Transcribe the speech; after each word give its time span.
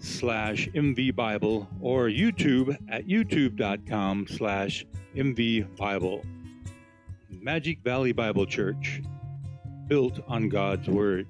slash 0.00 0.68
mvbible 0.74 1.66
or 1.80 2.06
YouTube 2.06 2.76
at 2.88 3.06
youtube.com 3.06 4.26
slash 4.28 4.84
mvbible. 5.14 6.24
Magic 7.28 7.82
Valley 7.82 8.12
Bible 8.12 8.46
Church, 8.46 9.00
built 9.86 10.20
on 10.26 10.48
God's 10.48 10.88
Word. 10.88 11.26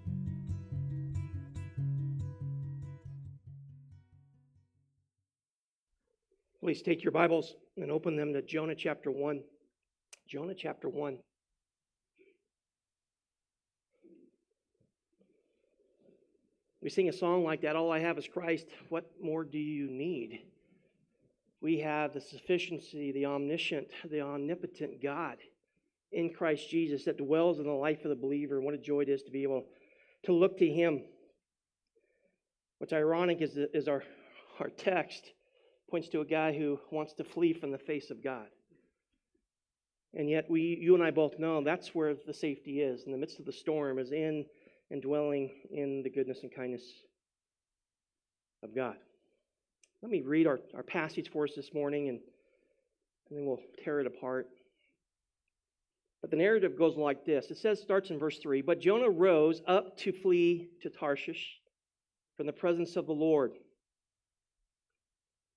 Please 6.61 6.83
take 6.83 7.03
your 7.03 7.13
Bibles 7.13 7.55
and 7.77 7.91
open 7.91 8.17
them 8.17 8.33
to 8.33 8.43
Jonah 8.43 8.75
chapter 8.75 9.11
1. 9.11 9.41
Jonah 10.29 10.55
chapter 10.55 10.89
1. 10.89 11.19
We 16.83 16.89
sing 16.89 17.09
a 17.09 17.13
song 17.13 17.45
like 17.45 17.63
that 17.63 17.77
All 17.77 17.93
I 17.93 17.99
have 17.99 18.19
is 18.19 18.27
Christ. 18.27 18.67
What 18.89 19.11
more 19.23 19.45
do 19.45 19.59
you 19.59 19.91
need? 19.91 20.41
We 21.61 21.81
have 21.81 22.15
the 22.15 22.21
sufficiency, 22.21 23.13
the 23.13 23.27
omniscient, 23.27 23.89
the 24.11 24.23
omnipotent 24.23 25.03
God 25.03 25.37
in 26.13 26.33
Christ 26.33 26.71
Jesus 26.71 27.05
that 27.05 27.19
dwells 27.19 27.59
in 27.59 27.67
the 27.67 27.71
life 27.71 28.05
of 28.05 28.09
the 28.09 28.17
believer. 28.17 28.61
What 28.61 28.75
a 28.75 28.79
joy 28.79 29.03
it 29.03 29.09
is 29.11 29.23
to 29.25 29.31
be 29.31 29.43
able 29.43 29.65
to 30.25 30.33
look 30.33 30.59
to 30.59 30.69
Him. 30.69 31.03
What's 32.79 32.95
ironic 32.95 33.43
is, 33.43 33.59
is 33.75 33.89
our, 33.89 34.03
our 34.59 34.71
text 34.71 35.33
points 35.91 36.09
to 36.09 36.21
a 36.21 36.25
guy 36.25 36.57
who 36.57 36.81
wants 36.91 37.13
to 37.15 37.25
flee 37.25 37.53
from 37.53 37.73
the 37.73 37.79
face 37.79 38.11
of 38.11 38.25
God. 38.25 38.47
And 40.15 40.31
yet, 40.31 40.51
we, 40.51 40.79
you 40.81 40.95
and 40.95 41.05
I 41.05 41.11
both 41.11 41.39
know 41.39 41.63
that's 41.63 41.95
where 41.95 42.15
the 42.15 42.35
safety 42.35 42.81
is 42.81 43.05
in 43.05 43.13
the 43.13 43.19
midst 43.19 43.39
of 43.39 43.45
the 43.45 43.53
storm, 43.53 43.99
is 43.99 44.13
in 44.13 44.47
and 44.91 45.01
dwelling 45.01 45.51
in 45.71 46.03
the 46.03 46.11
goodness 46.11 46.39
and 46.43 46.55
kindness 46.55 46.83
of 48.63 48.75
God. 48.75 48.97
Let 50.03 50.11
me 50.11 50.23
read 50.23 50.47
our, 50.47 50.61
our 50.75 50.83
passage 50.83 51.31
for 51.31 51.45
us 51.45 51.53
this 51.55 51.73
morning 51.75 52.09
and, 52.09 52.21
and 53.29 53.39
then 53.39 53.47
we'll 53.47 53.61
tear 53.85 54.01
it 54.01 54.07
apart. 54.07 54.49
But 56.21 56.31
the 56.31 56.37
narrative 56.37 56.77
goes 56.77 56.97
like 56.97 57.25
this 57.25 57.51
it 57.51 57.59
says, 57.59 57.81
starts 57.81 58.11
in 58.11 58.19
verse 58.19 58.39
3 58.39 58.63
But 58.63 58.81
Jonah 58.81 59.11
rose 59.11 59.63
up 59.67 59.97
to 59.99 60.13
flee 60.13 60.71
to 60.83 60.91
Tarshish 60.91 61.61
from 62.37 62.47
the 62.47 62.53
presence 62.53 62.97
of 62.97 63.07
the 63.07 63.13
Lord. 63.13 63.53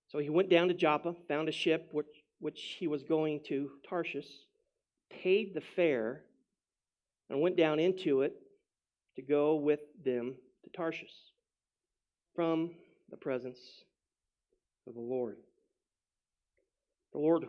So 0.10 0.20
he 0.20 0.30
went 0.30 0.50
down 0.50 0.68
to 0.68 0.74
Joppa, 0.76 1.16
found 1.28 1.50
a 1.50 1.52
ship 1.52 1.90
which, 1.92 2.06
which 2.40 2.76
he 2.78 2.88
was 2.88 3.02
going 3.02 3.40
to 3.48 3.72
Tarshish, 3.90 4.28
paid 5.10 5.56
the 5.56 5.64
fare, 5.76 6.22
and 7.30 7.42
went 7.42 7.58
down 7.58 7.80
into 7.80 8.22
it 8.22 8.36
to 9.16 9.22
go 9.22 9.56
with 9.56 9.82
them 10.04 10.36
to 10.64 10.70
Tarshish 10.70 11.14
from 12.36 12.72
the 13.10 13.18
presence 13.18 13.60
of 14.88 14.94
the 14.96 15.02
Lord. 15.02 15.38
The 17.12 17.20
Lord 17.20 17.46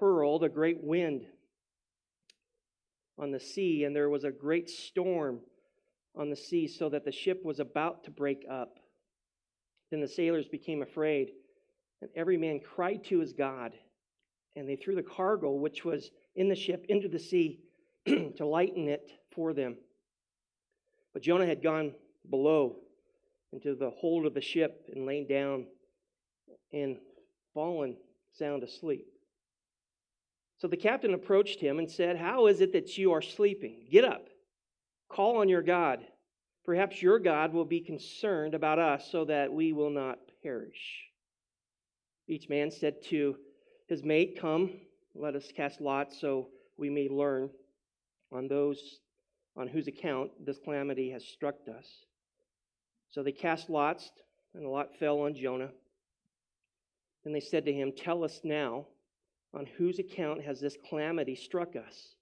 hurled 0.00 0.44
a 0.44 0.48
great 0.48 0.82
wind 0.82 1.22
on 3.18 3.30
the 3.30 3.40
sea, 3.40 3.84
and 3.84 3.94
there 3.94 4.10
was 4.10 4.24
a 4.24 4.30
great 4.30 4.68
storm 4.68 5.40
on 6.14 6.28
the 6.28 6.36
sea, 6.36 6.66
so 6.66 6.88
that 6.88 7.04
the 7.04 7.12
ship 7.12 7.44
was 7.44 7.60
about 7.60 8.04
to 8.04 8.10
break 8.10 8.44
up. 8.50 8.78
Then 9.90 10.00
the 10.00 10.08
sailors 10.08 10.48
became 10.48 10.82
afraid, 10.82 11.30
and 12.00 12.10
every 12.16 12.36
man 12.36 12.60
cried 12.60 13.04
to 13.04 13.20
his 13.20 13.32
God, 13.32 13.72
and 14.56 14.68
they 14.68 14.76
threw 14.76 14.94
the 14.94 15.02
cargo 15.02 15.52
which 15.52 15.84
was 15.84 16.10
in 16.34 16.48
the 16.48 16.54
ship 16.54 16.84
into 16.88 17.08
the 17.08 17.18
sea 17.18 17.60
to 18.06 18.46
lighten 18.46 18.88
it 18.88 19.12
for 19.30 19.52
them. 19.52 19.76
But 21.16 21.22
Jonah 21.22 21.46
had 21.46 21.62
gone 21.62 21.94
below 22.28 22.76
into 23.50 23.74
the 23.74 23.88
hold 23.88 24.26
of 24.26 24.34
the 24.34 24.42
ship 24.42 24.84
and 24.94 25.06
lain 25.06 25.26
down 25.26 25.64
and 26.74 26.98
fallen 27.54 27.96
sound 28.34 28.62
asleep. 28.62 29.06
So 30.58 30.68
the 30.68 30.76
captain 30.76 31.14
approached 31.14 31.58
him 31.58 31.78
and 31.78 31.90
said, 31.90 32.18
How 32.18 32.48
is 32.48 32.60
it 32.60 32.74
that 32.74 32.98
you 32.98 33.12
are 33.12 33.22
sleeping? 33.22 33.86
Get 33.90 34.04
up, 34.04 34.28
call 35.08 35.38
on 35.38 35.48
your 35.48 35.62
God. 35.62 36.00
Perhaps 36.66 37.00
your 37.00 37.18
God 37.18 37.54
will 37.54 37.64
be 37.64 37.80
concerned 37.80 38.52
about 38.52 38.78
us 38.78 39.08
so 39.10 39.24
that 39.24 39.50
we 39.50 39.72
will 39.72 39.88
not 39.88 40.18
perish. 40.42 41.06
Each 42.28 42.46
man 42.50 42.70
said 42.70 43.02
to 43.04 43.36
his 43.88 44.04
mate, 44.04 44.38
Come, 44.38 44.70
let 45.14 45.34
us 45.34 45.50
cast 45.56 45.80
lots 45.80 46.20
so 46.20 46.48
we 46.76 46.90
may 46.90 47.08
learn 47.08 47.48
on 48.30 48.48
those 48.48 48.98
on 49.56 49.68
whose 49.68 49.86
account 49.86 50.30
this 50.44 50.58
calamity 50.62 51.10
has 51.10 51.24
struck 51.24 51.56
us. 51.68 51.86
So 53.10 53.22
they 53.22 53.32
cast 53.32 53.70
lots, 53.70 54.10
and 54.54 54.64
the 54.64 54.68
lot 54.68 54.94
fell 54.98 55.20
on 55.20 55.34
Jonah. 55.34 55.70
And 57.24 57.34
they 57.34 57.40
said 57.40 57.64
to 57.64 57.72
him, 57.72 57.92
Tell 57.92 58.22
us 58.22 58.40
now, 58.44 58.86
on 59.54 59.66
whose 59.78 59.98
account 59.98 60.42
has 60.42 60.60
this 60.60 60.76
calamity 60.88 61.34
struck 61.34 61.74
us? 61.76 62.14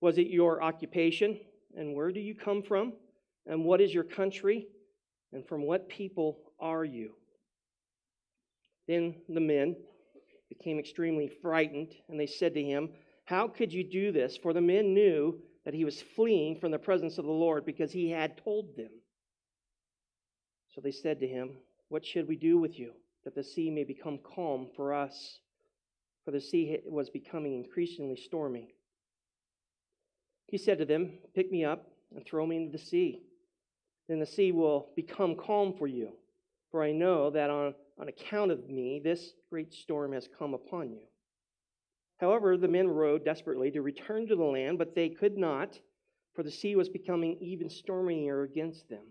Was 0.00 0.18
it 0.18 0.28
your 0.28 0.62
occupation? 0.62 1.38
And 1.76 1.94
where 1.94 2.10
do 2.10 2.20
you 2.20 2.34
come 2.34 2.62
from? 2.62 2.94
And 3.46 3.64
what 3.64 3.80
is 3.80 3.92
your 3.92 4.04
country? 4.04 4.66
And 5.32 5.46
from 5.46 5.62
what 5.62 5.88
people 5.88 6.38
are 6.58 6.84
you? 6.84 7.12
Then 8.88 9.14
the 9.28 9.40
men 9.40 9.76
became 10.48 10.78
extremely 10.78 11.28
frightened, 11.40 11.94
and 12.08 12.18
they 12.18 12.26
said 12.26 12.54
to 12.54 12.62
him, 12.62 12.90
How 13.24 13.48
could 13.48 13.72
you 13.72 13.84
do 13.84 14.12
this? 14.12 14.36
For 14.36 14.52
the 14.52 14.60
men 14.60 14.92
knew 14.94 15.38
that 15.64 15.74
he 15.74 15.84
was 15.84 16.02
fleeing 16.02 16.56
from 16.56 16.70
the 16.70 16.78
presence 16.78 17.18
of 17.18 17.24
the 17.24 17.30
Lord 17.30 17.64
because 17.64 17.92
he 17.92 18.10
had 18.10 18.36
told 18.36 18.76
them. 18.76 18.90
So 20.74 20.80
they 20.80 20.90
said 20.90 21.20
to 21.20 21.26
him, 21.26 21.56
What 21.88 22.04
should 22.04 22.26
we 22.26 22.36
do 22.36 22.58
with 22.58 22.78
you, 22.78 22.92
that 23.24 23.34
the 23.34 23.44
sea 23.44 23.70
may 23.70 23.84
become 23.84 24.18
calm 24.18 24.68
for 24.74 24.94
us? 24.94 25.38
For 26.24 26.30
the 26.30 26.40
sea 26.40 26.78
was 26.86 27.10
becoming 27.10 27.54
increasingly 27.54 28.16
stormy. 28.16 28.74
He 30.48 30.58
said 30.58 30.78
to 30.78 30.84
them, 30.84 31.12
Pick 31.34 31.50
me 31.50 31.64
up 31.64 31.90
and 32.14 32.24
throw 32.24 32.46
me 32.46 32.56
into 32.56 32.72
the 32.72 32.84
sea. 32.84 33.22
Then 34.08 34.18
the 34.18 34.26
sea 34.26 34.52
will 34.52 34.90
become 34.96 35.36
calm 35.36 35.74
for 35.78 35.86
you. 35.86 36.12
For 36.70 36.82
I 36.82 36.92
know 36.92 37.30
that 37.30 37.50
on, 37.50 37.74
on 38.00 38.08
account 38.08 38.50
of 38.50 38.68
me, 38.68 39.00
this 39.02 39.32
great 39.50 39.72
storm 39.72 40.12
has 40.12 40.28
come 40.38 40.54
upon 40.54 40.90
you. 40.90 41.02
However, 42.22 42.56
the 42.56 42.68
men 42.68 42.86
rowed 42.86 43.24
desperately 43.24 43.72
to 43.72 43.82
return 43.82 44.28
to 44.28 44.36
the 44.36 44.44
land, 44.44 44.78
but 44.78 44.94
they 44.94 45.08
could 45.08 45.36
not, 45.36 45.80
for 46.34 46.44
the 46.44 46.52
sea 46.52 46.76
was 46.76 46.88
becoming 46.88 47.36
even 47.40 47.68
stormier 47.68 48.42
against 48.42 48.88
them. 48.88 49.02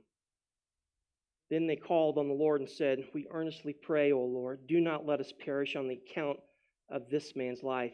Then 1.50 1.68
they 1.68 1.76
called 1.76 2.18
on 2.18 2.30
the 2.30 2.34
Lord 2.34 2.62
and 2.62 2.70
said, 2.70 3.04
We 3.14 3.28
earnestly 3.30 3.74
pray, 3.74 4.14
O 4.14 4.22
Lord, 4.22 4.66
do 4.66 4.80
not 4.80 5.06
let 5.06 5.20
us 5.20 5.34
perish 5.44 5.76
on 5.76 5.90
the 5.90 6.00
account 6.08 6.40
of 6.88 7.10
this 7.10 7.36
man's 7.36 7.64
life, 7.64 7.92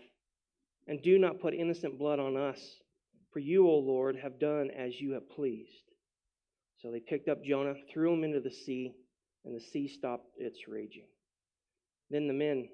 and 0.86 1.02
do 1.02 1.18
not 1.18 1.40
put 1.40 1.56
innocent 1.56 1.98
blood 1.98 2.20
on 2.20 2.38
us, 2.38 2.84
for 3.32 3.40
you, 3.40 3.68
O 3.68 3.80
Lord, 3.80 4.18
have 4.18 4.40
done 4.40 4.70
as 4.70 5.02
you 5.02 5.14
have 5.14 5.28
pleased. 5.32 5.94
So 6.80 6.92
they 6.92 7.00
picked 7.00 7.28
up 7.28 7.44
Jonah, 7.44 7.74
threw 7.92 8.14
him 8.14 8.24
into 8.24 8.40
the 8.40 8.52
sea, 8.52 8.94
and 9.46 9.56
the 9.56 9.66
sea 9.66 9.88
stopped 9.88 10.28
its 10.38 10.68
raging. 10.68 11.08
Then 12.12 12.28
the 12.28 12.36
men 12.36 12.70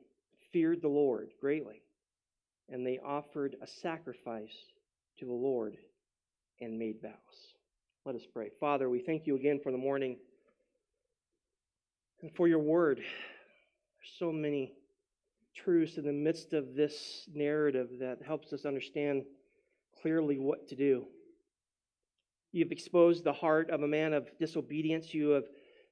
feared 0.52 0.82
the 0.82 0.90
Lord 0.90 1.30
greatly 1.40 1.83
and 2.70 2.86
they 2.86 3.00
offered 3.06 3.56
a 3.62 3.68
sacrifice 3.68 4.56
to 5.20 5.26
the 5.26 5.34
Lord 5.34 5.78
and 6.62 6.78
made 6.78 7.02
vows. 7.02 7.12
Let 8.06 8.16
us 8.16 8.24
pray. 8.34 8.50
Father, 8.60 8.90
we 8.90 9.00
thank 9.00 9.28
you 9.28 9.36
again 9.36 9.60
for 9.64 9.72
the 9.72 9.78
morning 9.78 10.18
and 12.22 12.32
for 12.36 12.48
your 12.48 12.60
word. 12.60 12.98
There's 12.98 14.14
so 14.20 14.32
many 14.32 14.74
truths 15.56 15.98
in 15.98 16.06
the 16.06 16.12
midst 16.12 16.54
of 16.54 16.76
this 16.76 17.28
narrative 17.34 17.90
that 18.00 18.20
helps 18.26 18.52
us 18.54 18.66
understand 18.66 19.24
clearly 20.02 20.38
what 20.38 20.68
to 20.70 20.76
do. 20.76 21.06
You've 22.52 22.72
exposed 22.72 23.24
the 23.24 23.34
heart 23.34 23.70
of 23.70 23.82
a 23.82 23.88
man 23.88 24.14
of 24.14 24.28
disobedience. 24.40 25.14
You 25.14 25.30
have, 25.30 25.44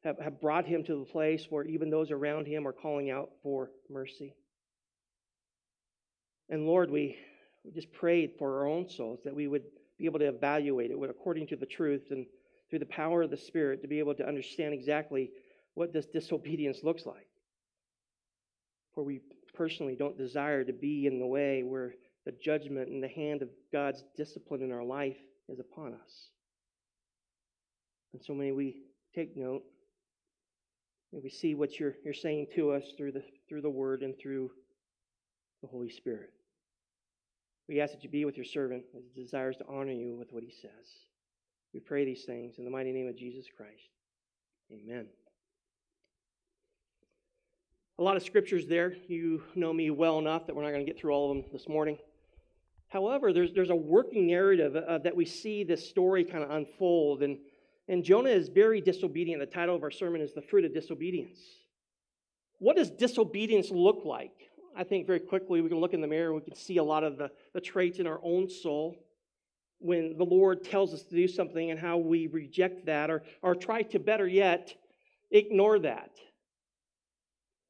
have, 0.03 0.19
have 0.19 0.41
brought 0.41 0.65
him 0.65 0.83
to 0.83 1.00
the 1.00 1.12
place 1.12 1.47
where 1.50 1.65
even 1.65 1.89
those 1.89 2.12
around 2.12 2.45
him 2.45 2.67
are 2.67 2.74
calling 2.74 3.09
out 3.09 3.29
for 3.41 3.71
mercy. 3.89 4.35
And 6.51 6.68
Lord, 6.68 6.92
we, 6.92 7.18
we 7.63 7.71
just 7.71 7.92
prayed 7.94 8.33
for 8.38 8.59
our 8.59 8.68
own 8.68 8.88
souls 8.89 9.21
that 9.24 9.33
we 9.33 9.48
would 9.48 9.63
be 9.98 10.06
able 10.06 10.19
to 10.19 10.27
evaluate 10.27 10.92
it 10.92 10.98
according 11.09 11.48
to 11.48 11.56
the 11.56 11.65
truth 11.65 12.07
and 12.12 12.25
through 12.69 12.80
the 12.80 12.86
power 12.86 13.24
of 13.24 13.31
the 13.31 13.38
Spirit 13.38 13.81
to 13.81 13.88
be 13.88 14.00
able 14.00 14.13
to 14.15 14.27
understand 14.27 14.74
exactly 14.74 15.31
what 15.75 15.94
this 15.94 16.06
disobedience 16.07 16.80
looks 16.83 17.06
like. 17.06 17.27
For 18.94 19.03
we 19.03 19.21
personally 19.53 19.95
don't 19.95 20.18
desire 20.18 20.65
to 20.65 20.74
be 20.74 21.07
in 21.07 21.19
the 21.19 21.25
way 21.25 21.63
where 21.63 21.94
the 22.25 22.33
judgment 22.33 22.89
and 22.89 23.01
the 23.01 23.07
hand 23.07 23.42
of 23.42 23.50
God's 23.71 24.03
discipline 24.18 24.62
in 24.62 24.74
our 24.74 24.83
life 24.83 25.18
is 25.48 25.59
upon 25.59 25.94
us. 25.94 26.27
And 28.13 28.21
so 28.21 28.33
may 28.33 28.51
we 28.51 28.75
take 29.15 29.38
note. 29.38 29.63
May 31.13 31.19
we 31.24 31.30
see 31.30 31.56
what 31.56 31.80
you're, 31.80 31.95
you're 32.03 32.13
saying 32.13 32.48
to 32.56 32.71
us 32.71 32.83
through 32.98 33.13
the, 33.13 33.24
through 33.48 33.62
the 33.62 33.69
Word 33.69 34.01
and 34.01 34.13
through 34.21 34.51
the 35.62 35.68
Holy 35.68 35.89
Spirit. 35.89 36.31
We 37.71 37.79
ask 37.79 37.94
that 37.94 38.03
you 38.03 38.09
be 38.09 38.25
with 38.25 38.35
your 38.35 38.44
servant 38.44 38.83
as 38.97 39.03
he 39.15 39.21
desires 39.21 39.56
to 39.56 39.65
honor 39.65 39.94
you 39.94 40.18
with 40.18 40.33
what 40.33 40.44
he 40.44 40.51
says. 40.51 41.06
We 41.73 41.79
pray 41.79 42.03
these 42.03 42.25
things 42.25 42.56
in 42.57 42.65
the 42.65 42.69
mighty 42.69 42.91
name 42.91 43.07
of 43.07 43.15
Jesus 43.15 43.45
Christ. 43.56 43.88
Amen. 44.73 45.07
A 47.97 48.03
lot 48.03 48.18
of 48.18 48.23
scriptures 48.23 48.68
there. 48.68 48.94
You 49.07 49.44
know 49.56 49.71
me 49.71 49.89
well 49.89 50.19
enough 50.19 50.47
that 50.47 50.56
we're 50.56 50.63
not 50.63 50.73
going 50.73 50.85
to 50.85 50.91
get 50.91 51.00
through 51.00 51.13
all 51.13 51.31
of 51.31 51.38
them 51.38 51.45
this 51.53 51.69
morning. 51.69 51.97
However, 52.89 53.31
there's, 53.31 53.53
there's 53.53 53.69
a 53.69 53.75
working 53.75 54.27
narrative 54.27 54.75
uh, 54.75 54.97
that 54.97 55.15
we 55.15 55.24
see 55.24 55.63
this 55.63 55.88
story 55.88 56.25
kind 56.25 56.44
of 56.44 56.51
unfold. 56.51 57.24
And, 57.24 57.38
and 57.88 58.03
Jonah 58.03 58.31
is 58.31 58.50
very 58.50 58.81
disobedient. 58.81 59.39
The 59.39 59.45
title 59.45 59.77
of 59.77 59.83
our 59.83 59.91
sermon 59.91 60.19
is 60.19 60.33
The 60.33 60.41
Fruit 60.41 60.65
of 60.65 60.74
Disobedience. 60.74 61.39
What 62.59 62.75
does 62.75 62.91
disobedience 62.91 63.71
look 63.71 64.01
like? 64.03 64.50
I 64.75 64.83
think 64.83 65.07
very 65.07 65.19
quickly 65.19 65.62
we 65.62 65.69
can 65.69 65.79
look 65.79 65.94
in 65.94 66.01
the 66.01 66.07
mirror, 66.07 66.33
we 66.33 66.41
can 66.41 66.56
see 66.56 66.77
a 66.77 66.83
lot 66.83 67.03
of 67.03 67.18
the, 67.18 67.31
the 67.53 67.62
traits 67.62 68.00
in 68.00 68.07
our 68.07 68.19
own 68.23 68.50
soul 68.50 68.97
when 69.79 70.18
the 70.18 70.23
Lord 70.23 70.63
tells 70.63 70.94
us 70.94 71.01
to 71.03 71.15
do 71.15 71.27
something 71.27 71.71
and 71.71 71.79
how 71.79 71.97
we 71.97 72.27
reject 72.27 72.85
that 72.85 73.09
or, 73.09 73.23
or 73.41 73.56
try 73.56 73.81
to, 73.81 74.00
better 74.00 74.27
yet, 74.27 74.73
ignore 75.31 75.79
that. 75.79 76.12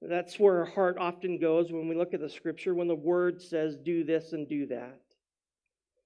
That's 0.01 0.39
where 0.39 0.59
our 0.59 0.65
heart 0.65 0.97
often 0.99 1.37
goes 1.39 1.71
when 1.71 1.87
we 1.87 1.95
look 1.95 2.13
at 2.13 2.19
the 2.19 2.29
scripture, 2.29 2.73
when 2.75 2.87
the 2.87 2.95
word 2.95 3.41
says, 3.41 3.77
do 3.77 4.03
this 4.03 4.33
and 4.33 4.47
do 4.47 4.65
that. 4.67 4.99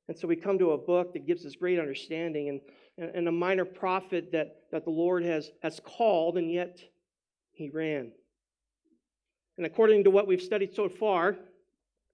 And 0.08 0.18
so 0.18 0.28
we 0.28 0.36
come 0.36 0.60
to 0.60 0.72
a 0.72 0.78
book 0.78 1.14
that 1.14 1.26
gives 1.26 1.46
us 1.46 1.56
great 1.56 1.80
understanding 1.80 2.62
and, 2.98 3.10
and 3.16 3.28
a 3.28 3.32
minor 3.32 3.66
prophet 3.66 4.32
that, 4.32 4.58
that 4.72 4.84
the 4.84 4.92
Lord 4.92 5.24
has, 5.24 5.50
has 5.64 5.80
called, 5.84 6.38
and 6.38 6.52
yet 6.52 6.80
he 7.54 7.70
ran. 7.70 8.12
And 9.58 9.66
according 9.66 10.04
to 10.04 10.12
what 10.12 10.28
we've 10.28 10.42
studied 10.42 10.74
so 10.74 10.90
far 10.90 11.38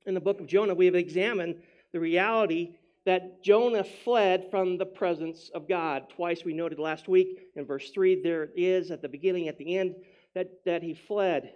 in 0.05 0.13
the 0.13 0.19
book 0.19 0.39
of 0.39 0.47
Jonah, 0.47 0.75
we 0.75 0.85
have 0.85 0.95
examined 0.95 1.61
the 1.91 1.99
reality 1.99 2.75
that 3.05 3.43
Jonah 3.43 3.83
fled 3.83 4.49
from 4.51 4.77
the 4.77 4.85
presence 4.85 5.49
of 5.55 5.67
God. 5.67 6.09
Twice 6.09 6.45
we 6.45 6.53
noted 6.53 6.77
last 6.77 7.07
week 7.07 7.39
in 7.55 7.65
verse 7.65 7.89
3, 7.91 8.21
there 8.21 8.49
is 8.55 8.91
at 8.91 9.01
the 9.01 9.09
beginning, 9.09 9.47
at 9.47 9.57
the 9.57 9.77
end, 9.77 9.95
that, 10.35 10.63
that 10.65 10.83
he 10.83 10.93
fled 10.93 11.51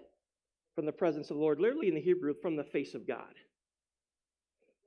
from 0.74 0.86
the 0.86 0.92
presence 0.92 1.30
of 1.30 1.38
the 1.38 1.42
Lord, 1.42 1.60
literally 1.60 1.88
in 1.88 1.96
the 1.96 2.02
Hebrew, 2.02 2.34
from 2.34 2.56
the 2.56 2.64
face 2.64 2.96
of 2.96 3.08
God. 3.08 3.34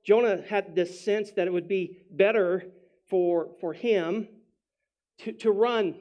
Jonah 0.03 0.41
had 0.47 0.75
this 0.75 1.03
sense 1.03 1.31
that 1.31 1.47
it 1.47 1.53
would 1.53 1.67
be 1.67 1.97
better 2.11 2.65
for, 3.07 3.49
for 3.59 3.73
him 3.73 4.27
to, 5.19 5.33
to 5.33 5.51
run. 5.51 5.95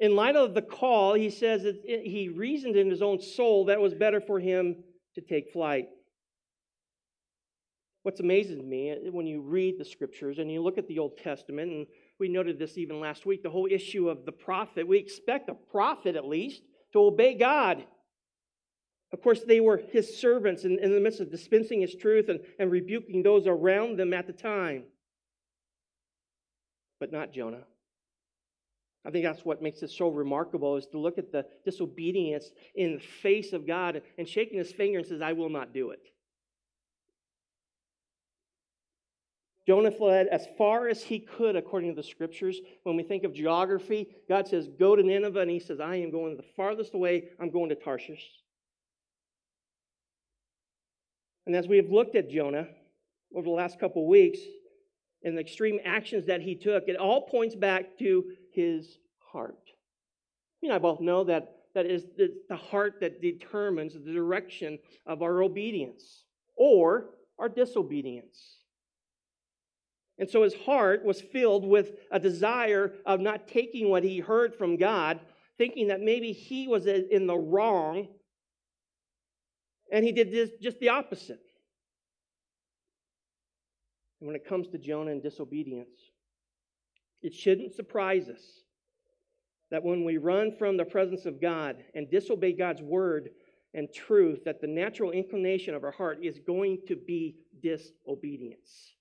In 0.00 0.14
light 0.14 0.36
of 0.36 0.54
the 0.54 0.62
call, 0.62 1.14
he 1.14 1.30
says 1.30 1.64
that 1.64 1.82
he 1.84 2.28
reasoned 2.28 2.76
in 2.76 2.88
his 2.88 3.02
own 3.02 3.20
soul 3.20 3.64
that 3.64 3.78
it 3.78 3.80
was 3.80 3.94
better 3.94 4.20
for 4.20 4.38
him 4.38 4.76
to 5.16 5.20
take 5.20 5.52
flight. 5.52 5.88
What's 8.04 8.20
amazing 8.20 8.58
to 8.58 8.62
me 8.62 8.92
uh, 8.92 9.10
when 9.10 9.26
you 9.26 9.40
read 9.40 9.78
the 9.78 9.84
scriptures 9.84 10.38
and 10.38 10.50
you 10.50 10.62
look 10.62 10.78
at 10.78 10.86
the 10.86 10.98
Old 10.98 11.18
Testament, 11.18 11.72
and 11.72 11.86
we 12.18 12.28
noted 12.28 12.58
this 12.58 12.78
even 12.78 13.00
last 13.00 13.26
week, 13.26 13.42
the 13.42 13.50
whole 13.50 13.68
issue 13.70 14.08
of 14.08 14.24
the 14.24 14.32
prophet, 14.32 14.86
we 14.86 14.98
expect 14.98 15.50
a 15.50 15.54
prophet 15.54 16.14
at 16.16 16.24
least 16.24 16.62
to 16.92 17.00
obey 17.00 17.34
God. 17.34 17.84
Of 19.12 19.20
course, 19.20 19.42
they 19.46 19.60
were 19.60 19.78
his 19.90 20.18
servants 20.18 20.64
in, 20.64 20.78
in 20.78 20.92
the 20.92 21.00
midst 21.00 21.20
of 21.20 21.30
dispensing 21.30 21.80
his 21.80 21.94
truth 21.94 22.28
and, 22.28 22.40
and 22.58 22.70
rebuking 22.70 23.22
those 23.22 23.46
around 23.46 23.98
them 23.98 24.12
at 24.12 24.26
the 24.26 24.32
time. 24.32 24.84
But 27.00 27.10
not 27.10 27.32
Jonah. 27.32 27.64
I 29.08 29.10
think 29.10 29.24
that's 29.24 29.42
what 29.42 29.62
makes 29.62 29.82
it 29.82 29.90
so 29.90 30.08
remarkable 30.08 30.76
is 30.76 30.84
to 30.88 30.98
look 30.98 31.16
at 31.16 31.32
the 31.32 31.46
disobedience 31.64 32.50
in 32.74 32.96
the 32.96 33.00
face 33.00 33.54
of 33.54 33.66
God 33.66 34.02
and 34.18 34.28
shaking 34.28 34.58
his 34.58 34.70
finger 34.70 34.98
and 34.98 35.06
says, 35.06 35.22
I 35.22 35.32
will 35.32 35.48
not 35.48 35.72
do 35.72 35.92
it. 35.92 36.00
Jonah 39.66 39.90
fled 39.90 40.26
as 40.26 40.46
far 40.58 40.88
as 40.88 41.02
he 41.02 41.20
could 41.20 41.56
according 41.56 41.88
to 41.90 41.96
the 41.96 42.06
scriptures. 42.06 42.60
When 42.82 42.96
we 42.96 43.02
think 43.02 43.24
of 43.24 43.32
geography, 43.32 44.08
God 44.28 44.46
says, 44.46 44.68
Go 44.78 44.94
to 44.94 45.02
Nineveh, 45.02 45.40
and 45.40 45.50
he 45.50 45.58
says, 45.58 45.80
I 45.80 45.96
am 45.96 46.10
going 46.10 46.36
the 46.36 46.44
farthest 46.54 46.94
away. 46.94 47.30
I'm 47.40 47.50
going 47.50 47.70
to 47.70 47.76
Tarshish. 47.76 48.26
And 51.46 51.56
as 51.56 51.66
we 51.66 51.78
have 51.78 51.90
looked 51.90 52.14
at 52.14 52.28
Jonah 52.28 52.66
over 53.34 53.44
the 53.44 53.50
last 53.50 53.80
couple 53.80 54.02
of 54.02 54.08
weeks 54.08 54.38
and 55.22 55.36
the 55.36 55.40
extreme 55.40 55.78
actions 55.84 56.26
that 56.26 56.40
he 56.40 56.54
took, 56.54 56.88
it 56.88 56.96
all 56.96 57.22
points 57.22 57.54
back 57.54 57.98
to 57.98 58.24
his 58.58 58.98
heart. 59.32 59.70
You 60.60 60.70
and 60.70 60.74
I 60.74 60.78
both 60.78 61.00
know 61.00 61.22
that 61.24 61.54
that 61.74 61.86
is 61.86 62.06
the 62.16 62.56
heart 62.56 62.96
that 63.00 63.22
determines 63.22 63.94
the 63.94 64.12
direction 64.12 64.80
of 65.06 65.22
our 65.22 65.44
obedience 65.44 66.24
or 66.56 67.10
our 67.38 67.48
disobedience. 67.48 68.56
And 70.18 70.28
so 70.28 70.42
his 70.42 70.54
heart 70.54 71.04
was 71.04 71.20
filled 71.20 71.64
with 71.64 71.92
a 72.10 72.18
desire 72.18 72.94
of 73.06 73.20
not 73.20 73.46
taking 73.46 73.90
what 73.90 74.02
he 74.02 74.18
heard 74.18 74.56
from 74.56 74.76
God, 74.76 75.20
thinking 75.56 75.86
that 75.88 76.00
maybe 76.00 76.32
he 76.32 76.66
was 76.66 76.86
in 76.86 77.28
the 77.28 77.38
wrong. 77.38 78.08
And 79.92 80.04
he 80.04 80.10
did 80.10 80.32
this, 80.32 80.50
just 80.60 80.80
the 80.80 80.88
opposite. 80.88 81.38
And 84.18 84.26
when 84.26 84.34
it 84.34 84.48
comes 84.48 84.66
to 84.70 84.78
Jonah 84.78 85.12
and 85.12 85.22
disobedience, 85.22 86.07
it 87.22 87.34
shouldn't 87.34 87.74
surprise 87.74 88.28
us 88.28 88.42
that 89.70 89.82
when 89.84 90.04
we 90.04 90.16
run 90.16 90.52
from 90.58 90.76
the 90.76 90.84
presence 90.84 91.26
of 91.26 91.40
God 91.40 91.76
and 91.94 92.10
disobey 92.10 92.52
God's 92.52 92.82
word 92.82 93.30
and 93.74 93.92
truth, 93.92 94.44
that 94.44 94.60
the 94.60 94.66
natural 94.66 95.10
inclination 95.10 95.74
of 95.74 95.84
our 95.84 95.90
heart 95.90 96.18
is 96.22 96.38
going 96.38 96.78
to 96.88 96.96
be 96.96 97.36
disobedience. 97.62 98.94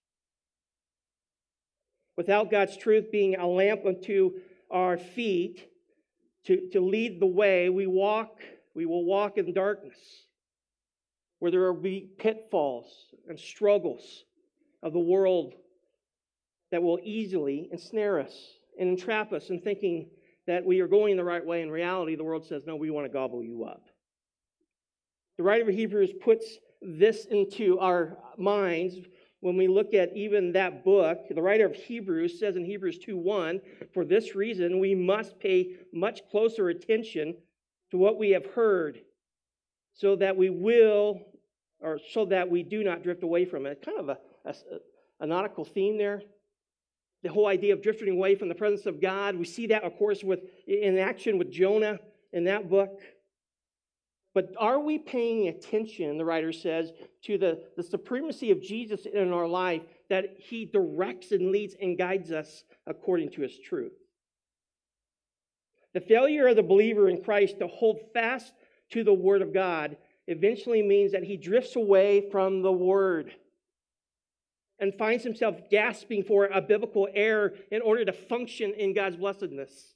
Without 2.17 2.51
God's 2.51 2.75
truth 2.75 3.11
being 3.11 3.35
a 3.35 3.47
lamp 3.47 3.85
unto 3.85 4.31
our 4.69 4.97
feet 4.97 5.69
to, 6.45 6.67
to 6.71 6.81
lead 6.81 7.21
the 7.21 7.27
way, 7.27 7.69
we 7.69 7.87
walk, 7.87 8.41
we 8.73 8.85
will 8.85 9.05
walk 9.05 9.37
in 9.37 9.53
darkness, 9.53 9.97
where 11.39 11.51
there 11.51 11.71
will 11.71 11.81
be 11.81 12.09
pitfalls 12.17 12.87
and 13.29 13.39
struggles 13.39 14.25
of 14.83 14.93
the 14.93 14.99
world 14.99 15.53
that 16.71 16.81
will 16.81 16.99
easily 17.03 17.69
ensnare 17.71 18.19
us 18.19 18.35
and 18.79 18.89
entrap 18.89 19.33
us 19.33 19.49
in 19.49 19.61
thinking 19.61 20.09
that 20.45 20.65
we 20.65 20.79
are 20.79 20.87
going 20.87 21.17
the 21.17 21.23
right 21.23 21.45
way. 21.45 21.61
In 21.61 21.71
reality, 21.71 22.15
the 22.15 22.23
world 22.23 22.45
says, 22.45 22.63
no, 22.65 22.75
we 22.75 22.89
want 22.89 23.05
to 23.05 23.11
gobble 23.11 23.43
you 23.43 23.63
up. 23.65 23.83
The 25.37 25.43
writer 25.43 25.69
of 25.69 25.75
Hebrews 25.75 26.11
puts 26.21 26.57
this 26.81 27.25
into 27.25 27.79
our 27.79 28.17
minds 28.37 28.95
when 29.39 29.55
we 29.55 29.67
look 29.67 29.93
at 29.93 30.15
even 30.15 30.51
that 30.53 30.83
book, 30.83 31.19
the 31.29 31.41
writer 31.41 31.65
of 31.65 31.75
Hebrews 31.75 32.39
says 32.39 32.55
in 32.55 32.65
Hebrews 32.65 32.99
2:1, 32.99 33.61
for 33.93 34.03
this 34.03 34.35
reason 34.35 34.79
we 34.79 34.95
must 34.95 35.39
pay 35.39 35.75
much 35.93 36.27
closer 36.29 36.69
attention 36.69 37.37
to 37.91 37.97
what 37.97 38.17
we 38.17 38.31
have 38.31 38.45
heard, 38.47 39.01
so 39.93 40.15
that 40.15 40.35
we 40.35 40.49
will, 40.49 41.21
or 41.79 41.99
so 42.11 42.25
that 42.25 42.49
we 42.49 42.63
do 42.63 42.83
not 42.83 43.03
drift 43.03 43.23
away 43.23 43.45
from 43.45 43.65
it. 43.65 43.81
Kind 43.83 43.99
of 43.99 44.09
a, 44.09 44.17
a, 44.45 44.55
a 45.19 45.27
nautical 45.27 45.65
theme 45.65 45.97
there. 45.97 46.23
The 47.23 47.29
whole 47.29 47.47
idea 47.47 47.73
of 47.73 47.81
drifting 47.81 48.09
away 48.09 48.35
from 48.35 48.49
the 48.49 48.55
presence 48.55 48.85
of 48.85 49.01
God. 49.01 49.35
We 49.35 49.45
see 49.45 49.67
that, 49.67 49.83
of 49.83 49.95
course, 49.97 50.23
with 50.23 50.41
in 50.67 50.97
action 50.97 51.37
with 51.37 51.51
Jonah 51.51 51.99
in 52.31 52.43
that 52.45 52.69
book. 52.69 53.01
But 54.33 54.53
are 54.59 54.79
we 54.79 54.99
paying 54.99 55.47
attention, 55.47 56.19
the 56.19 56.25
writer 56.25 56.51
says, 56.51 56.91
to 57.23 57.39
the, 57.39 57.63
the 57.75 57.81
supremacy 57.81 58.51
of 58.51 58.61
Jesus 58.61 59.07
in 59.07 59.33
our 59.33 59.47
life, 59.47 59.81
that 60.09 60.35
he 60.37 60.65
directs 60.65 61.31
and 61.31 61.51
leads 61.51 61.75
and 61.81 61.97
guides 61.97 62.31
us 62.31 62.63
according 62.85 63.31
to 63.31 63.41
his 63.41 63.57
truth? 63.57 63.93
The 65.95 66.01
failure 66.01 66.47
of 66.47 66.55
the 66.55 66.61
believer 66.61 67.09
in 67.09 67.23
Christ 67.23 67.57
to 67.59 67.67
hold 67.67 67.99
fast 68.13 68.53
to 68.91 69.03
the 69.03 69.13
Word 69.13 69.41
of 69.41 69.55
God 69.55 69.97
eventually 70.27 70.83
means 70.83 71.13
that 71.13 71.23
he 71.23 71.37
drifts 71.37 71.75
away 71.75 72.29
from 72.29 72.61
the 72.61 72.71
Word 72.71 73.33
and 74.79 74.93
finds 74.95 75.23
himself 75.23 75.55
gasping 75.71 76.23
for 76.23 76.45
a 76.45 76.61
biblical 76.61 77.07
error 77.13 77.53
in 77.71 77.81
order 77.81 78.05
to 78.05 78.13
function 78.13 78.73
in 78.77 78.93
God's 78.93 79.15
blessedness. 79.15 79.93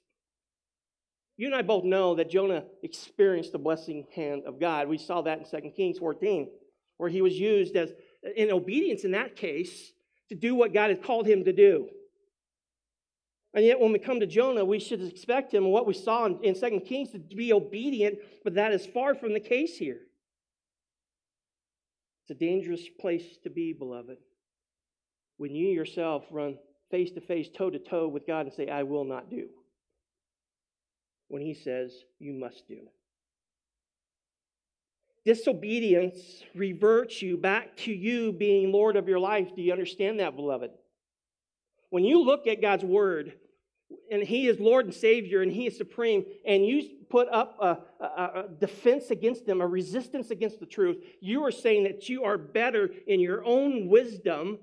You 1.38 1.48
and 1.48 1.56
I 1.56 1.62
both 1.62 1.84
know 1.84 2.16
that 2.16 2.30
Jonah 2.30 2.66
experienced 2.84 3.52
the 3.52 3.60
blessing 3.60 4.06
hand 4.16 4.44
of 4.46 4.60
God. 4.60 4.88
We 4.88 4.98
saw 4.98 5.22
that 5.22 5.40
in 5.40 5.62
2 5.62 5.72
Kings 5.72 5.98
14, 5.98 6.50
where 6.98 7.10
he 7.10 7.22
was 7.22 7.34
used 7.34 7.76
as 7.76 7.92
in 8.36 8.52
obedience 8.52 9.04
in 9.04 9.12
that 9.12 9.36
case 9.36 9.92
to 10.30 10.36
do 10.36 10.56
what 10.56 10.74
God 10.74 10.90
had 10.90 11.04
called 11.04 11.28
him 11.28 11.44
to 11.46 11.54
do. 11.54 11.88
And 13.54 13.66
yet, 13.66 13.80
when 13.80 13.92
we 13.92 14.00
come 14.00 14.22
to 14.22 14.28
Jonah, 14.28 14.64
we 14.64 14.80
should 14.80 15.04
expect 15.04 15.54
him, 15.54 15.66
what 15.66 15.86
we 15.86 15.94
saw 15.94 16.26
in, 16.26 16.40
in 16.44 16.54
2 16.54 16.82
Kings, 16.82 17.12
to 17.12 17.20
be 17.20 17.52
obedient, 17.52 18.20
but 18.44 18.56
that 18.56 18.72
is 18.72 18.86
far 18.86 19.14
from 19.14 19.34
the 19.34 19.40
case 19.40 19.78
here. 19.78 20.00
It's 22.24 22.32
a 22.32 22.40
dangerous 22.40 22.84
place 23.00 23.26
to 23.44 23.50
be, 23.50 23.74
beloved. 23.74 24.18
When 25.42 25.56
you 25.56 25.70
yourself 25.70 26.24
run 26.30 26.60
face 26.92 27.10
to 27.14 27.20
face, 27.20 27.50
toe 27.50 27.72
to 27.72 27.80
toe 27.80 28.08
with 28.08 28.28
God 28.28 28.46
and 28.46 28.54
say, 28.54 28.70
I 28.70 28.84
will 28.84 29.06
not 29.06 29.32
do. 29.32 29.48
When 31.30 31.42
He 31.42 31.56
says, 31.56 31.92
you 32.20 32.32
must 32.32 32.68
do. 32.68 32.82
Disobedience 35.26 36.44
reverts 36.54 37.24
you 37.24 37.38
back 37.38 37.76
to 37.78 37.92
you 37.92 38.32
being 38.32 38.72
Lord 38.72 38.96
of 38.96 39.08
your 39.08 39.18
life. 39.18 39.56
Do 39.56 39.64
you 39.64 39.72
understand 39.72 40.20
that, 40.20 40.36
beloved? 40.36 40.70
When 41.90 42.04
you 42.04 42.22
look 42.24 42.46
at 42.46 42.62
God's 42.62 42.86
Word, 42.86 43.34
and 44.12 44.22
He 44.22 44.46
is 44.46 44.60
Lord 44.60 44.86
and 44.86 44.94
Savior, 44.94 45.42
and 45.42 45.52
He 45.52 45.66
is 45.66 45.76
supreme, 45.76 46.24
and 46.46 46.64
you 46.64 46.88
put 47.10 47.28
up 47.30 47.58
a, 47.60 47.78
a, 48.00 48.06
a, 48.06 48.46
defense 48.60 49.10
against 49.10 49.48
them, 49.48 49.60
a 49.60 49.66
resistance 49.66 50.30
against 50.30 50.60
the 50.60 50.68
truth, 50.68 50.98
you 51.20 51.44
are 51.44 51.52
saying 51.52 51.86
that 51.86 52.10
you 52.10 52.26
are 52.26 52.38
better 52.38 52.92
in 53.08 53.20
your 53.20 53.44
own 53.44 53.88
wisdom 53.88 54.60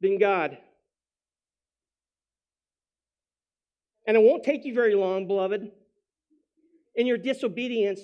than 0.00 0.18
God. 0.18 0.58
And 4.06 4.16
it 4.16 4.22
won't 4.22 4.42
take 4.42 4.64
you 4.64 4.72
very 4.72 4.94
long, 4.94 5.26
beloved, 5.26 5.70
in 6.94 7.06
your 7.06 7.18
disobedience 7.18 8.00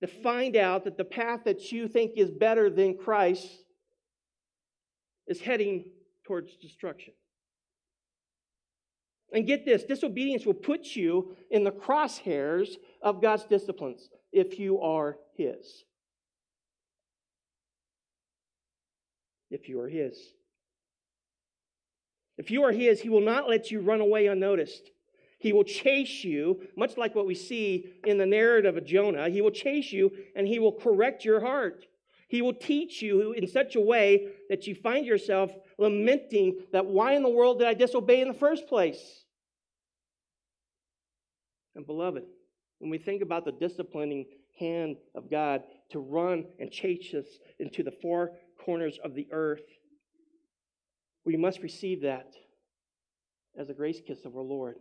to 0.00 0.06
find 0.06 0.56
out 0.56 0.84
that 0.84 0.96
the 0.96 1.04
path 1.04 1.40
that 1.44 1.72
you 1.72 1.88
think 1.88 2.12
is 2.16 2.30
better 2.30 2.70
than 2.70 2.96
Christ 2.96 3.46
is 5.26 5.40
heading 5.40 5.84
towards 6.26 6.56
destruction. 6.56 7.12
And 9.32 9.46
get 9.46 9.64
this 9.64 9.84
disobedience 9.84 10.46
will 10.46 10.54
put 10.54 10.96
you 10.96 11.36
in 11.50 11.64
the 11.64 11.72
crosshairs 11.72 12.68
of 13.02 13.20
God's 13.20 13.44
disciplines 13.44 14.08
if 14.32 14.58
you 14.58 14.80
are 14.80 15.18
His. 15.34 15.84
If 19.50 19.68
you 19.68 19.80
are 19.80 19.88
His. 19.88 20.16
If 22.38 22.50
you 22.50 22.62
are 22.64 22.72
His, 22.72 23.00
He 23.00 23.08
will 23.08 23.20
not 23.20 23.48
let 23.48 23.70
you 23.70 23.80
run 23.80 24.00
away 24.00 24.26
unnoticed. 24.26 24.90
He 25.38 25.52
will 25.52 25.64
chase 25.64 26.24
you, 26.24 26.66
much 26.76 26.96
like 26.96 27.14
what 27.14 27.26
we 27.26 27.34
see 27.34 27.92
in 28.04 28.18
the 28.18 28.26
narrative 28.26 28.76
of 28.76 28.86
Jonah. 28.86 29.28
He 29.28 29.42
will 29.42 29.50
chase 29.50 29.92
you 29.92 30.10
and 30.34 30.46
He 30.46 30.58
will 30.58 30.72
correct 30.72 31.24
your 31.24 31.40
heart. 31.40 31.86
He 32.28 32.42
will 32.42 32.54
teach 32.54 33.02
you 33.02 33.32
in 33.32 33.46
such 33.46 33.76
a 33.76 33.80
way 33.80 34.28
that 34.48 34.66
you 34.66 34.74
find 34.74 35.06
yourself 35.06 35.52
lamenting 35.78 36.60
that 36.72 36.86
why 36.86 37.12
in 37.12 37.22
the 37.22 37.28
world 37.28 37.58
did 37.58 37.68
I 37.68 37.74
disobey 37.74 38.20
in 38.20 38.28
the 38.28 38.34
first 38.34 38.66
place? 38.66 39.24
And 41.76 41.86
beloved, 41.86 42.24
when 42.78 42.90
we 42.90 42.98
think 42.98 43.22
about 43.22 43.44
the 43.44 43.52
disciplining 43.52 44.26
hand 44.58 44.96
of 45.14 45.30
God 45.30 45.62
to 45.90 46.00
run 46.00 46.46
and 46.58 46.70
chase 46.70 47.14
us 47.14 47.26
into 47.58 47.82
the 47.82 47.92
four 48.02 48.32
corners 48.64 48.98
of 49.04 49.14
the 49.14 49.28
earth, 49.30 49.62
we 51.26 51.36
must 51.36 51.60
receive 51.60 52.02
that 52.02 52.32
as 53.58 53.68
a 53.68 53.74
grace 53.74 54.00
kiss 54.06 54.24
of 54.24 54.36
our 54.36 54.42
Lord. 54.42 54.76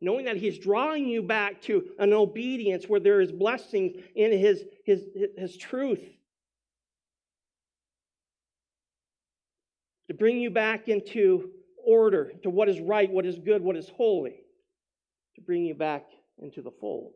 Knowing 0.00 0.26
that 0.26 0.36
He's 0.36 0.58
drawing 0.58 1.08
you 1.08 1.22
back 1.22 1.62
to 1.62 1.86
an 1.98 2.12
obedience 2.12 2.84
where 2.86 3.00
there 3.00 3.22
is 3.22 3.32
blessing 3.32 4.02
in 4.14 4.30
His, 4.30 4.62
his, 4.84 5.04
his 5.36 5.56
truth. 5.56 6.04
To 10.08 10.14
bring 10.14 10.38
you 10.38 10.50
back 10.50 10.88
into 10.88 11.50
order, 11.84 12.32
to 12.42 12.50
what 12.50 12.68
is 12.68 12.78
right, 12.78 13.10
what 13.10 13.24
is 13.24 13.38
good, 13.38 13.62
what 13.62 13.76
is 13.76 13.88
holy. 13.88 14.36
To 15.36 15.40
bring 15.40 15.64
you 15.64 15.74
back 15.74 16.04
into 16.38 16.60
the 16.60 16.70
fold. 16.70 17.14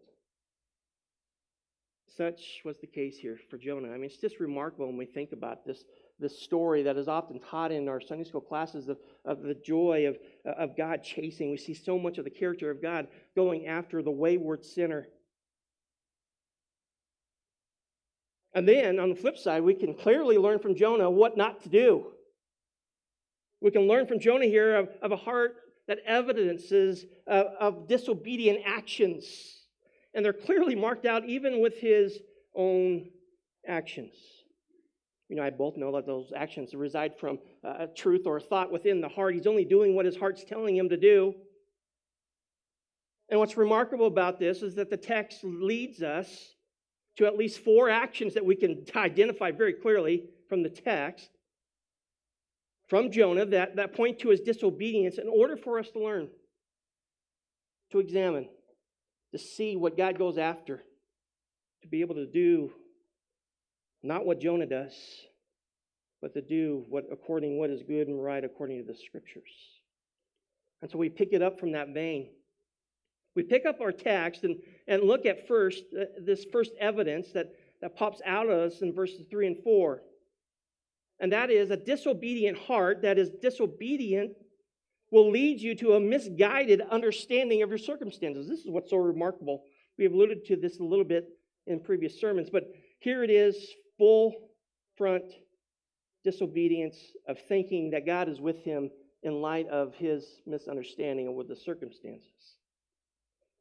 Such 2.16 2.62
was 2.64 2.78
the 2.78 2.87
case 2.87 3.19
here 3.19 3.38
for 3.50 3.59
Jonah. 3.59 3.88
I 3.88 3.92
mean, 3.92 4.04
it's 4.04 4.16
just 4.16 4.40
remarkable 4.40 4.87
when 4.87 4.97
we 4.97 5.07
think 5.07 5.33
about 5.33 5.64
this 5.64 5.85
this 6.21 6.39
story 6.39 6.83
that 6.83 6.97
is 6.97 7.09
often 7.09 7.41
taught 7.41 7.73
in 7.73 7.89
our 7.89 8.00
Sunday 8.00 8.25
school 8.25 8.41
classes 8.41 8.89
of, 8.89 8.99
of 9.25 9.43
the 9.43 9.55
joy 9.55 10.07
of, 10.07 10.19
of 10.45 10.77
God 10.77 11.03
chasing. 11.03 11.50
We 11.50 11.57
see 11.57 11.75
so 11.75 11.99
much 11.99 12.19
of 12.19 12.25
the 12.25 12.31
character 12.31 12.71
of 12.71 12.83
God 12.83 13.09
going 13.35 13.67
after 13.67 14.03
the 14.03 14.11
wayward 14.11 14.65
sinner. 14.65 15.09
And 18.55 18.69
then 18.69 18.99
on 18.99 19.09
the 19.09 19.15
flip 19.15 19.39
side, 19.39 19.62
we 19.62 19.75
can 19.75 19.95
clearly 19.95 20.37
learn 20.37 20.59
from 20.59 20.75
Jonah 20.75 21.11
what 21.11 21.37
not 21.37 21.62
to 21.62 21.69
do. 21.69 22.07
We 23.61 23.71
can 23.71 23.89
learn 23.89 24.07
from 24.07 24.21
Jonah 24.21 24.47
here 24.47 24.77
of, 24.77 24.89
of 25.03 25.12
a 25.12 25.17
heart 25.17 25.57
that 25.87 25.99
evidences 26.07 27.05
of, 27.27 27.47
of 27.59 27.89
disobedient 27.89 28.61
actions. 28.67 29.27
And 30.15 30.25
they're 30.25 30.33
clearly 30.33 30.75
marked 30.75 31.07
out 31.07 31.25
even 31.25 31.61
with 31.61 31.79
his 31.79 32.19
own 32.55 33.11
actions. 33.67 34.15
You 35.31 35.37
know, 35.37 35.45
I 35.45 35.51
both 35.51 35.77
know 35.77 35.93
that 35.93 36.07
those 36.07 36.33
actions 36.35 36.75
reside 36.75 37.17
from 37.17 37.39
a 37.63 37.87
truth 37.87 38.27
or 38.27 38.39
a 38.39 38.41
thought 38.41 38.73
within 38.73 39.01
the 39.01 39.09
heart. 39.09 39.35
He's 39.35 39.47
only 39.47 39.65
doing 39.65 39.95
what 39.95 40.05
his 40.05 40.17
heart's 40.17 40.43
telling 40.43 40.77
him 40.77 40.89
to 40.89 40.97
do. 40.97 41.35
And 43.29 43.39
what's 43.39 43.57
remarkable 43.57 44.09
about 44.09 44.41
this 44.41 44.61
is 44.61 44.75
that 44.75 44.91
the 44.91 44.97
text 44.97 45.45
leads 45.45 46.03
us 46.03 46.57
to 47.17 47.27
at 47.27 47.39
least 47.39 47.61
four 47.61 47.89
actions 47.89 48.35
that 48.35 48.45
we 48.45 48.57
can 48.57 48.85
identify 48.97 49.53
very 49.53 49.73
clearly 49.73 50.25
from 50.49 50.65
the 50.65 50.69
text 50.69 51.31
from 52.89 53.13
Jonah 53.13 53.47
that, 53.47 53.77
that 53.77 53.95
point 53.95 54.19
to 54.19 54.31
his 54.31 54.41
disobedience 54.41 55.19
in 55.19 55.29
order 55.29 55.57
for 55.57 55.79
us 55.79 55.89
to 55.93 56.03
learn, 56.03 56.29
to 57.93 58.01
examine, 58.01 58.49
to 59.31 59.39
see 59.39 59.77
what 59.77 59.97
God 59.97 60.19
goes 60.19 60.39
after, 60.39 60.83
to 61.83 61.89
be 61.89 62.01
able 62.01 62.17
to 62.17 62.27
do 62.27 62.73
not 64.02 64.25
what 64.25 64.40
Jonah 64.40 64.66
does, 64.66 64.95
but 66.21 66.35
to 66.35 66.42
do 66.42 66.85
what 66.88 67.04
according 67.12 67.59
what 67.59 67.71
is 67.71 67.83
good 67.83 68.09
and 68.09 68.23
right 68.23 68.45
according 68.45 68.78
to 68.78 68.92
the 68.92 68.99
scriptures. 68.99 69.50
And 70.83 70.90
so 70.90 70.99
we 70.99 71.09
pick 71.09 71.30
it 71.33 71.42
up 71.42 71.61
from 71.61 71.73
that 71.73 71.88
vein. 71.88 72.28
We 73.37 73.42
pick 73.42 73.64
up 73.66 73.80
our 73.80 73.92
text 73.92 74.45
and, 74.45 74.57
and 74.88 75.02
look 75.02 75.26
at 75.26 75.47
first 75.47 75.85
uh, 75.99 76.04
this 76.19 76.45
first 76.52 76.73
evidence 76.80 77.33
that, 77.33 77.52
that 77.80 77.97
pops 77.97 78.21
out 78.26 78.49
of 78.49 78.59
us 78.59 78.83
in 78.83 78.92
verses 78.92 79.25
3 79.30 79.47
and 79.47 79.62
4. 79.62 80.02
And 81.21 81.33
that 81.33 81.50
is 81.50 81.71
a 81.71 81.76
disobedient 81.76 82.59
heart 82.59 83.02
that 83.02 83.19
is 83.19 83.30
disobedient 83.42 84.33
will 85.11 85.30
lead 85.30 85.61
you 85.61 85.75
to 85.75 85.95
a 85.95 86.00
misguided 86.00 86.80
understanding 86.90 87.62
of 87.62 87.69
your 87.69 87.78
circumstances. 87.78 88.49
This 88.49 88.61
is 88.61 88.71
what's 88.71 88.90
so 88.90 88.97
remarkable. 88.97 89.64
We 89.99 90.04
have 90.04 90.12
alluded 90.12 90.45
to 90.47 90.57
this 90.57 90.78
a 90.78 90.85
little 90.85 91.04
bit 91.04 91.28
in 91.66 91.80
previous 91.80 92.19
sermons, 92.21 92.49
but 92.50 92.73
here 93.00 93.23
it 93.23 93.30
is 93.30 93.57
full 94.00 94.33
front 94.97 95.25
disobedience 96.25 96.97
of 97.28 97.38
thinking 97.49 97.90
that 97.90 98.07
God 98.07 98.30
is 98.30 98.40
with 98.40 98.64
him 98.64 98.90
in 99.23 99.42
light 99.42 99.69
of 99.69 99.95
his 99.95 100.40
misunderstanding 100.47 101.28
of 101.28 101.35
what 101.35 101.49
the 101.49 101.54
circumstances. 101.54 102.57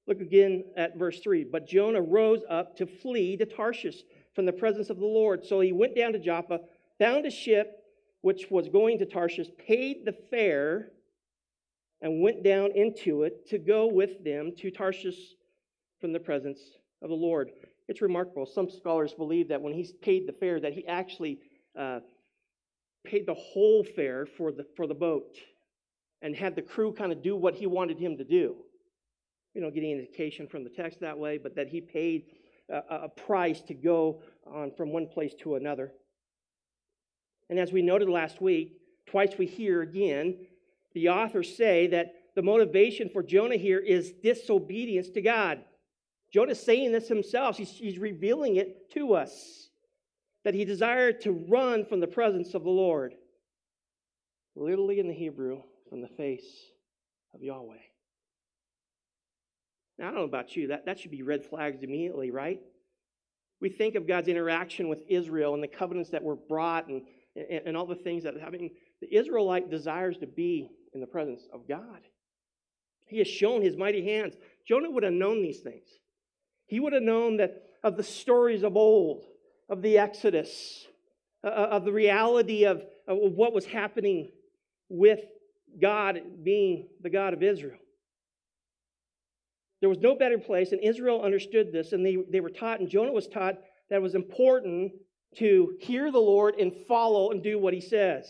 Look 0.08 0.22
again 0.22 0.64
at 0.78 0.98
verse 0.98 1.20
3. 1.20 1.44
But 1.44 1.68
Jonah 1.68 2.02
rose 2.02 2.40
up 2.50 2.78
to 2.78 2.88
flee 2.88 3.36
to 3.36 3.46
Tarshish 3.46 4.04
from 4.34 4.46
the 4.46 4.54
presence 4.54 4.90
of 4.90 4.98
the 4.98 5.06
Lord. 5.06 5.46
So 5.46 5.60
he 5.60 5.74
went 5.74 5.94
down 5.94 6.14
to 6.14 6.20
Joppa, 6.20 6.62
found 6.98 7.26
a 7.26 7.32
ship 7.32 7.84
which 8.22 8.46
was 8.50 8.70
going 8.70 8.98
to 9.00 9.06
Tarshish, 9.06 9.50
paid 9.68 10.06
the 10.06 10.16
fare, 10.32 10.92
and 12.02 12.22
went 12.22 12.44
down 12.44 12.72
into 12.76 13.24
it 13.24 13.50
to 13.50 13.58
go 13.58 13.88
with 13.88 14.24
them 14.24 14.54
to 14.60 14.72
Tarshish 14.72 15.36
from 16.00 16.14
the 16.14 16.20
presence 16.20 16.62
of 17.02 17.10
the 17.10 17.16
Lord. 17.16 17.52
It's 17.90 18.04
remarkable. 18.04 18.46
Some 18.46 18.70
scholars 18.70 19.14
believe 19.14 19.48
that 19.48 19.64
when 19.64 19.74
he 19.74 19.92
paid 20.00 20.28
the 20.28 20.32
fare, 20.32 20.60
that 20.60 20.74
he 20.74 20.86
actually 20.86 21.40
uh, 21.78 22.02
paid 23.04 23.26
the 23.26 23.34
whole 23.34 23.84
fare 23.84 24.28
for 24.28 24.52
the, 24.52 24.64
for 24.78 24.86
the 24.86 24.94
boat 24.94 25.36
and 26.22 26.36
had 26.36 26.56
the 26.56 26.62
crew 26.62 26.94
kind 26.94 27.12
of 27.12 27.24
do 27.24 27.36
what 27.36 27.56
he 27.56 27.66
wanted 27.66 27.98
him 27.98 28.16
to 28.18 28.24
do. 28.24 28.58
You 29.56 29.62
know, 29.62 29.72
getting 29.72 29.90
indication 29.90 30.46
from 30.48 30.64
the 30.64 30.70
text 30.70 31.00
that 31.00 31.18
way, 31.18 31.40
but 31.40 31.56
that 31.56 31.68
he 31.68 31.82
paid 31.82 32.26
a, 32.70 33.06
a 33.06 33.10
price 33.10 33.60
to 33.62 33.74
go 33.74 34.22
on 34.46 34.72
from 34.78 34.94
one 34.94 35.08
place 35.08 35.34
to 35.40 35.56
another. 35.56 35.92
And 37.50 37.58
as 37.58 37.72
we 37.72 37.82
noted 37.82 38.08
last 38.08 38.40
week, 38.40 38.74
twice 39.08 39.32
we 39.40 39.48
hear 39.48 39.82
again 39.82 40.46
the 40.94 41.10
authors 41.10 41.58
say 41.58 41.88
that 41.88 42.14
the 42.36 42.44
motivation 42.44 43.10
for 43.10 43.24
Jonah 43.24 43.58
here 43.58 43.80
is 43.80 44.12
disobedience 44.12 45.10
to 45.10 45.24
God. 45.24 45.64
Jonah's 46.32 46.62
saying 46.62 46.92
this 46.92 47.08
himself, 47.08 47.58
he's, 47.58 47.72
he's 47.72 47.98
revealing 47.98 48.58
it 48.58 48.92
to 48.92 49.14
us 49.14 49.70
that 50.44 50.54
he 50.54 50.64
desired 50.64 51.22
to 51.22 51.32
run 51.32 51.86
from 51.86 52.00
the 52.00 52.08
presence 52.08 52.54
of 52.54 52.64
the 52.64 52.70
Lord. 52.70 53.14
Literally 54.56 55.00
in 55.00 55.08
the 55.08 55.14
Hebrew, 55.14 55.62
from 55.90 56.02
the 56.02 56.08
face 56.08 56.46
of 57.34 57.42
Yahweh. 57.42 57.76
Now, 59.98 60.06
I 60.06 60.12
don't 60.12 60.20
know 60.20 60.24
about 60.24 60.56
you, 60.56 60.68
that, 60.68 60.86
that 60.86 61.00
should 61.00 61.12
be 61.12 61.24
red 61.24 61.44
flags 61.44 61.84
immediately, 61.84 62.32
right? 62.32 62.62
We 63.60 63.70
think 63.70 63.96
of 63.96 64.08
God's 64.08 64.30
interaction 64.30 64.88
with 64.88 65.04
Israel 65.10 65.54
and 65.54 65.62
the 65.62 65.68
covenants 65.68 66.12
that 66.12 66.24
were 66.24 66.38
brought 66.38 66.88
and, 66.88 67.02
and, 67.36 67.62
and 67.66 67.78
all 67.78 67.86
the 67.86 67.96
things 67.96 68.24
that 68.24 68.36
having 68.42 68.72
the 69.02 69.14
Israelite 69.14 69.70
desires 69.70 70.18
to 70.20 70.28
be 70.28 70.70
in 70.94 71.02
the 71.02 71.08
presence 71.08 71.48
of 71.54 71.68
God. 71.68 72.02
He 73.08 73.18
has 73.18 73.28
shown 73.28 73.62
his 73.62 73.76
mighty 73.76 74.06
hands. 74.06 74.36
Jonah 74.68 74.90
would 74.90 75.04
have 75.04 75.14
known 75.14 75.42
these 75.42 75.60
things. 75.60 75.88
He 76.70 76.80
would 76.80 76.94
have 76.94 77.04
known 77.04 77.38
that 77.38 77.64
of 77.84 77.98
the 77.98 78.04
stories 78.04 78.64
of 78.64 78.78
old, 78.78 79.24
of 79.70 79.82
the 79.82 79.98
Exodus, 79.98 80.86
uh, 81.44 81.48
uh, 81.48 81.68
of 81.72 81.84
the 81.84 81.92
reality 81.92 82.66
of, 82.66 82.84
of 83.08 83.34
what 83.34 83.54
was 83.54 83.66
happening 83.66 84.32
with 84.88 85.20
God 85.82 86.22
being 86.44 86.88
the 87.02 87.10
God 87.10 87.34
of 87.34 87.42
Israel. 87.42 87.80
There 89.80 89.90
was 89.90 89.98
no 89.98 90.16
better 90.16 90.38
place, 90.38 90.72
and 90.72 90.84
Israel 90.84 91.24
understood 91.24 91.72
this, 91.72 91.92
and 91.92 92.06
they, 92.06 92.18
they 92.30 92.40
were 92.40 92.50
taught, 92.50 92.82
and 92.82 92.90
Jonah 92.90 93.14
was 93.14 93.28
taught 93.28 93.56
that 93.90 93.96
it 93.96 94.02
was 94.02 94.16
important 94.16 94.92
to 95.38 95.76
hear 95.80 96.12
the 96.12 96.20
Lord 96.20 96.56
and 96.56 96.72
follow 96.88 97.32
and 97.32 97.42
do 97.42 97.58
what 97.58 97.74
he 97.74 97.82
says. 97.82 98.28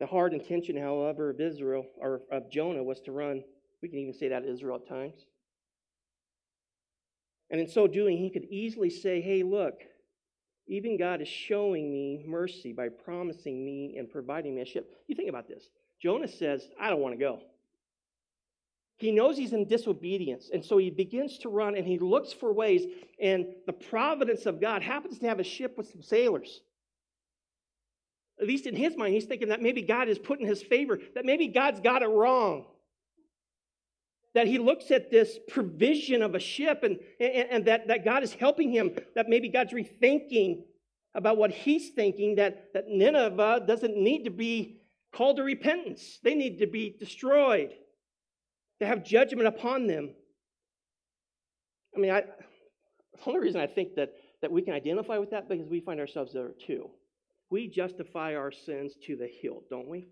The 0.00 0.06
hard 0.06 0.32
intention, 0.32 0.76
however, 0.76 1.30
of 1.30 1.40
Israel, 1.40 1.84
or 2.00 2.22
of 2.32 2.50
Jonah, 2.50 2.82
was 2.82 3.00
to 3.02 3.12
run. 3.12 3.44
We 3.82 3.88
can 3.88 3.98
even 3.98 4.14
say 4.14 4.28
that 4.28 4.44
Israel 4.44 4.76
at 4.76 4.88
times. 4.88 5.26
And 7.50 7.60
in 7.60 7.68
so 7.68 7.86
doing, 7.86 8.18
he 8.18 8.30
could 8.30 8.44
easily 8.44 8.90
say, 8.90 9.20
hey, 9.20 9.42
look, 9.42 9.80
even 10.68 10.96
God 10.96 11.20
is 11.20 11.28
showing 11.28 11.90
me 11.90 12.24
mercy 12.26 12.72
by 12.72 12.88
promising 12.88 13.64
me 13.64 13.96
and 13.98 14.08
providing 14.08 14.54
me 14.54 14.62
a 14.62 14.66
ship. 14.66 14.94
You 15.08 15.16
think 15.16 15.28
about 15.28 15.48
this. 15.48 15.68
Jonah 16.00 16.28
says, 16.28 16.68
I 16.80 16.90
don't 16.90 17.00
want 17.00 17.14
to 17.14 17.18
go. 17.18 17.40
He 18.98 19.10
knows 19.10 19.36
he's 19.36 19.54
in 19.54 19.66
disobedience, 19.66 20.50
and 20.52 20.62
so 20.62 20.76
he 20.76 20.90
begins 20.90 21.38
to 21.38 21.48
run 21.48 21.74
and 21.74 21.86
he 21.86 21.98
looks 21.98 22.34
for 22.34 22.52
ways, 22.52 22.84
and 23.18 23.46
the 23.66 23.72
providence 23.72 24.44
of 24.44 24.60
God 24.60 24.82
happens 24.82 25.18
to 25.18 25.26
have 25.26 25.40
a 25.40 25.44
ship 25.44 25.78
with 25.78 25.90
some 25.90 26.02
sailors. 26.02 26.60
At 28.38 28.46
least 28.46 28.66
in 28.66 28.76
his 28.76 28.96
mind, 28.96 29.14
he's 29.14 29.24
thinking 29.24 29.48
that 29.48 29.62
maybe 29.62 29.82
God 29.82 30.08
is 30.08 30.18
put 30.18 30.38
in 30.38 30.46
his 30.46 30.62
favor, 30.62 30.98
that 31.14 31.24
maybe 31.24 31.48
God's 31.48 31.80
got 31.80 32.02
it 32.02 32.08
wrong. 32.08 32.66
That 34.34 34.46
he 34.46 34.58
looks 34.58 34.90
at 34.90 35.10
this 35.10 35.38
provision 35.48 36.22
of 36.22 36.34
a 36.34 36.38
ship 36.38 36.84
and, 36.84 36.98
and, 37.18 37.48
and 37.50 37.64
that, 37.64 37.88
that 37.88 38.04
God 38.04 38.22
is 38.22 38.32
helping 38.32 38.70
him, 38.70 38.96
that 39.16 39.28
maybe 39.28 39.48
God's 39.48 39.72
rethinking 39.72 40.62
about 41.14 41.36
what 41.36 41.50
he's 41.50 41.90
thinking, 41.90 42.36
that, 42.36 42.72
that 42.72 42.84
Nineveh 42.88 43.64
doesn't 43.66 43.96
need 43.96 44.24
to 44.24 44.30
be 44.30 44.80
called 45.12 45.38
to 45.38 45.42
repentance. 45.42 46.20
They 46.22 46.36
need 46.36 46.58
to 46.58 46.66
be 46.66 46.94
destroyed, 46.98 47.70
to 48.80 48.86
have 48.86 49.04
judgment 49.04 49.48
upon 49.48 49.88
them. 49.88 50.14
I 51.96 51.98
mean, 51.98 52.12
I, 52.12 52.20
the 52.20 53.26
only 53.26 53.40
reason 53.40 53.60
I 53.60 53.66
think 53.66 53.96
that, 53.96 54.12
that 54.42 54.52
we 54.52 54.62
can 54.62 54.74
identify 54.74 55.18
with 55.18 55.30
that 55.30 55.48
because 55.48 55.66
we 55.66 55.80
find 55.80 55.98
ourselves 55.98 56.32
there 56.32 56.52
too. 56.66 56.88
We 57.50 57.66
justify 57.66 58.36
our 58.36 58.52
sins 58.52 58.94
to 59.06 59.16
the 59.16 59.26
hilt, 59.26 59.68
don't 59.68 59.88
we? 59.88 60.06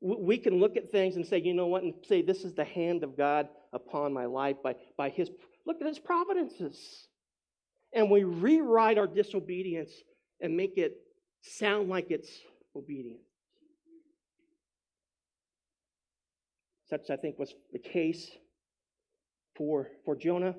We 0.00 0.38
can 0.38 0.60
look 0.60 0.76
at 0.76 0.90
things 0.90 1.16
and 1.16 1.26
say, 1.26 1.40
you 1.40 1.54
know 1.54 1.66
what, 1.66 1.82
and 1.82 1.94
say, 2.06 2.22
this 2.22 2.44
is 2.44 2.54
the 2.54 2.64
hand 2.64 3.02
of 3.02 3.16
God 3.16 3.48
upon 3.72 4.12
my 4.12 4.26
life 4.26 4.56
by, 4.62 4.74
by 4.96 5.08
His, 5.08 5.30
look 5.66 5.78
at 5.80 5.86
His 5.86 5.98
providences. 5.98 7.08
And 7.94 8.10
we 8.10 8.24
rewrite 8.24 8.98
our 8.98 9.06
disobedience 9.06 9.90
and 10.40 10.56
make 10.56 10.76
it 10.76 10.98
sound 11.40 11.88
like 11.88 12.10
it's 12.10 12.30
obedience. 12.74 13.22
Such, 16.90 17.10
I 17.10 17.16
think, 17.16 17.38
was 17.38 17.54
the 17.72 17.78
case 17.78 18.30
for, 19.56 19.88
for 20.04 20.14
Jonah. 20.14 20.54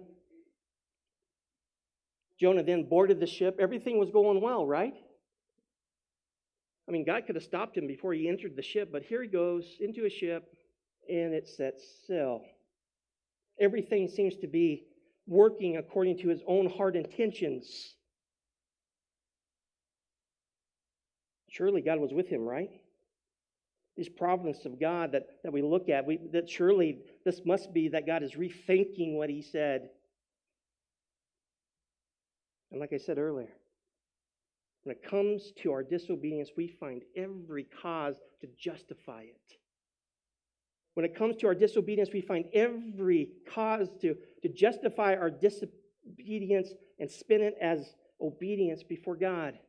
Jonah 2.40 2.64
then 2.64 2.84
boarded 2.90 3.20
the 3.20 3.28
ship. 3.28 3.58
Everything 3.60 3.98
was 3.98 4.10
going 4.10 4.42
well, 4.42 4.66
right? 4.66 4.94
I 6.88 6.92
mean, 6.92 7.04
God 7.04 7.26
could 7.26 7.36
have 7.36 7.44
stopped 7.44 7.78
him 7.78 7.86
before 7.86 8.14
he 8.14 8.30
entered 8.30 8.56
the 8.56 8.62
ship, 8.62 8.90
but 8.92 9.04
here 9.04 9.22
he 9.22 9.28
goes 9.28 9.66
into 9.80 10.06
a 10.06 10.10
ship 10.10 10.56
and 11.10 11.34
it 11.34 11.48
sets 11.48 11.84
sail. 12.08 12.44
Everything 13.60 14.08
seems 14.08 14.38
to 14.38 14.48
be 14.48 14.86
working 15.26 15.78
according 15.78 16.18
to 16.20 16.30
his 16.30 16.42
own 16.48 16.70
heart 16.70 16.96
intentions. 16.96 17.96
Surely 21.50 21.82
God 21.82 22.00
was 22.00 22.14
with 22.14 22.30
him, 22.30 22.42
right? 22.42 22.70
This 23.98 24.08
providence 24.08 24.66
of 24.66 24.80
God 24.80 25.12
that, 25.14 25.24
that 25.44 25.52
we 25.52 25.62
look 25.62 25.90
at, 25.90 26.06
we, 26.06 26.20
that 26.32 26.50
surely 26.50 27.00
this 27.26 27.42
must 27.46 27.74
be 27.74 27.90
that 27.90 28.06
God 28.06 28.24
is 28.24 28.34
rethinking 28.34 29.16
what 29.16 29.30
he 29.30 29.42
said. 29.42 29.90
And 32.72 32.80
like 32.80 32.94
I 32.94 32.98
said 32.98 33.18
earlier, 33.18 33.50
when 34.88 34.96
it 34.96 35.04
comes 35.04 35.52
to 35.62 35.74
our 35.74 35.84
disobedience, 35.84 36.52
we 36.56 36.70
find 36.70 37.02
every 37.14 37.66
cause 37.82 38.16
to 38.40 38.48
justify 38.58 39.24
it. 39.24 39.58
When 40.94 41.04
it 41.06 41.14
comes 41.14 41.36
to 41.38 41.48
our 41.48 41.54
disobedience, 41.54 42.12
we 42.14 42.22
find 42.22 42.46
every 42.54 43.32
cause 43.54 43.90
to, 44.00 44.16
to 44.44 44.48
justify 44.48 45.16
our 45.16 45.30
disobedience 45.30 46.70
and 47.02 47.12
spin 47.12 47.42
it 47.42 47.56
as 47.60 47.96
obedience 48.22 48.82
before 48.82 49.18
God. 49.18 49.60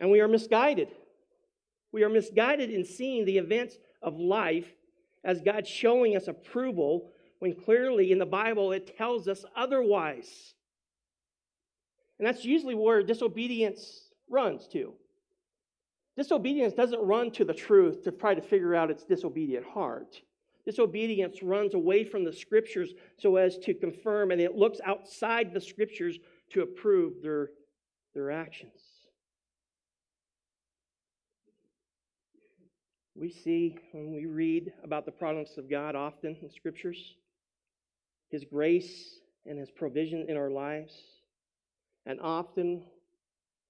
And 0.00 0.10
we 0.10 0.18
are 0.18 0.26
misguided. 0.26 0.88
We 1.92 2.02
are 2.02 2.08
misguided 2.08 2.70
in 2.70 2.84
seeing 2.84 3.26
the 3.26 3.38
events 3.38 3.76
of 4.02 4.18
life 4.18 4.72
as 5.22 5.40
God 5.40 5.68
showing 5.68 6.16
us 6.16 6.26
approval 6.26 7.12
when 7.38 7.54
clearly 7.54 8.10
in 8.10 8.18
the 8.18 8.26
Bible 8.26 8.72
it 8.72 8.96
tells 8.98 9.28
us 9.28 9.44
otherwise. 9.54 10.54
And 12.18 12.26
that's 12.26 12.44
usually 12.44 12.74
where 12.74 13.02
disobedience 13.02 14.10
runs 14.28 14.68
to. 14.68 14.94
Disobedience 16.16 16.74
doesn't 16.74 17.00
run 17.00 17.30
to 17.32 17.44
the 17.44 17.54
truth 17.54 18.04
to 18.04 18.10
try 18.10 18.34
to 18.34 18.42
figure 18.42 18.74
out 18.74 18.90
its 18.90 19.04
disobedient 19.04 19.66
heart. 19.66 20.20
Disobedience 20.64 21.42
runs 21.42 21.74
away 21.74 22.04
from 22.04 22.24
the 22.24 22.32
scriptures 22.32 22.92
so 23.18 23.36
as 23.36 23.58
to 23.58 23.74
confirm, 23.74 24.30
and 24.30 24.40
it 24.40 24.54
looks 24.54 24.78
outside 24.84 25.52
the 25.52 25.60
scriptures 25.60 26.18
to 26.50 26.62
approve 26.62 27.14
their, 27.22 27.50
their 28.14 28.30
actions. 28.30 28.80
We 33.14 33.30
see 33.30 33.76
when 33.92 34.14
we 34.14 34.26
read 34.26 34.72
about 34.84 35.04
the 35.04 35.12
providence 35.12 35.56
of 35.56 35.68
God 35.68 35.94
often 35.96 36.36
in 36.40 36.50
scriptures, 36.50 37.16
His 38.30 38.44
grace 38.44 39.20
and 39.46 39.58
His 39.58 39.70
provision 39.70 40.26
in 40.28 40.36
our 40.36 40.50
lives. 40.50 40.94
And 42.06 42.20
often 42.20 42.82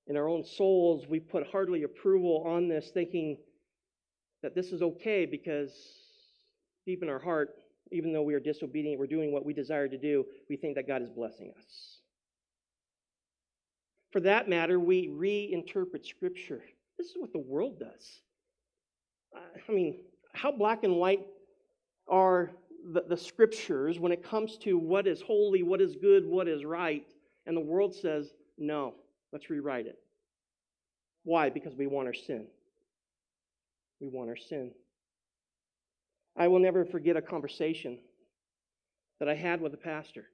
in 0.07 0.17
our 0.17 0.29
own 0.29 0.45
souls, 0.45 1.07
we 1.09 1.21
put 1.21 1.47
hardly 1.47 1.83
approval 1.83 2.45
on 2.47 2.69
this, 2.69 2.91
thinking 2.93 3.39
that 4.43 4.55
this 4.55 4.73
is 4.73 4.83
okay 4.83 5.27
because 5.27 5.71
deep 6.87 7.03
in 7.03 7.09
our 7.09 7.19
heart, 7.19 7.51
even 7.93 8.13
though 8.13 8.23
we 8.23 8.35
are 8.35 8.41
disobedient, 8.41 8.99
we're 8.99 9.07
doing 9.07 9.33
what 9.33 9.45
we 9.45 9.53
desire 9.53 9.87
to 9.87 9.99
do, 9.99 10.25
we 10.49 10.57
think 10.57 10.75
that 10.75 10.89
God 10.89 11.03
is 11.03 11.11
blessing 11.11 11.53
us. 11.59 11.99
For 14.11 14.21
that 14.21 14.49
matter, 14.49 14.81
we 14.81 15.09
reinterpret 15.09 16.07
Scripture. 16.07 16.63
This 16.99 17.09
is 17.09 17.17
what 17.19 17.33
the 17.33 17.39
world 17.39 17.79
does. 17.79 18.21
I 19.35 19.73
mean, 19.73 20.01
how 20.35 20.53
black 20.53 20.85
and 20.85 20.97
white 20.97 21.25
are 22.09 22.51
the, 22.93 23.05
the 23.09 23.17
Scriptures 23.17 23.99
when 23.99 24.13
it 24.13 24.23
comes 24.23 24.59
to 24.59 24.77
what 24.77 25.07
is 25.07 25.23
holy, 25.23 25.63
what 25.63 25.81
is 25.81 25.97
good, 25.97 26.27
what 26.27 26.49
is 26.49 26.65
right? 26.65 27.07
And 27.47 27.57
the 27.57 27.61
world 27.61 27.95
says, 27.95 28.31
no, 28.59 28.95
let's 29.33 29.51
rewrite 29.51 29.87
it. 29.87 29.99
Why? 31.25 31.51
Because 31.51 31.75
we 31.75 31.87
want 31.87 32.09
our 32.09 32.15
sin. 32.15 32.47
We 34.01 34.09
want 34.09 34.31
our 34.31 34.37
sin. 34.37 34.73
I 36.37 36.49
will 36.49 36.61
never 36.61 36.85
forget 36.85 37.17
a 37.17 37.23
conversation 37.23 37.99
that 39.19 39.29
I 39.29 39.35
had 39.35 39.61
with 39.61 39.75
a 39.75 39.79
pastor 39.79 40.25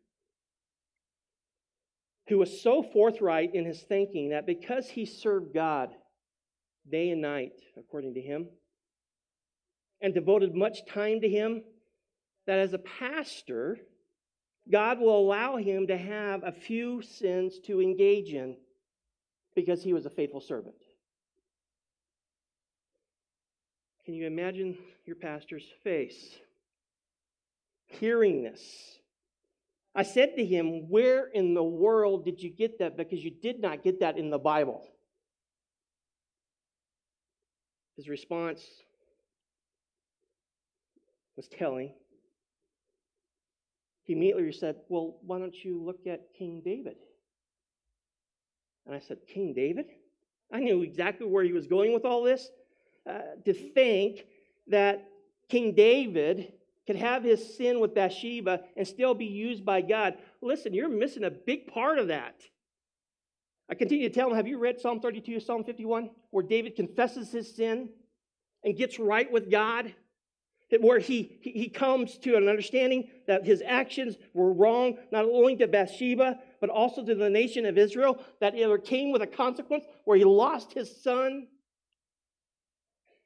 who 2.28 2.38
was 2.38 2.62
so 2.62 2.82
forthright 2.82 3.54
in 3.54 3.64
his 3.64 3.82
thinking 3.82 4.30
that 4.30 4.46
because 4.46 4.88
he 4.88 5.06
served 5.06 5.54
God 5.54 5.90
day 6.90 7.10
and 7.10 7.20
night, 7.20 7.52
according 7.76 8.14
to 8.14 8.20
him, 8.20 8.48
and 10.00 10.14
devoted 10.14 10.54
much 10.54 10.86
time 10.86 11.20
to 11.20 11.28
him, 11.28 11.62
that 12.46 12.58
as 12.58 12.72
a 12.72 12.78
pastor, 12.78 13.78
God 14.70 15.00
will 15.00 15.18
allow 15.18 15.56
him 15.56 15.86
to 15.86 15.96
have 15.96 16.42
a 16.44 16.52
few 16.52 17.00
sins 17.02 17.58
to 17.60 17.80
engage 17.80 18.34
in 18.34 18.56
because 19.54 19.82
he 19.82 19.92
was 19.92 20.04
a 20.04 20.10
faithful 20.10 20.40
servant. 20.40 20.76
Can 24.04 24.14
you 24.14 24.26
imagine 24.26 24.76
your 25.06 25.16
pastor's 25.16 25.66
face 25.82 26.38
hearing 27.86 28.42
this? 28.42 28.98
I 29.94 30.02
said 30.02 30.36
to 30.36 30.44
him, 30.44 30.88
Where 30.88 31.26
in 31.26 31.54
the 31.54 31.62
world 31.62 32.24
did 32.24 32.42
you 32.42 32.50
get 32.50 32.78
that? 32.78 32.96
Because 32.96 33.24
you 33.24 33.30
did 33.30 33.60
not 33.60 33.82
get 33.82 34.00
that 34.00 34.16
in 34.16 34.30
the 34.30 34.38
Bible. 34.38 34.86
His 37.96 38.08
response 38.08 38.64
was 41.36 41.48
telling. 41.48 41.92
He 44.08 44.14
immediately 44.14 44.50
said, 44.52 44.76
Well, 44.88 45.18
why 45.20 45.38
don't 45.38 45.54
you 45.62 45.84
look 45.84 46.06
at 46.06 46.32
King 46.36 46.62
David? 46.64 46.96
And 48.86 48.94
I 48.94 49.00
said, 49.00 49.18
King 49.28 49.52
David? 49.52 49.84
I 50.50 50.60
knew 50.60 50.82
exactly 50.82 51.26
where 51.26 51.44
he 51.44 51.52
was 51.52 51.66
going 51.66 51.92
with 51.92 52.06
all 52.06 52.22
this. 52.22 52.50
Uh, 53.08 53.18
to 53.44 53.52
think 53.52 54.24
that 54.68 55.06
King 55.50 55.74
David 55.74 56.54
could 56.86 56.96
have 56.96 57.22
his 57.22 57.56
sin 57.56 57.80
with 57.80 57.94
Bathsheba 57.94 58.60
and 58.78 58.88
still 58.88 59.12
be 59.12 59.26
used 59.26 59.66
by 59.66 59.82
God. 59.82 60.14
Listen, 60.40 60.72
you're 60.72 60.88
missing 60.88 61.24
a 61.24 61.30
big 61.30 61.66
part 61.66 61.98
of 61.98 62.08
that. 62.08 62.40
I 63.68 63.74
continue 63.74 64.08
to 64.08 64.14
tell 64.14 64.30
him, 64.30 64.36
Have 64.36 64.48
you 64.48 64.58
read 64.58 64.80
Psalm 64.80 65.00
32, 65.00 65.38
Psalm 65.40 65.64
51, 65.64 66.08
where 66.30 66.44
David 66.44 66.76
confesses 66.76 67.30
his 67.30 67.54
sin 67.54 67.90
and 68.64 68.74
gets 68.74 68.98
right 68.98 69.30
with 69.30 69.50
God? 69.50 69.94
Where 70.80 70.98
he, 70.98 71.38
he 71.40 71.68
comes 71.68 72.18
to 72.18 72.36
an 72.36 72.46
understanding 72.46 73.08
that 73.26 73.46
his 73.46 73.62
actions 73.64 74.16
were 74.34 74.52
wrong, 74.52 74.98
not 75.10 75.24
only 75.24 75.56
to 75.56 75.66
Bathsheba, 75.66 76.38
but 76.60 76.68
also 76.68 77.02
to 77.04 77.14
the 77.14 77.30
nation 77.30 77.64
of 77.64 77.78
Israel, 77.78 78.22
that 78.40 78.54
it 78.54 78.84
came 78.84 79.10
with 79.10 79.22
a 79.22 79.26
consequence 79.26 79.84
where 80.04 80.18
he 80.18 80.24
lost 80.24 80.74
his 80.74 80.94
son 81.02 81.46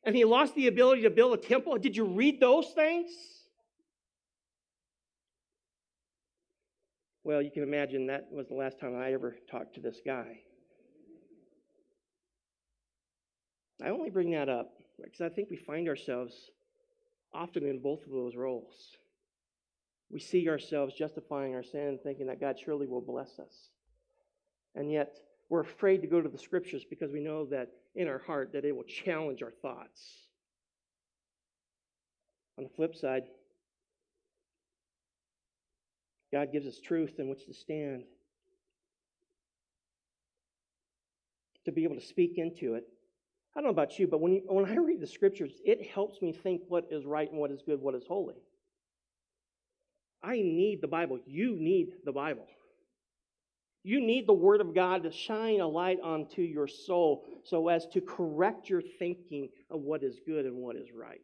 and 0.05 0.17
he 0.17 0.25
lost 0.25 0.55
the 0.55 0.67
ability 0.67 1.03
to 1.03 1.11
build 1.11 1.33
a 1.35 1.43
temple. 1.43 1.77
Did 1.79 1.97
you 1.97 2.05
read 2.05 2.41
those 2.41 2.69
things? 2.75 3.11
Well, 7.25 7.41
you 7.41 7.51
can 7.51 7.63
imagine 7.63 8.07
that 8.07 8.27
was 8.33 8.49
the 8.49 8.55
last 8.55 8.81
time 8.81 8.97
I 8.97 9.13
ever 9.13 9.37
talked 9.49 9.75
to 9.77 9.81
this 9.81 10.01
guy. 10.05 10.41
I 13.81 13.91
only 13.91 14.11
bring 14.11 14.33
that 14.33 14.49
up 14.49 14.75
because 15.03 15.21
I 15.21 15.29
think 15.29 15.49
we 15.51 15.57
find 15.57 15.89
ourselves 15.89 16.51
often 17.35 17.67
in 17.67 17.81
both 17.81 18.05
of 18.05 18.13
those 18.13 18.37
roles. 18.37 18.97
We 20.11 20.21
see 20.21 20.49
ourselves 20.49 20.95
justifying 20.95 21.55
our 21.55 21.63
sin, 21.63 21.99
thinking 22.03 22.27
that 22.27 22.41
God 22.41 22.59
surely 22.63 22.87
will 22.87 23.01
bless 23.01 23.39
us. 23.39 23.71
And 24.75 24.93
yet, 24.93 25.17
we're 25.49 25.61
afraid 25.61 26.03
to 26.03 26.07
go 26.07 26.21
to 26.21 26.29
the 26.29 26.39
scriptures 26.39 26.85
because 26.89 27.11
we 27.13 27.21
know 27.21 27.47
that 27.47 27.69
in 27.95 28.09
our 28.09 28.19
heart 28.19 28.53
that 28.53 28.65
it 28.65 28.75
will 28.75 28.85
challenge 28.85 29.43
our 29.43 29.51
thoughts. 29.51 30.03
On 32.59 32.65
the 32.65 32.71
flip 32.71 32.95
side, 32.95 33.25
God 36.33 36.53
gives 36.53 36.67
us 36.67 36.81
truth 36.81 37.15
in 37.19 37.29
which 37.29 37.45
to 37.47 37.55
stand. 37.55 38.05
To 41.65 41.73
be 41.73 41.85
able 41.85 41.97
to 41.97 42.07
speak 42.07 42.39
into 42.39 42.75
it. 42.75 42.85
I 43.55 43.61
don't 43.61 43.65
know 43.65 43.71
about 43.71 43.99
you, 43.99 44.07
but 44.07 44.21
when, 44.21 44.33
you, 44.33 44.43
when 44.47 44.65
I 44.65 44.77
read 44.77 45.01
the 45.01 45.07
scriptures, 45.07 45.53
it 45.65 45.87
helps 45.87 46.23
me 46.23 46.33
think 46.33 46.63
what 46.69 46.87
is 46.91 47.05
right 47.05 47.31
and 47.31 47.39
what 47.39 47.51
is 47.51 47.61
good, 47.65 47.81
what 47.81 47.95
is 47.95 48.05
holy. 48.09 48.37
I 50.23 50.37
need 50.37 50.81
the 50.81 50.89
Bible. 50.89 51.19
You 51.27 51.57
need 51.57 51.89
the 52.05 52.13
Bible. 52.13 52.47
You 53.85 54.01
need 54.01 54.27
the 54.27 54.33
Word 54.33 54.61
of 54.61 54.75
God 54.75 55.03
to 55.03 55.11
shine 55.11 55.61
a 55.61 55.67
light 55.67 55.99
onto 56.03 56.41
your 56.41 56.69
soul 56.69 57.25
so 57.45 57.69
as 57.69 57.87
to 57.89 58.01
correct 58.01 58.71
your 58.71 58.83
thinking 58.99 59.49
of 59.71 59.81
what 59.81 60.03
is 60.03 60.21
good 60.25 60.47
and 60.47 60.57
what 60.57 60.77
is 60.77 60.87
right. 60.95 61.21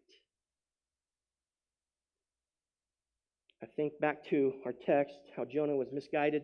I 3.62 3.66
think 3.66 3.98
back 4.00 4.24
to 4.26 4.54
our 4.66 4.72
text, 4.72 5.16
how 5.36 5.44
Jonah 5.44 5.76
was 5.76 5.88
misguided, 5.92 6.42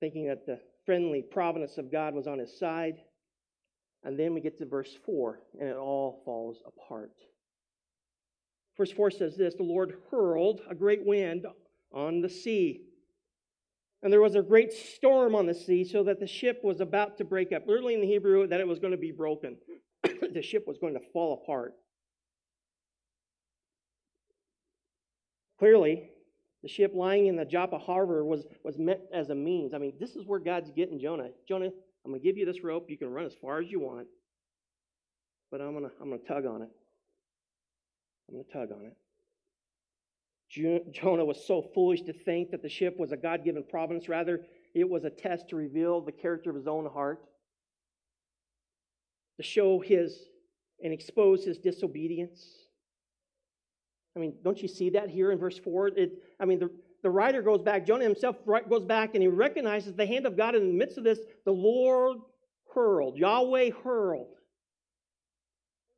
thinking 0.00 0.26
that 0.26 0.44
the 0.44 0.60
friendly 0.84 1.22
providence 1.22 1.78
of 1.78 1.90
God 1.90 2.14
was 2.14 2.26
on 2.26 2.38
his 2.38 2.58
side. 2.58 2.96
And 4.04 4.18
then 4.18 4.34
we 4.34 4.40
get 4.40 4.58
to 4.58 4.66
verse 4.66 4.94
4, 5.06 5.40
and 5.58 5.68
it 5.70 5.76
all 5.76 6.20
falls 6.24 6.62
apart. 6.66 7.12
Verse 8.76 8.92
4 8.92 9.10
says 9.10 9.36
this 9.36 9.54
The 9.54 9.62
Lord 9.62 9.94
hurled 10.10 10.60
a 10.68 10.74
great 10.74 11.04
wind 11.06 11.46
on 11.92 12.20
the 12.20 12.28
sea. 12.28 12.82
And 14.02 14.12
there 14.12 14.20
was 14.20 14.34
a 14.34 14.42
great 14.42 14.72
storm 14.72 15.34
on 15.34 15.46
the 15.46 15.54
sea, 15.54 15.84
so 15.84 16.04
that 16.04 16.20
the 16.20 16.26
ship 16.26 16.60
was 16.62 16.80
about 16.80 17.16
to 17.18 17.24
break 17.24 17.52
up. 17.52 17.66
Literally 17.66 17.94
in 17.94 18.02
the 18.02 18.06
Hebrew, 18.06 18.46
that 18.46 18.60
it 18.60 18.68
was 18.68 18.78
going 18.78 18.90
to 18.90 18.98
be 18.98 19.12
broken. 19.12 19.56
the 20.02 20.42
ship 20.42 20.64
was 20.66 20.76
going 20.76 20.92
to 20.92 21.00
fall 21.12 21.40
apart. 21.42 21.72
Clearly, 25.58 26.10
the 26.64 26.68
ship 26.70 26.92
lying 26.94 27.26
in 27.26 27.36
the 27.36 27.44
Joppa 27.44 27.78
harbor 27.78 28.24
was, 28.24 28.46
was 28.64 28.78
meant 28.78 29.00
as 29.12 29.28
a 29.28 29.34
means. 29.34 29.74
I 29.74 29.78
mean, 29.78 29.92
this 30.00 30.16
is 30.16 30.24
where 30.24 30.38
God's 30.40 30.70
getting 30.70 30.98
Jonah. 30.98 31.28
Jonah, 31.46 31.66
I'm 31.66 32.10
going 32.10 32.18
to 32.18 32.26
give 32.26 32.38
you 32.38 32.46
this 32.46 32.64
rope. 32.64 32.86
You 32.88 32.96
can 32.96 33.12
run 33.12 33.26
as 33.26 33.34
far 33.34 33.60
as 33.60 33.70
you 33.70 33.80
want, 33.80 34.06
but 35.50 35.60
I'm 35.60 35.72
going 35.72 35.84
to, 35.84 35.90
I'm 36.00 36.08
going 36.08 36.22
to 36.22 36.26
tug 36.26 36.46
on 36.46 36.62
it. 36.62 36.70
I'm 38.26 38.36
going 38.36 38.46
to 38.46 38.50
tug 38.50 38.68
on 38.72 38.86
it. 38.86 38.96
Jonah 40.94 41.24
was 41.24 41.46
so 41.46 41.68
foolish 41.74 42.00
to 42.02 42.14
think 42.14 42.50
that 42.52 42.62
the 42.62 42.68
ship 42.70 42.96
was 42.98 43.12
a 43.12 43.16
God 43.18 43.44
given 43.44 43.62
providence. 43.68 44.08
Rather, 44.08 44.40
it 44.74 44.88
was 44.88 45.04
a 45.04 45.10
test 45.10 45.50
to 45.50 45.56
reveal 45.56 46.00
the 46.00 46.12
character 46.12 46.48
of 46.48 46.56
his 46.56 46.66
own 46.66 46.88
heart, 46.90 47.26
to 49.36 49.42
show 49.42 49.80
his 49.80 50.16
and 50.82 50.94
expose 50.94 51.44
his 51.44 51.58
disobedience. 51.58 52.42
I 54.16 54.20
mean, 54.20 54.34
don't 54.44 54.60
you 54.60 54.68
see 54.68 54.90
that 54.90 55.10
here 55.10 55.32
in 55.32 55.38
verse 55.38 55.58
4? 55.58 55.88
It, 55.88 56.12
I 56.38 56.44
mean, 56.44 56.58
the, 56.58 56.70
the 57.02 57.10
writer 57.10 57.42
goes 57.42 57.62
back, 57.62 57.86
Jonah 57.86 58.04
himself 58.04 58.36
goes 58.46 58.84
back, 58.84 59.14
and 59.14 59.22
he 59.22 59.28
recognizes 59.28 59.94
the 59.94 60.06
hand 60.06 60.26
of 60.26 60.36
God 60.36 60.54
in 60.54 60.68
the 60.68 60.74
midst 60.74 60.98
of 60.98 61.04
this. 61.04 61.18
The 61.44 61.52
Lord 61.52 62.18
hurled, 62.74 63.16
Yahweh 63.16 63.70
hurled. 63.82 64.34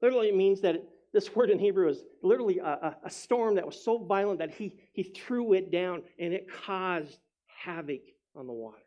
Literally, 0.01 0.29
it 0.29 0.37
means 0.37 0.61
that 0.63 0.83
this 1.13 1.35
word 1.35 1.51
in 1.51 1.59
Hebrew 1.59 1.89
is 1.89 2.05
literally 2.23 2.59
a, 2.59 2.97
a, 3.03 3.11
storm 3.11 3.55
that 3.55 3.65
was 3.65 3.83
so 3.83 3.97
violent 3.97 4.39
that 4.41 4.51
he, 4.51 4.75
he 4.93 5.03
threw 5.03 5.55
it 5.55 5.71
down 5.71 6.03
and 6.19 6.35
it 6.35 6.47
caused 6.67 7.19
havoc 7.47 8.03
on 8.35 8.47
the 8.47 8.53
waters. 8.53 8.83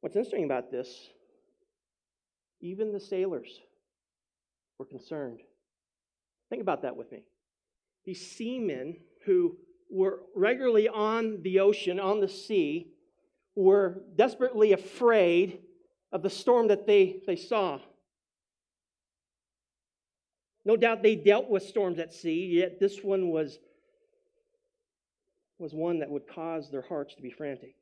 What's 0.00 0.14
interesting 0.14 0.44
about 0.44 0.70
this, 0.70 1.08
even 2.60 2.92
the 2.92 3.00
sailors 3.00 3.48
were 4.78 4.86
concerned. 4.86 5.40
Think 6.50 6.62
about 6.62 6.82
that 6.82 6.96
with 6.96 7.12
me. 7.12 7.24
These 8.04 8.30
seamen 8.30 8.96
who 9.26 9.56
were 9.90 10.20
regularly 10.34 10.88
on 10.88 11.42
the 11.42 11.60
ocean, 11.60 12.00
on 12.00 12.20
the 12.20 12.28
sea, 12.28 12.92
were 13.54 14.02
desperately 14.16 14.72
afraid 14.72 15.60
of 16.12 16.22
the 16.22 16.30
storm 16.30 16.68
that 16.68 16.86
they, 16.86 17.20
they 17.26 17.36
saw. 17.36 17.78
No 20.64 20.76
doubt 20.76 21.02
they 21.02 21.16
dealt 21.16 21.48
with 21.48 21.62
storms 21.62 21.98
at 21.98 22.12
sea, 22.12 22.46
yet 22.46 22.78
this 22.78 23.02
one 23.02 23.30
was, 23.30 23.58
was 25.58 25.74
one 25.74 25.98
that 26.00 26.10
would 26.10 26.28
cause 26.28 26.70
their 26.70 26.82
hearts 26.82 27.14
to 27.14 27.22
be 27.22 27.30
frantic. 27.30 27.74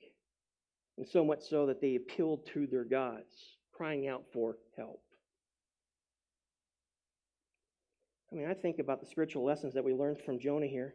And 0.96 1.06
so 1.06 1.24
much 1.24 1.42
so 1.42 1.66
that 1.66 1.80
they 1.80 1.96
appealed 1.96 2.46
to 2.54 2.66
their 2.66 2.84
gods, 2.84 3.58
crying 3.72 4.08
out 4.08 4.24
for 4.32 4.56
help. 4.76 5.02
I 8.36 8.38
mean, 8.38 8.48
I 8.50 8.54
think 8.54 8.78
about 8.78 9.00
the 9.00 9.06
spiritual 9.06 9.44
lessons 9.44 9.72
that 9.72 9.84
we 9.84 9.94
learned 9.94 10.18
from 10.20 10.38
Jonah 10.38 10.66
here. 10.66 10.94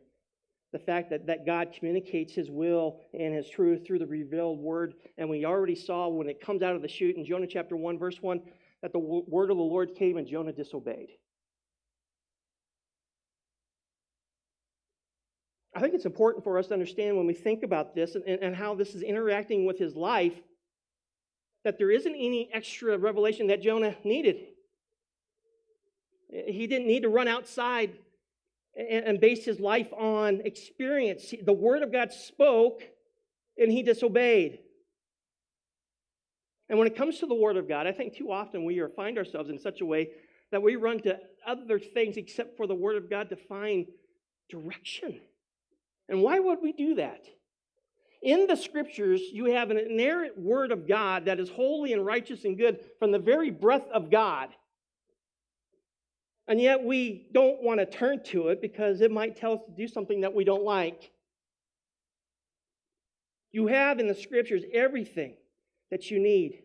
The 0.73 0.80
fact 0.80 1.10
that, 1.10 1.25
that 1.25 1.43
God 1.43 1.73
communicates 1.73 2.34
his 2.34 2.51
will 2.51 2.99
and 3.17 3.34
his 3.34 3.49
truth 3.49 3.86
through 3.86 3.97
the 3.97 4.06
revealed 4.06 4.60
word. 4.60 4.93
And 5.17 5.27
we 5.27 5.43
already 5.43 5.73
saw 5.73 6.08
when 6.08 6.30
it 6.30 6.39
comes 6.39 6.62
out 6.62 6.75
of 6.75 6.84
the 6.84 6.88
chute 6.88 7.17
in 7.17 7.25
Jonah 7.25 7.47
chapter 7.47 7.75
1, 7.75 7.97
verse 7.97 8.21
1, 8.21 8.41
that 8.84 8.93
the 8.93 8.99
word 8.99 9.49
of 9.49 9.58
the 9.58 9.63
Lord 9.63 9.95
came 9.95 10.17
and 10.17 10.27
Jonah 10.27 10.54
disobeyed. 10.54 11.10
I 15.75 15.80
think 15.80 15.95
it's 15.95 16.06
important 16.06 16.43
for 16.43 16.60
us 16.60 16.67
to 16.67 16.73
understand 16.73 17.17
when 17.17 17.25
we 17.25 17.34
think 17.34 17.63
about 17.63 17.95
this 17.95 18.13
and, 18.13 18.23
and 18.25 18.56
how 18.56 18.75
this 18.75 18.93
is 18.93 19.01
interacting 19.01 19.65
with 19.65 19.80
his 19.80 19.95
life 19.95 20.39
that 21.63 21.80
there 21.80 21.89
isn't 21.89 22.15
any 22.15 22.51
extra 22.54 22.99
revelation 22.99 23.47
that 23.47 23.63
Jonah 23.63 23.95
needed. 24.04 24.45
He 26.32 26.65
didn't 26.67 26.88
need 26.88 27.04
to 27.04 27.10
run 27.10 27.28
outside 27.28 27.91
and, 28.76 29.06
and 29.06 29.20
base 29.20 29.46
his 29.46 29.60
life 29.60 29.91
on 29.94 30.41
experience. 30.46 31.34
The 31.44 31.54
Word 31.54 31.84
of 31.84 31.91
God 31.91 32.12
spoke 32.12 32.82
and 33.58 33.72
he 33.72 33.84
disobeyed. 33.84 34.60
And 36.70 36.80
when 36.80 36.88
it 36.88 36.96
comes 36.96 37.20
to 37.20 37.26
the 37.26 37.36
Word 37.36 37.58
of 37.58 37.67
God, 37.67 37.86
I 37.86 37.91
think 37.91 38.15
too 38.15 38.32
often 38.32 38.63
we 38.63 38.82
find 38.96 39.17
ourselves 39.17 39.50
in 39.50 39.60
such 39.60 39.82
a 39.82 39.86
way 39.86 40.12
that 40.52 40.63
we 40.63 40.78
run 40.78 41.00
to 41.02 41.20
other 41.46 41.80
things 41.80 42.15
except 42.17 42.56
for 42.56 42.65
the 42.65 42.76
Word 42.76 42.96
of 42.96 43.10
God 43.10 43.30
to 43.30 43.36
find 43.36 43.88
direction. 44.50 45.20
And 46.08 46.22
why 46.22 46.39
would 46.39 46.60
we 46.62 46.72
do 46.72 46.96
that? 46.96 47.26
In 48.22 48.46
the 48.46 48.56
scriptures, 48.56 49.22
you 49.34 49.46
have 49.46 49.72
an 49.72 49.80
inerrant 49.80 50.38
word 50.38 50.72
of 50.72 50.88
God 50.88 51.26
that 51.26 51.39
is 51.39 51.50
holy 51.50 51.91
and 51.91 52.06
righteous 52.06 52.46
and 52.46 52.58
good 52.58 52.80
from 53.00 53.12
the 53.12 53.20
very 53.20 53.50
breath 53.50 53.88
of 53.91 54.12
God. 54.12 54.50
And 56.47 56.60
yet 56.60 56.84
we 56.84 57.27
don't 57.32 57.62
want 57.62 57.80
to 57.80 57.86
turn 57.86 58.23
to 58.25 58.49
it 58.49 58.62
because 58.62 59.01
it 59.01 59.12
might 59.12 59.36
tell 59.36 59.54
us 59.54 59.62
to 59.65 59.71
do 59.71 59.88
something 59.88 60.21
that 60.21 60.34
we 60.34 60.43
don't 60.43 60.63
like. 60.63 61.12
You 63.51 63.67
have 63.67 63.99
in 63.99 64.08
the 64.08 64.15
scriptures 64.15 64.63
everything 64.73 65.36
that 65.91 66.10
you 66.10 66.19
need. 66.19 66.63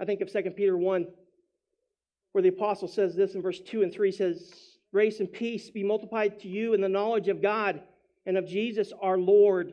I 0.00 0.04
think 0.04 0.20
of 0.20 0.30
2 0.30 0.42
Peter 0.50 0.76
1, 0.76 1.06
where 2.32 2.42
the 2.42 2.48
apostle 2.48 2.88
says 2.88 3.14
this 3.14 3.34
in 3.34 3.42
verse 3.42 3.60
2 3.60 3.82
and 3.82 3.92
3 3.92 4.12
says, 4.12 4.52
Grace 4.92 5.20
and 5.20 5.32
peace 5.32 5.70
be 5.70 5.84
multiplied 5.84 6.40
to 6.40 6.48
you 6.48 6.74
in 6.74 6.80
the 6.80 6.88
knowledge 6.88 7.28
of 7.28 7.42
God 7.42 7.82
and 8.26 8.36
of 8.36 8.46
Jesus 8.46 8.92
our 9.00 9.18
Lord, 9.18 9.72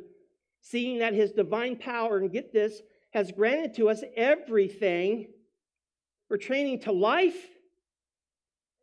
seeing 0.61 0.99
that 0.99 1.13
his 1.13 1.31
divine 1.31 1.75
power, 1.75 2.17
and 2.17 2.31
get 2.31 2.53
this, 2.53 2.81
has 3.11 3.31
granted 3.31 3.75
to 3.75 3.89
us 3.89 4.03
everything 4.15 5.27
pertaining 6.27 6.79
to 6.81 6.91
life 6.91 7.47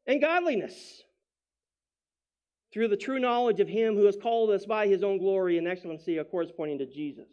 and 0.06 0.20
godliness 0.20 1.02
through 2.72 2.88
the 2.88 2.96
true 2.96 3.18
knowledge 3.18 3.60
of 3.60 3.68
him 3.68 3.94
who 3.94 4.06
has 4.06 4.16
called 4.16 4.50
us 4.50 4.64
by 4.64 4.86
his 4.86 5.02
own 5.02 5.18
glory 5.18 5.58
and 5.58 5.68
excellency, 5.68 6.16
of 6.16 6.30
course, 6.30 6.50
pointing 6.56 6.78
to 6.78 6.86
Jesus. 6.86 7.28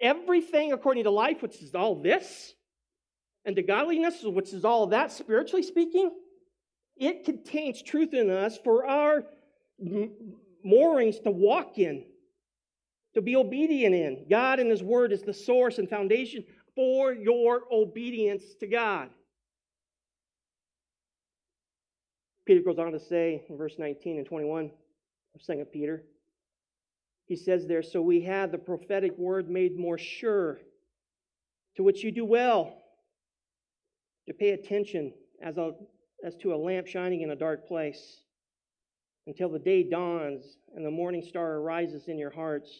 Everything 0.00 0.72
according 0.72 1.04
to 1.04 1.10
life, 1.10 1.42
which 1.42 1.62
is 1.62 1.74
all 1.74 1.94
this, 1.94 2.54
and 3.44 3.56
to 3.56 3.62
godliness, 3.62 4.22
which 4.24 4.52
is 4.52 4.64
all 4.64 4.88
that, 4.88 5.12
spiritually 5.12 5.62
speaking, 5.62 6.10
it 6.96 7.24
contains 7.24 7.82
truth 7.82 8.14
in 8.14 8.30
us 8.30 8.58
for 8.64 8.86
our 8.86 9.24
moorings 10.64 11.20
to 11.20 11.30
walk 11.30 11.78
in, 11.78 12.04
to 13.14 13.22
be 13.22 13.36
obedient 13.36 13.94
in. 13.94 14.26
God 14.28 14.58
and 14.58 14.70
His 14.70 14.82
Word 14.82 15.12
is 15.12 15.22
the 15.22 15.34
source 15.34 15.78
and 15.78 15.88
foundation 15.88 16.44
for 16.74 17.12
your 17.12 17.62
obedience 17.70 18.44
to 18.60 18.66
God. 18.66 19.10
Peter 22.46 22.62
goes 22.62 22.78
on 22.78 22.92
to 22.92 23.00
say 23.00 23.44
in 23.48 23.56
verse 23.56 23.74
19 23.76 24.18
and 24.18 24.26
21 24.26 24.70
of 25.34 25.42
2 25.42 25.64
Peter, 25.72 26.04
he 27.26 27.34
says 27.34 27.66
there, 27.66 27.82
So 27.82 28.00
we 28.00 28.22
have 28.22 28.52
the 28.52 28.58
prophetic 28.58 29.18
word 29.18 29.50
made 29.50 29.76
more 29.76 29.98
sure, 29.98 30.58
to 31.76 31.82
which 31.82 32.04
you 32.04 32.12
do 32.12 32.24
well 32.24 32.78
to 34.26 34.32
pay 34.32 34.50
attention 34.50 35.12
as, 35.42 35.56
a, 35.56 35.72
as 36.24 36.36
to 36.36 36.54
a 36.54 36.56
lamp 36.56 36.86
shining 36.86 37.22
in 37.22 37.30
a 37.30 37.36
dark 37.36 37.66
place 37.66 38.20
until 39.26 39.48
the 39.48 39.58
day 39.58 39.82
dawns 39.82 40.44
and 40.74 40.86
the 40.86 40.90
morning 40.90 41.22
star 41.22 41.54
arises 41.54 42.08
in 42.08 42.16
your 42.18 42.30
hearts. 42.30 42.70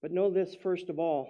But 0.00 0.10
know 0.10 0.30
this 0.30 0.56
first 0.62 0.88
of 0.88 0.98
all 0.98 1.28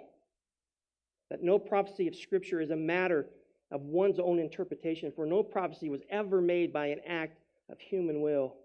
that 1.29 1.43
no 1.43 1.59
prophecy 1.59 2.07
of 2.07 2.15
Scripture 2.15 2.61
is 2.61 2.71
a 2.71 2.75
matter 2.75 3.27
of 3.71 3.81
one's 3.81 4.19
own 4.19 4.39
interpretation, 4.39 5.11
for 5.15 5.25
no 5.25 5.43
prophecy 5.43 5.89
was 5.89 6.01
ever 6.09 6.41
made 6.41 6.73
by 6.73 6.87
an 6.87 6.99
act 7.07 7.39
of 7.69 7.79
human 7.79 8.21
will, 8.21 8.55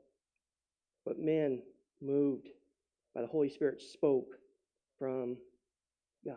but 1.04 1.18
men 1.18 1.62
moved 2.00 2.48
by 3.14 3.20
the 3.20 3.26
Holy 3.26 3.48
Spirit 3.48 3.80
spoke 3.80 4.38
from 4.98 5.36
God. 6.24 6.36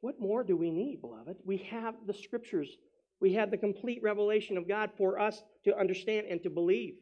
What 0.00 0.20
more 0.20 0.44
do 0.44 0.56
we 0.56 0.70
need, 0.70 1.00
beloved? 1.00 1.36
We 1.44 1.58
have 1.70 1.94
the 2.06 2.14
Scriptures. 2.14 2.68
We 3.20 3.34
have 3.34 3.50
the 3.50 3.58
complete 3.58 4.02
revelation 4.02 4.56
of 4.56 4.68
God 4.68 4.90
for 4.96 5.18
us 5.18 5.42
to 5.64 5.78
understand 5.78 6.26
and 6.28 6.42
to 6.42 6.50
believe. 6.50 6.94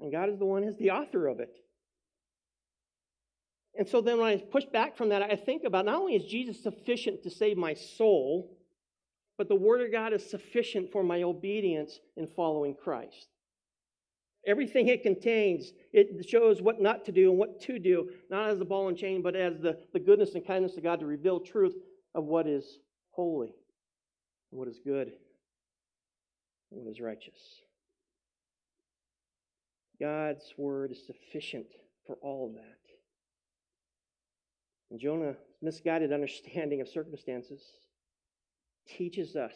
And 0.00 0.12
God 0.12 0.28
is 0.28 0.38
the 0.38 0.44
one 0.44 0.62
who's 0.62 0.76
the 0.76 0.90
author 0.90 1.26
of 1.26 1.40
it. 1.40 1.56
And 3.78 3.88
so 3.88 4.00
then 4.00 4.18
when 4.18 4.28
I 4.28 4.36
push 4.38 4.64
back 4.64 4.96
from 4.96 5.10
that, 5.10 5.22
I 5.22 5.36
think 5.36 5.64
about 5.64 5.84
not 5.84 5.96
only 5.96 6.14
is 6.14 6.24
Jesus 6.24 6.62
sufficient 6.62 7.22
to 7.22 7.30
save 7.30 7.56
my 7.56 7.74
soul, 7.74 8.56
but 9.36 9.48
the 9.48 9.54
Word 9.54 9.82
of 9.82 9.92
God 9.92 10.12
is 10.12 10.28
sufficient 10.28 10.90
for 10.90 11.02
my 11.02 11.22
obedience 11.22 12.00
in 12.16 12.26
following 12.26 12.74
Christ. 12.74 13.28
Everything 14.46 14.88
it 14.88 15.02
contains, 15.02 15.72
it 15.92 16.26
shows 16.28 16.62
what 16.62 16.80
not 16.80 17.04
to 17.06 17.12
do 17.12 17.30
and 17.30 17.38
what 17.38 17.60
to 17.62 17.78
do, 17.78 18.10
not 18.30 18.48
as 18.48 18.60
a 18.60 18.64
ball 18.64 18.88
and 18.88 18.96
chain, 18.96 19.20
but 19.20 19.34
as 19.34 19.58
the, 19.58 19.76
the 19.92 19.98
goodness 19.98 20.34
and 20.34 20.46
kindness 20.46 20.76
of 20.76 20.84
God 20.84 21.00
to 21.00 21.06
reveal 21.06 21.40
truth 21.40 21.74
of 22.14 22.24
what 22.24 22.46
is 22.46 22.78
holy, 23.10 23.52
what 24.50 24.68
is 24.68 24.78
good, 24.84 25.12
what 26.70 26.88
is 26.88 27.00
righteous. 27.00 27.60
God's 29.98 30.54
word 30.56 30.92
is 30.92 31.04
sufficient 31.06 31.66
for 32.06 32.16
all 32.22 32.46
of 32.46 32.54
that. 32.54 32.85
And 34.90 35.00
Jonah's 35.00 35.36
misguided 35.62 36.12
understanding 36.12 36.80
of 36.80 36.88
circumstances 36.88 37.60
teaches 38.86 39.34
us, 39.34 39.54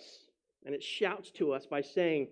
and 0.66 0.74
it 0.74 0.82
shouts 0.82 1.30
to 1.32 1.52
us 1.52 1.66
by 1.66 1.82
saying, 1.82 2.28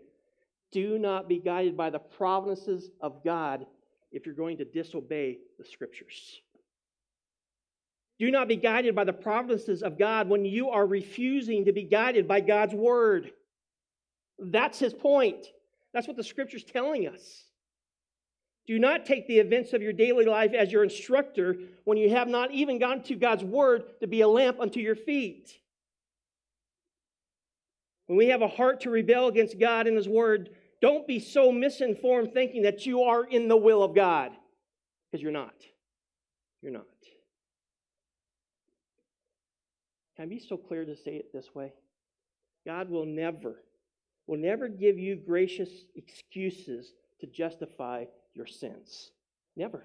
Do 0.72 0.98
not 0.98 1.28
be 1.28 1.38
guided 1.38 1.76
by 1.76 1.90
the 1.90 1.98
providences 1.98 2.90
of 3.00 3.22
God 3.24 3.66
if 4.11 4.26
you're 4.26 4.34
going 4.34 4.58
to 4.58 4.64
disobey 4.64 5.38
the 5.58 5.64
scriptures. 5.64 6.40
Do 8.18 8.30
not 8.32 8.48
be 8.48 8.56
guided 8.56 8.96
by 8.96 9.04
the 9.04 9.12
providences 9.12 9.82
of 9.82 9.96
God 9.96 10.28
when 10.28 10.44
you 10.44 10.70
are 10.70 10.87
refusing 10.87 11.66
to 11.66 11.72
be 11.72 11.84
guided 11.84 12.26
by 12.26 12.40
God's 12.40 12.74
word. 12.74 13.30
That's 14.40 14.78
his 14.78 14.92
point. 14.92 15.46
That's 15.92 16.08
what 16.08 16.16
the 16.16 16.24
scripture's 16.24 16.64
telling 16.64 17.06
us. 17.06 17.44
Do 18.68 18.78
not 18.78 19.07
take 19.07 19.26
the 19.26 19.38
events 19.38 19.72
of 19.72 19.81
your 19.81 19.94
daily 19.94 20.26
life 20.26 20.52
as 20.52 20.70
your 20.70 20.85
instructor 20.85 21.57
when 21.85 21.96
you 21.96 22.11
have 22.11 22.28
not 22.28 22.52
even 22.52 22.78
gone 22.78 23.02
to 23.04 23.14
God's 23.14 23.42
word 23.42 23.85
to 24.00 24.07
be 24.07 24.20
a 24.20 24.28
lamp 24.28 24.61
unto 24.61 24.78
your 24.78 24.94
feet. 24.94 25.59
When 28.07 28.18
we 28.18 28.26
have 28.26 28.42
a 28.42 28.48
heart 28.48 28.83
to 28.83 28.90
rebel 28.90 29.28
against 29.28 29.59
God 29.59 29.87
and 29.87 29.96
His 29.96 30.07
word, 30.07 30.50
don't 30.83 31.07
be 31.07 31.18
so 31.18 31.50
misinformed 31.50 32.35
thinking 32.35 32.62
that 32.62 32.85
you 32.85 33.04
are 33.04 33.24
in 33.24 33.48
the 33.48 33.57
will 33.57 33.83
of 33.83 33.94
God, 33.94 34.33
because 35.11 35.22
you're 35.22 35.33
not. 35.33 35.54
You're 36.61 36.72
not. 36.72 36.85
Can 40.16 40.24
I 40.24 40.28
be 40.28 40.40
so 40.40 40.59
clear 40.59 40.85
to 40.85 40.94
say 40.94 41.12
it 41.12 41.33
this 41.33 41.54
way? 41.54 41.72
God 42.66 42.90
will 42.90 43.07
never, 43.07 43.62
will 44.26 44.38
never 44.38 44.68
give 44.68 44.98
you 44.98 45.16
gracious 45.16 45.70
excuses 45.96 46.92
to 47.20 47.26
justify 47.26 48.04
your 48.38 48.46
sins. 48.46 49.11
Never. 49.57 49.85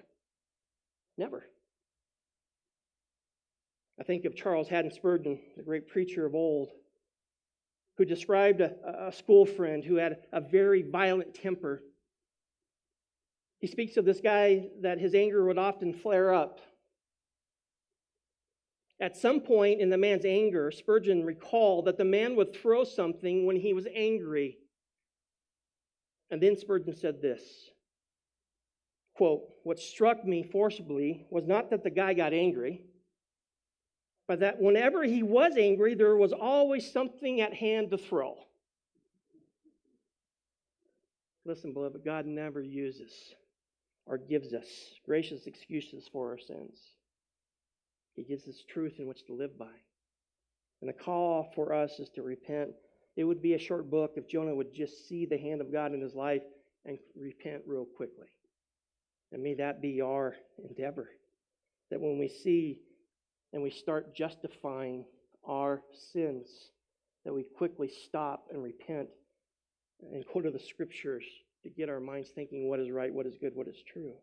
Never. 1.17 1.43
I 3.99 4.03
think 4.03 4.25
of 4.25 4.35
Charles 4.35 4.69
Haddon 4.69 4.91
Spurgeon, 4.91 5.39
the 5.57 5.63
great 5.63 5.87
preacher 5.87 6.25
of 6.25 6.35
old, 6.35 6.69
who 7.97 8.05
described 8.05 8.61
a, 8.61 9.07
a 9.07 9.11
school 9.11 9.45
friend 9.45 9.83
who 9.83 9.95
had 9.95 10.17
a 10.31 10.39
very 10.39 10.83
violent 10.83 11.33
temper. 11.33 11.83
He 13.59 13.67
speaks 13.67 13.97
of 13.97 14.05
this 14.05 14.21
guy 14.21 14.67
that 14.81 14.99
his 14.99 15.15
anger 15.15 15.45
would 15.45 15.57
often 15.57 15.93
flare 15.93 16.33
up. 16.33 16.59
At 18.99 19.17
some 19.17 19.41
point 19.41 19.81
in 19.81 19.89
the 19.89 19.97
man's 19.97 20.25
anger, 20.25 20.71
Spurgeon 20.71 21.23
recalled 21.25 21.85
that 21.85 21.97
the 21.97 22.05
man 22.05 22.35
would 22.35 22.55
throw 22.55 22.83
something 22.83 23.45
when 23.45 23.55
he 23.55 23.73
was 23.73 23.87
angry. 23.93 24.57
And 26.29 26.41
then 26.41 26.57
Spurgeon 26.57 26.95
said 26.95 27.21
this 27.21 27.69
quote, 29.15 29.41
what 29.63 29.79
struck 29.79 30.25
me 30.25 30.43
forcibly 30.43 31.25
was 31.29 31.45
not 31.45 31.69
that 31.69 31.83
the 31.83 31.89
guy 31.89 32.13
got 32.13 32.33
angry, 32.33 32.81
but 34.27 34.39
that 34.39 34.59
whenever 34.59 35.03
he 35.03 35.21
was 35.21 35.55
angry, 35.57 35.95
there 35.95 36.15
was 36.15 36.33
always 36.33 36.91
something 36.91 37.41
at 37.41 37.53
hand 37.53 37.91
to 37.91 37.97
throw. 37.97 38.35
Listen, 41.45 41.73
beloved, 41.73 42.03
God 42.05 42.25
never 42.25 42.61
uses 42.61 43.11
or 44.05 44.17
gives 44.17 44.53
us 44.53 44.65
gracious 45.05 45.45
excuses 45.45 46.07
for 46.11 46.31
our 46.31 46.37
sins. 46.37 46.77
He 48.15 48.23
gives 48.23 48.47
us 48.47 48.63
truth 48.67 48.95
in 48.99 49.07
which 49.07 49.25
to 49.25 49.33
live 49.33 49.57
by. 49.57 49.73
And 50.81 50.89
the 50.89 50.93
call 50.93 51.51
for 51.55 51.73
us 51.73 51.99
is 51.99 52.09
to 52.15 52.21
repent. 52.21 52.71
It 53.15 53.23
would 53.23 53.41
be 53.41 53.53
a 53.53 53.59
short 53.59 53.89
book 53.89 54.13
if 54.15 54.27
Jonah 54.27 54.55
would 54.55 54.73
just 54.73 55.07
see 55.07 55.25
the 55.25 55.37
hand 55.37 55.61
of 55.61 55.71
God 55.71 55.93
in 55.93 56.01
his 56.01 56.13
life 56.13 56.43
and 56.85 56.97
repent 57.15 57.63
real 57.65 57.85
quickly. 57.85 58.27
And 59.33 59.41
may 59.41 59.55
that 59.55 59.81
be 59.81 59.99
our 59.99 60.35
endeavor. 60.69 61.09
That 61.89 61.99
when 61.99 62.19
we 62.19 62.29
see 62.29 62.79
and 63.51 63.61
we 63.61 63.71
start 63.71 64.15
justifying 64.15 65.05
our 65.47 65.81
sins, 66.13 66.47
that 67.25 67.33
we 67.33 67.43
quickly 67.43 67.91
stop 68.05 68.45
and 68.51 68.63
repent 68.63 69.09
and 70.11 70.23
go 70.33 70.41
to 70.41 70.51
the 70.51 70.59
scriptures 70.59 71.23
to 71.63 71.69
get 71.69 71.89
our 71.89 71.99
minds 71.99 72.29
thinking 72.35 72.69
what 72.69 72.79
is 72.79 72.91
right, 72.91 73.13
what 73.13 73.25
is 73.25 73.35
good, 73.39 73.55
what 73.55 73.67
is 73.67 73.77
true. 73.91 74.13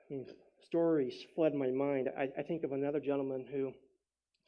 I 0.00 0.14
mean, 0.14 0.26
stories 0.66 1.14
flood 1.34 1.54
my 1.54 1.68
mind. 1.68 2.10
I, 2.16 2.28
I 2.38 2.42
think 2.42 2.64
of 2.64 2.72
another 2.72 3.00
gentleman 3.00 3.46
who 3.50 3.72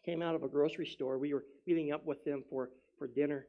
came 0.05 0.23
out 0.23 0.35
of 0.35 0.43
a 0.43 0.49
grocery 0.49 0.87
store. 0.87 1.19
We 1.19 1.33
were 1.33 1.45
meeting 1.67 1.93
up 1.93 2.05
with 2.05 2.25
them 2.25 2.45
for, 2.51 2.71
for 2.99 3.07
dinner. 3.07 3.47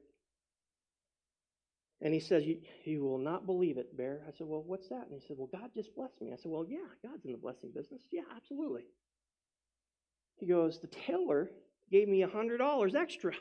And 2.01 2.13
he 2.13 2.19
says, 2.19 2.45
you, 2.45 2.59
you 2.85 3.03
will 3.03 3.17
not 3.17 3.45
believe 3.45 3.77
it, 3.77 3.95
Bear. 3.97 4.21
I 4.27 4.31
said, 4.31 4.47
Well, 4.47 4.63
what's 4.65 4.88
that? 4.88 5.07
And 5.09 5.19
he 5.19 5.27
said, 5.27 5.35
Well, 5.38 5.49
God 5.51 5.69
just 5.75 5.93
blessed 5.95 6.21
me. 6.21 6.31
I 6.31 6.38
said, 6.38 6.51
Well, 6.51 6.65
yeah, 6.67 6.88
God's 7.03 7.25
in 7.25 7.33
the 7.33 7.38
blessing 7.38 7.71
business. 7.75 8.01
Yeah, 8.12 8.21
absolutely. 8.35 8.83
He 10.38 10.47
goes, 10.47 10.79
The 10.79 10.88
tailor 10.88 11.49
gave 11.91 12.07
me 12.07 12.23
a 12.23 12.27
$100 12.27 12.95
extra. 12.95 13.33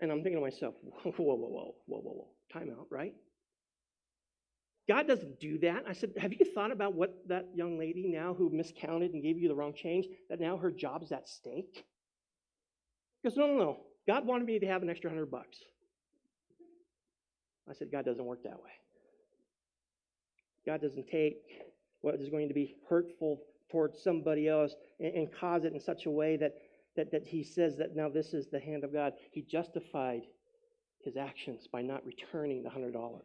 And 0.00 0.10
I'm 0.12 0.22
thinking 0.22 0.40
to 0.40 0.40
myself, 0.42 0.74
Whoa, 0.82 1.12
whoa, 1.16 1.34
whoa, 1.34 1.48
whoa, 1.48 1.74
whoa, 1.86 1.98
whoa, 1.98 2.12
whoa. 2.12 2.28
Time 2.52 2.70
out, 2.70 2.86
right? 2.90 3.14
God 4.86 5.06
doesn't 5.06 5.40
do 5.40 5.58
that. 5.60 5.84
I 5.88 5.94
said, 5.94 6.12
Have 6.18 6.34
you 6.34 6.44
thought 6.44 6.70
about 6.70 6.94
what 6.94 7.14
that 7.28 7.48
young 7.54 7.78
lady 7.78 8.08
now 8.08 8.34
who 8.34 8.50
miscounted 8.50 9.14
and 9.14 9.22
gave 9.22 9.38
you 9.38 9.48
the 9.48 9.54
wrong 9.54 9.72
change, 9.74 10.06
that 10.28 10.40
now 10.40 10.58
her 10.58 10.70
job's 10.70 11.12
at 11.12 11.26
stake? 11.28 11.86
He 13.22 13.28
goes, 13.28 13.38
No, 13.38 13.46
no, 13.46 13.56
no. 13.56 13.76
God 14.06 14.26
wanted 14.26 14.46
me 14.46 14.58
to 14.58 14.66
have 14.66 14.82
an 14.82 14.90
extra 14.90 15.08
hundred 15.08 15.30
bucks. 15.30 15.56
I 17.68 17.72
said, 17.72 17.90
God 17.90 18.04
doesn't 18.04 18.24
work 18.24 18.42
that 18.44 18.62
way. 18.62 18.70
God 20.66 20.80
doesn't 20.80 21.08
take 21.08 21.42
what 22.00 22.16
is 22.16 22.28
going 22.28 22.48
to 22.48 22.54
be 22.54 22.76
hurtful 22.88 23.40
towards 23.70 24.02
somebody 24.02 24.48
else 24.48 24.74
and, 25.00 25.14
and 25.14 25.28
cause 25.32 25.64
it 25.64 25.72
in 25.72 25.80
such 25.80 26.06
a 26.06 26.10
way 26.10 26.36
that, 26.36 26.54
that, 26.96 27.10
that 27.12 27.26
he 27.26 27.42
says 27.42 27.76
that 27.76 27.96
now 27.96 28.08
this 28.08 28.34
is 28.34 28.48
the 28.48 28.60
hand 28.60 28.84
of 28.84 28.92
God. 28.92 29.14
He 29.30 29.42
justified 29.42 30.22
his 31.00 31.16
actions 31.16 31.66
by 31.70 31.82
not 31.82 32.04
returning 32.06 32.62
the 32.62 32.70
$100. 32.70 33.20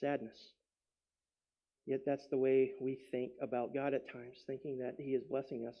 Sadness. 0.00 0.52
Yet 1.86 2.00
that's 2.06 2.26
the 2.28 2.38
way 2.38 2.72
we 2.80 2.98
think 3.10 3.32
about 3.42 3.74
God 3.74 3.92
at 3.92 4.10
times, 4.10 4.38
thinking 4.46 4.78
that 4.78 4.96
He 4.98 5.10
is 5.10 5.22
blessing 5.22 5.66
us 5.66 5.76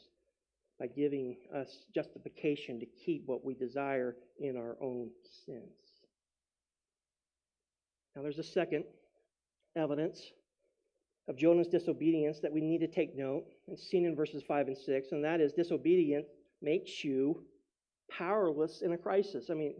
by 0.84 0.88
giving 0.94 1.36
us 1.54 1.78
justification 1.94 2.78
to 2.78 2.86
keep 3.06 3.22
what 3.24 3.42
we 3.42 3.54
desire 3.54 4.16
in 4.38 4.54
our 4.56 4.76
own 4.82 5.08
sins. 5.46 5.62
Now, 8.14 8.22
there's 8.22 8.38
a 8.38 8.42
second 8.42 8.84
evidence 9.76 10.20
of 11.26 11.38
Jonah's 11.38 11.68
disobedience 11.68 12.40
that 12.40 12.52
we 12.52 12.60
need 12.60 12.80
to 12.80 12.86
take 12.86 13.16
note. 13.16 13.44
It's 13.66 13.88
seen 13.88 14.04
in 14.04 14.14
verses 14.14 14.42
5 14.46 14.66
and 14.68 14.76
6, 14.76 15.12
and 15.12 15.24
that 15.24 15.40
is 15.40 15.52
disobedience 15.54 16.26
makes 16.60 17.02
you 17.02 17.42
powerless 18.10 18.82
in 18.82 18.92
a 18.92 18.98
crisis. 18.98 19.46
I 19.50 19.54
mean, 19.54 19.74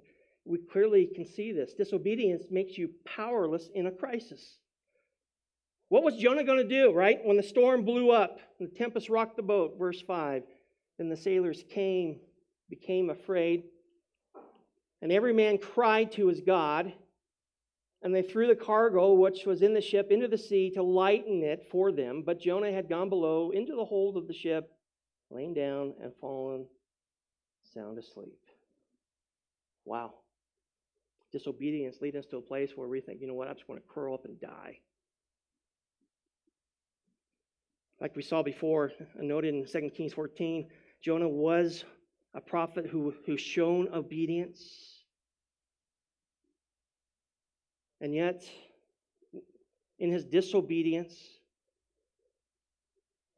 we 0.47 0.59
clearly 0.73 1.11
can 1.15 1.27
see 1.27 1.53
this. 1.53 1.75
Disobedience 1.75 2.45
makes 2.51 2.79
you 2.79 2.89
powerless 3.05 3.69
in 3.75 3.89
a 3.89 3.93
crisis. 3.93 4.57
What 5.91 6.03
was 6.03 6.17
Jonah 6.17 6.45
going 6.45 6.67
to 6.67 6.69
do, 6.69 6.93
right? 6.93 7.19
When 7.23 7.37
the 7.37 7.43
storm 7.43 7.85
blew 7.85 8.11
up, 8.11 8.39
the 8.59 8.69
tempest 8.69 9.11
rocked 9.11 9.37
the 9.37 9.43
boat, 9.43 9.77
verse 9.79 10.01
5. 10.01 10.45
Then 10.99 11.09
the 11.09 11.17
sailors 11.17 11.65
came, 11.69 12.21
became 12.71 13.11
afraid, 13.11 13.65
and 15.03 15.13
every 15.13 15.35
man 15.35 15.59
cried 15.59 16.13
to 16.13 16.29
his 16.29 16.41
God. 16.41 16.93
And 18.03 18.15
they 18.15 18.23
threw 18.23 18.47
the 18.47 18.55
cargo 18.55 19.15
which 19.15 19.47
was 19.47 19.63
in 19.63 19.73
the 19.73 19.81
ship 19.81 20.09
into 20.11 20.29
the 20.29 20.37
sea 20.37 20.71
to 20.75 20.83
lighten 20.83 21.43
it 21.43 21.67
for 21.71 21.91
them. 21.91 22.23
But 22.25 22.39
Jonah 22.39 22.71
had 22.71 22.87
gone 22.87 23.09
below 23.09 23.51
into 23.51 23.75
the 23.75 23.85
hold 23.85 24.19
of 24.19 24.29
the 24.29 24.35
ship, 24.35 24.71
lain 25.31 25.55
down 25.55 25.95
and 26.03 26.13
fallen 26.21 26.67
sound 27.73 27.99
asleep. 27.99 28.39
Wow. 29.87 30.13
Disobedience 31.33 31.97
leads 32.01 32.17
us 32.17 32.27
to 32.27 32.37
a 32.37 32.43
place 32.43 32.73
where 32.77 32.89
we 32.89 33.01
think, 33.01 33.21
you 33.21 33.27
know 33.27 33.35
what, 33.35 33.49
I'm 33.49 33.55
just 33.55 33.67
going 33.67 33.81
to 33.81 33.89
curl 33.89 34.15
up 34.15 34.27
and 34.27 34.39
die. 34.39 34.79
Like 38.01 38.15
we 38.17 38.23
saw 38.23 38.43
before, 38.43 38.93
noted 39.19 39.55
in 39.55 39.67
2 39.67 39.91
Kings 39.97 40.13
14, 40.13 40.69
Jonah 41.05 41.29
was 41.29 41.85
a 42.33 42.41
prophet 42.41 42.87
who, 42.87 43.13
who 43.27 43.37
shown 43.37 43.89
obedience. 43.93 45.03
And 48.01 48.15
yet, 48.15 48.43
in 49.99 50.11
his 50.11 50.25
disobedience, 50.25 51.15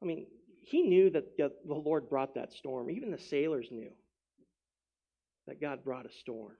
I 0.00 0.06
mean, 0.06 0.26
he 0.62 0.82
knew 0.82 1.10
that 1.10 1.36
the 1.36 1.50
Lord 1.66 2.08
brought 2.08 2.36
that 2.36 2.52
storm. 2.52 2.88
Even 2.88 3.10
the 3.10 3.18
sailors 3.18 3.66
knew 3.72 3.90
that 5.48 5.60
God 5.60 5.82
brought 5.82 6.06
a 6.06 6.12
storm. 6.12 6.54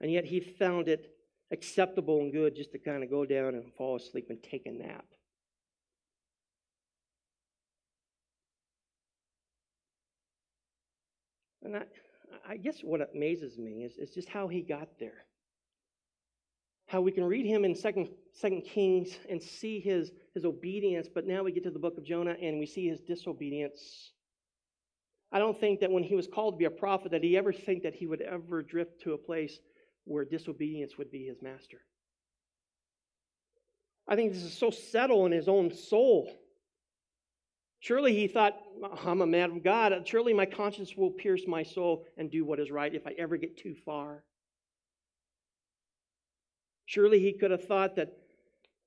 And 0.00 0.10
yet 0.10 0.24
he 0.24 0.40
found 0.40 0.88
it 0.88 1.14
acceptable 1.52 2.20
and 2.20 2.32
good 2.32 2.56
just 2.56 2.72
to 2.72 2.78
kind 2.78 3.04
of 3.04 3.10
go 3.10 3.24
down 3.24 3.54
and 3.54 3.72
fall 3.78 3.96
asleep 3.96 4.26
and 4.30 4.42
take 4.42 4.66
a 4.66 4.72
nap. 4.72 5.04
And 11.64 11.76
I, 11.76 11.82
I 12.46 12.56
guess 12.56 12.80
what 12.82 13.00
amazes 13.14 13.58
me 13.58 13.84
is, 13.84 13.96
is 13.96 14.10
just 14.10 14.28
how 14.28 14.48
he 14.48 14.60
got 14.60 14.88
there. 15.00 15.24
How 16.86 17.00
we 17.00 17.12
can 17.12 17.24
read 17.24 17.46
him 17.46 17.64
in 17.64 17.74
Second, 17.74 18.08
Second 18.34 18.62
Kings 18.62 19.16
and 19.28 19.42
see 19.42 19.80
his, 19.80 20.12
his 20.34 20.44
obedience, 20.44 21.08
but 21.12 21.26
now 21.26 21.42
we 21.42 21.52
get 21.52 21.64
to 21.64 21.70
the 21.70 21.78
book 21.78 21.96
of 21.96 22.04
Jonah 22.04 22.36
and 22.40 22.58
we 22.58 22.66
see 22.66 22.86
his 22.86 23.00
disobedience. 23.00 24.12
I 25.32 25.38
don't 25.38 25.58
think 25.58 25.80
that 25.80 25.90
when 25.90 26.04
he 26.04 26.14
was 26.14 26.28
called 26.28 26.54
to 26.54 26.58
be 26.58 26.66
a 26.66 26.70
prophet 26.70 27.10
that 27.12 27.24
he 27.24 27.36
ever 27.36 27.52
think 27.52 27.82
that 27.82 27.94
he 27.94 28.06
would 28.06 28.20
ever 28.20 28.62
drift 28.62 29.00
to 29.02 29.14
a 29.14 29.18
place 29.18 29.58
where 30.04 30.24
disobedience 30.24 30.98
would 30.98 31.10
be 31.10 31.24
his 31.24 31.40
master. 31.42 31.80
I 34.06 34.14
think 34.16 34.34
this 34.34 34.42
is 34.42 34.52
so 34.52 34.70
settled 34.70 35.26
in 35.26 35.32
his 35.32 35.48
own 35.48 35.74
soul 35.74 36.30
Surely 37.84 38.14
he 38.14 38.28
thought, 38.28 38.56
oh, 38.82 38.98
I'm 39.04 39.20
a 39.20 39.26
man 39.26 39.50
of 39.50 39.62
God. 39.62 39.92
Surely 40.08 40.32
my 40.32 40.46
conscience 40.46 40.96
will 40.96 41.10
pierce 41.10 41.42
my 41.46 41.62
soul 41.62 42.06
and 42.16 42.30
do 42.30 42.42
what 42.42 42.58
is 42.58 42.70
right 42.70 42.94
if 42.94 43.06
I 43.06 43.10
ever 43.18 43.36
get 43.36 43.58
too 43.58 43.74
far. 43.84 44.24
Surely 46.86 47.18
he 47.18 47.34
could 47.34 47.50
have 47.50 47.64
thought 47.64 47.96
that 47.96 48.16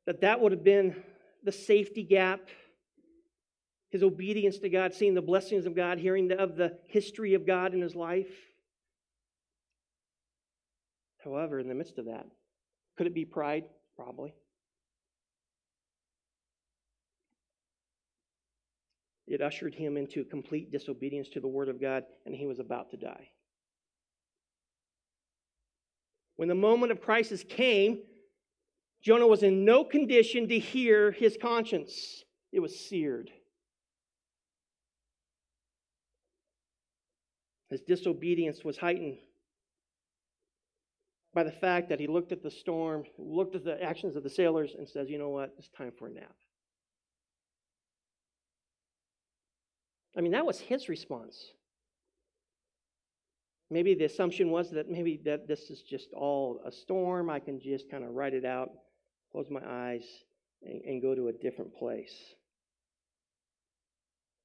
that, 0.07 0.21
that 0.21 0.41
would 0.41 0.51
have 0.51 0.63
been 0.63 0.95
the 1.43 1.51
safety 1.51 2.01
gap, 2.01 2.49
his 3.91 4.01
obedience 4.01 4.57
to 4.60 4.69
God, 4.69 4.95
seeing 4.95 5.13
the 5.13 5.21
blessings 5.21 5.67
of 5.67 5.75
God, 5.75 5.99
hearing 5.99 6.29
the, 6.29 6.39
of 6.39 6.55
the 6.55 6.79
history 6.88 7.36
of 7.36 7.45
God 7.45 7.75
in 7.75 7.81
his 7.81 7.93
life. 7.93 8.33
However, 11.23 11.60
in 11.60 11.67
the 11.67 11.75
midst 11.75 11.99
of 11.99 12.05
that, 12.05 12.25
could 12.97 13.05
it 13.05 13.13
be 13.13 13.25
pride? 13.25 13.65
Probably. 13.95 14.33
It 19.27 19.41
ushered 19.41 19.75
him 19.75 19.97
into 19.97 20.23
complete 20.23 20.71
disobedience 20.71 21.27
to 21.29 21.41
the 21.41 21.47
word 21.47 21.67
of 21.67 21.81
God, 21.81 22.03
and 22.25 22.33
he 22.33 22.47
was 22.47 22.59
about 22.59 22.91
to 22.91 22.97
die. 22.97 23.29
When 26.37 26.47
the 26.47 26.55
moment 26.55 26.91
of 26.91 27.01
crisis 27.01 27.43
came, 27.43 27.99
Jonah 29.01 29.27
was 29.27 29.43
in 29.43 29.65
no 29.65 29.83
condition 29.83 30.47
to 30.47 30.57
hear 30.57 31.11
his 31.11 31.37
conscience. 31.41 32.23
It 32.51 32.59
was 32.59 32.79
seared. 32.79 33.31
His 37.69 37.81
disobedience 37.81 38.63
was 38.63 38.77
heightened 38.77 39.17
by 41.33 41.43
the 41.43 41.51
fact 41.51 41.89
that 41.89 41.99
he 41.99 42.07
looked 42.07 42.31
at 42.31 42.41
the 42.41 42.49
storm, 42.49 43.03
looked 43.17 43.55
at 43.55 43.65
the 43.65 43.81
actions 43.83 44.15
of 44.15 44.23
the 44.23 44.29
sailors, 44.29 44.73
and 44.77 44.87
says, 44.87 45.09
You 45.09 45.17
know 45.17 45.29
what? 45.29 45.53
It's 45.57 45.67
time 45.69 45.91
for 45.97 46.07
a 46.07 46.11
nap. 46.11 46.33
I 50.17 50.21
mean, 50.21 50.32
that 50.32 50.45
was 50.45 50.60
his 50.60 50.89
response. 50.89 51.51
Maybe 53.69 53.93
the 53.93 54.06
assumption 54.06 54.49
was 54.49 54.71
that 54.71 54.89
maybe 54.89 55.21
that 55.25 55.47
this 55.47 55.69
is 55.69 55.84
just 55.84 56.12
all 56.13 56.60
a 56.65 56.71
storm. 56.71 57.30
I 57.30 57.39
can 57.39 57.60
just 57.60 57.91
kind 57.91 58.03
of 58.03 58.12
write 58.12 58.34
it 58.34 58.45
out, 58.45 58.71
close 59.32 59.47
my 59.51 59.62
eyes, 59.63 60.06
and, 60.63 60.82
and 60.82 61.01
go 61.01 61.13
to 61.13 61.27
a 61.27 61.34
different 61.34 61.75
place. 61.75 62.15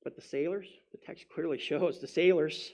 But 0.05 0.17
the 0.17 0.23
sailors, 0.23 0.67
the 0.91 0.99
text 0.99 1.25
clearly 1.33 1.59
shows 1.71 2.01
the 2.01 2.09
sailors, 2.09 2.73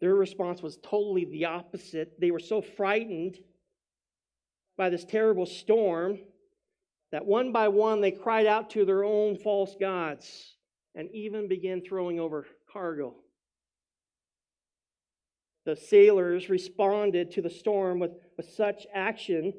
their 0.00 0.14
response 0.14 0.62
was 0.62 0.78
totally 0.78 1.24
the 1.24 1.46
opposite. 1.46 2.20
They 2.20 2.30
were 2.30 2.38
so 2.38 2.60
frightened 2.60 3.38
by 4.76 4.90
this 4.90 5.04
terrible 5.04 5.46
storm 5.46 6.18
that 7.12 7.24
one 7.24 7.52
by 7.52 7.68
one 7.68 8.00
they 8.00 8.10
cried 8.10 8.46
out 8.46 8.70
to 8.70 8.84
their 8.84 9.04
own 9.04 9.36
false 9.36 9.74
gods 9.78 10.56
and 10.94 11.08
even 11.12 11.48
began 11.48 11.82
throwing 11.82 12.18
over 12.18 12.46
cargo. 12.72 13.14
The 15.66 15.76
sailors 15.76 16.48
responded 16.48 17.32
to 17.32 17.42
the 17.42 17.50
storm 17.50 17.98
with, 17.98 18.12
with 18.36 18.50
such 18.50 18.86
action, 18.94 19.52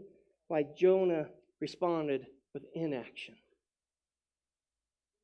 like 0.50 0.76
Jonah 0.76 1.28
responded 1.60 2.26
with 2.54 2.63
inaction. 2.74 3.36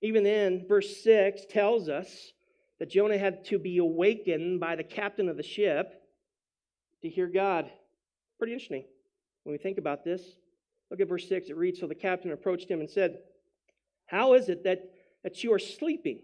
Even 0.01 0.23
then, 0.23 0.65
verse 0.67 1.03
6 1.03 1.45
tells 1.49 1.89
us 1.89 2.31
that 2.79 2.91
Jonah 2.91 3.17
had 3.17 3.43
to 3.45 3.57
be 3.57 3.79
awakened 3.79 4.59
by 4.59 4.75
the 4.75 4.83
captain 4.83 5.27
of 5.27 5.37
the 5.37 5.43
ship 5.43 6.01
to 7.01 7.09
hear 7.09 7.27
God. 7.27 7.69
Pretty 8.37 8.53
interesting 8.53 8.85
when 9.43 9.53
we 9.53 9.57
think 9.57 9.79
about 9.79 10.03
this. 10.03 10.21
Look 10.91 11.01
at 11.01 11.09
verse 11.09 11.27
6. 11.27 11.49
It 11.49 11.57
reads 11.57 11.79
So 11.79 11.87
the 11.87 11.95
captain 11.95 12.31
approached 12.31 12.69
him 12.69 12.79
and 12.79 12.89
said, 12.89 13.17
How 14.05 14.35
is 14.35 14.49
it 14.49 14.63
that 14.63 14.83
that 15.27 15.43
you 15.43 15.51
are 15.51 15.59
sleeping. 15.59 16.19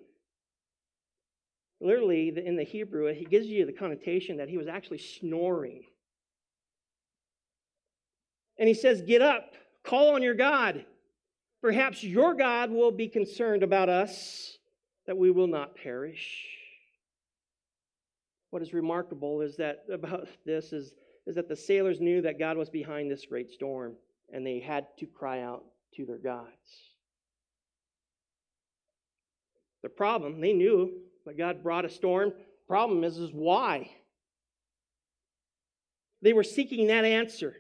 Literally, 1.82 2.32
in 2.38 2.56
the 2.56 2.64
Hebrew, 2.64 3.14
he 3.14 3.26
gives 3.26 3.48
you 3.48 3.66
the 3.66 3.74
connotation 3.74 4.38
that 4.38 4.48
he 4.48 4.58
was 4.58 4.70
actually 4.70 5.00
snoring. 5.00 5.84
And 8.58 8.70
he 8.70 8.74
says, 8.74 9.02
Get 9.02 9.22
up, 9.22 9.56
call 9.84 10.16
on 10.16 10.24
your 10.24 10.36
God. 10.36 10.86
Perhaps 11.62 12.02
your 12.02 12.34
God 12.34 12.72
will 12.72 12.92
be 12.92 13.10
concerned 13.10 13.62
about 13.62 13.90
us, 13.90 14.58
that 15.06 15.18
we 15.18 15.32
will 15.32 15.48
not 15.48 15.76
perish. 15.76 16.48
What 18.52 18.62
is 18.62 18.74
remarkable 18.74 19.42
is 19.42 19.58
that 19.58 19.84
about 19.92 20.30
this 20.46 20.72
is, 20.72 20.94
is 21.28 21.36
that 21.36 21.50
the 21.50 21.58
sailors 21.58 22.00
knew 22.00 22.22
that 22.22 22.40
God 22.40 22.56
was 22.56 22.70
behind 22.70 23.12
this 23.12 23.26
great 23.26 23.52
storm, 23.52 23.96
and 24.32 24.48
they 24.48 24.62
had 24.62 24.88
to 25.00 25.06
cry 25.06 25.42
out 25.42 25.66
to 25.98 26.06
their 26.06 26.20
gods. 26.20 26.93
The 29.84 29.90
problem, 29.90 30.42
they 30.42 30.54
knew 30.54 30.92
that 31.26 31.38
God 31.38 31.62
brought 31.62 31.86
a 31.86 31.90
storm. 31.90 32.34
Problem 32.68 33.04
is, 33.04 33.18
is 33.18 33.32
why? 33.32 33.92
They 36.22 36.34
were 36.34 36.44
seeking 36.44 36.88
that 36.88 37.06
answer. 37.06 37.58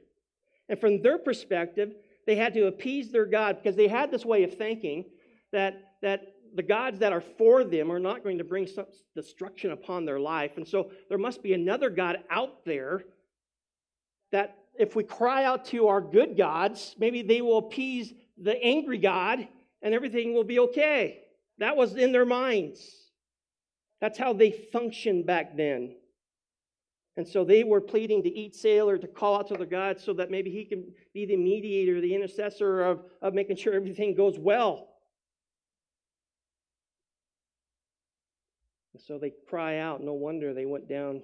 And 0.69 0.79
from 0.79 1.01
their 1.01 1.17
perspective, 1.17 1.93
they 2.25 2.35
had 2.35 2.53
to 2.53 2.67
appease 2.67 3.11
their 3.11 3.25
God 3.25 3.57
because 3.61 3.75
they 3.75 3.89
had 3.89 4.09
this 4.09 4.25
way 4.25 4.43
of 4.43 4.57
thinking 4.57 5.05
that, 5.51 5.95
that 6.01 6.33
the 6.55 6.63
gods 6.63 6.99
that 6.99 7.11
are 7.11 7.23
for 7.37 7.63
them 7.65 7.91
are 7.91 7.99
not 7.99 8.23
going 8.23 8.37
to 8.37 8.43
bring 8.43 8.67
destruction 9.15 9.71
upon 9.71 10.05
their 10.05 10.19
life. 10.19 10.51
And 10.55 10.67
so 10.67 10.91
there 11.09 11.17
must 11.17 11.43
be 11.43 11.53
another 11.53 11.89
God 11.89 12.19
out 12.29 12.63
there 12.65 13.03
that 14.31 14.57
if 14.79 14.95
we 14.95 15.03
cry 15.03 15.43
out 15.43 15.65
to 15.65 15.87
our 15.87 16.01
good 16.01 16.37
gods, 16.37 16.95
maybe 16.97 17.21
they 17.21 17.41
will 17.41 17.57
appease 17.57 18.13
the 18.41 18.61
angry 18.63 18.97
God 18.97 19.47
and 19.81 19.93
everything 19.93 20.33
will 20.33 20.45
be 20.45 20.59
okay. 20.59 21.22
That 21.59 21.75
was 21.75 21.95
in 21.95 22.11
their 22.11 22.25
minds. 22.25 22.79
That's 24.01 24.17
how 24.17 24.33
they 24.33 24.51
functioned 24.51 25.25
back 25.25 25.55
then. 25.55 25.95
And 27.15 27.27
so 27.27 27.45
they 27.45 27.63
were 27.63 27.79
pleading 27.79 28.23
to 28.23 28.29
eat 28.29 28.55
sailor 28.55 28.97
to 28.97 29.07
call 29.07 29.37
out 29.37 29.47
to 29.49 29.53
the 29.53 29.65
God 29.65 29.99
so 29.99 30.13
that 30.13 30.31
maybe 30.31 30.49
he 30.49 30.65
can 30.65 30.85
be 31.13 31.25
the 31.25 31.37
mediator, 31.37 32.01
the 32.01 32.15
intercessor 32.15 32.81
of, 32.81 33.03
of 33.21 33.33
making 33.33 33.57
sure 33.57 33.73
everything 33.73 34.15
goes 34.15 34.39
well. 34.39 34.89
And 38.93 39.01
so 39.01 39.19
they 39.19 39.31
cry 39.47 39.77
out. 39.77 40.03
No 40.03 40.13
wonder 40.13 40.53
they 40.53 40.65
went 40.65 40.89
down 40.89 41.21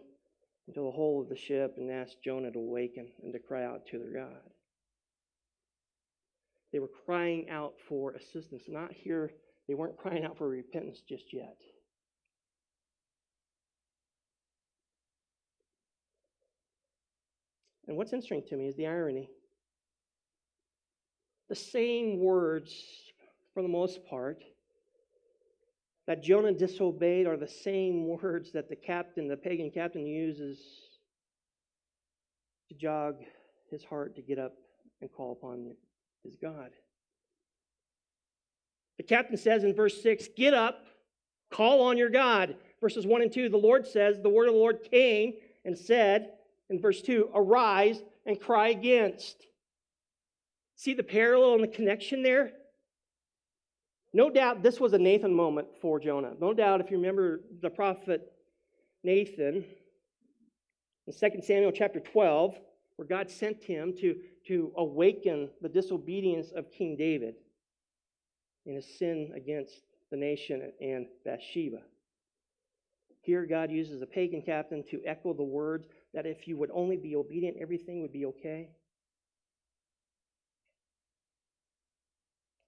into 0.67 0.81
the 0.81 0.91
hole 0.91 1.21
of 1.21 1.29
the 1.29 1.35
ship 1.35 1.75
and 1.77 1.89
asked 1.89 2.21
Jonah 2.23 2.51
to 2.51 2.59
awaken 2.59 3.07
and 3.23 3.33
to 3.33 3.39
cry 3.39 3.65
out 3.65 3.87
to 3.87 3.97
their 3.97 4.23
God. 4.23 4.37
They 6.71 6.77
were 6.77 6.91
crying 7.05 7.49
out 7.49 7.73
for 7.87 8.13
assistance, 8.13 8.63
not 8.67 8.93
here. 8.93 9.31
They 9.69 9.75
weren't 9.75 9.97
crying 9.97 10.25
out 10.25 10.35
for 10.35 10.49
repentance 10.49 11.03
just 11.07 11.31
yet. 11.31 11.55
And 17.87 17.95
what's 17.95 18.11
interesting 18.11 18.41
to 18.49 18.57
me 18.57 18.67
is 18.67 18.75
the 18.75 18.87
irony. 18.87 19.29
The 21.49 21.55
same 21.55 22.17
words, 22.17 22.73
for 23.53 23.61
the 23.61 23.69
most 23.69 23.99
part, 24.09 24.43
that 26.07 26.23
Jonah 26.23 26.53
disobeyed 26.53 27.27
are 27.27 27.37
the 27.37 27.47
same 27.47 28.07
words 28.23 28.51
that 28.53 28.69
the 28.69 28.75
captain, 28.75 29.27
the 29.27 29.37
pagan 29.37 29.69
captain, 29.69 30.03
uses 30.03 30.59
to 32.69 32.75
jog 32.75 33.17
his 33.69 33.83
heart 33.83 34.15
to 34.15 34.23
get 34.23 34.39
up 34.39 34.53
and 34.99 35.11
call 35.11 35.33
upon 35.33 35.75
his 36.23 36.35
God. 36.41 36.71
The 38.99 39.03
captain 39.03 39.37
says 39.37 39.63
in 39.63 39.73
verse 39.73 40.03
6 40.03 40.27
Get 40.35 40.53
up, 40.53 40.85
call 41.49 41.81
on 41.83 41.97
your 41.97 42.09
God. 42.09 42.57
Verses 42.81 43.07
1 43.07 43.21
and 43.21 43.31
2, 43.31 43.47
the 43.47 43.55
Lord 43.55 43.87
says, 43.87 44.19
The 44.19 44.27
word 44.27 44.49
of 44.49 44.53
the 44.53 44.59
Lord 44.59 44.83
came 44.91 45.35
and 45.63 45.77
said, 45.77 46.31
in 46.69 46.81
verse 46.81 47.01
2, 47.01 47.29
Arise 47.33 48.03
and 48.25 48.37
cry 48.37 48.67
against. 48.69 49.47
See 50.75 50.93
the 50.93 51.03
parallel 51.03 51.55
and 51.55 51.63
the 51.63 51.69
connection 51.69 52.23
there? 52.23 52.51
No 54.11 54.29
doubt 54.29 54.63
this 54.63 54.81
was 54.81 54.91
a 54.91 54.97
Nathan 54.97 55.33
moment 55.33 55.69
for 55.81 55.97
Jonah. 55.97 56.33
No 56.41 56.53
doubt, 56.53 56.81
if 56.81 56.91
you 56.91 56.97
remember 56.97 57.39
the 57.61 57.69
prophet 57.69 58.33
Nathan 59.05 59.63
in 61.07 61.13
2 61.13 61.41
Samuel 61.41 61.71
chapter 61.71 62.01
12, 62.01 62.59
where 62.97 63.07
God 63.07 63.29
sent 63.29 63.63
him 63.63 63.93
to, 64.01 64.17
to 64.47 64.73
awaken 64.75 65.49
the 65.61 65.69
disobedience 65.69 66.51
of 66.51 66.69
King 66.69 66.97
David 66.97 67.35
in 68.65 68.75
his 68.75 68.85
sin 68.97 69.31
against 69.35 69.81
the 70.11 70.17
nation 70.17 70.71
and 70.81 71.07
Bathsheba. 71.25 71.81
Here, 73.21 73.45
God 73.45 73.69
uses 73.69 74.01
a 74.01 74.05
pagan 74.05 74.41
captain 74.41 74.83
to 74.89 75.01
echo 75.05 75.33
the 75.33 75.43
words 75.43 75.87
that 76.13 76.25
if 76.25 76.47
you 76.47 76.57
would 76.57 76.71
only 76.73 76.97
be 76.97 77.15
obedient, 77.15 77.57
everything 77.59 78.01
would 78.01 78.13
be 78.13 78.25
okay. 78.25 78.69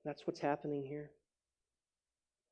That's 0.03 0.25
what's 0.25 0.39
happening 0.39 0.83
here. 0.83 1.11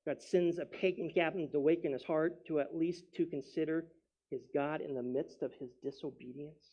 God 0.06 0.22
sends 0.22 0.60
a 0.60 0.66
pagan 0.66 1.12
captain 1.14 1.50
to 1.52 1.58
awaken 1.58 1.94
his 1.94 2.04
heart 2.04 2.46
to 2.48 2.60
at 2.60 2.76
least 2.76 3.04
to 3.16 3.26
consider 3.26 3.86
his 4.30 4.42
God 4.54 4.82
in 4.82 4.96
the 4.96 5.04
midst 5.04 5.42
of 5.42 5.52
his 5.60 5.70
disobedience. 5.84 6.66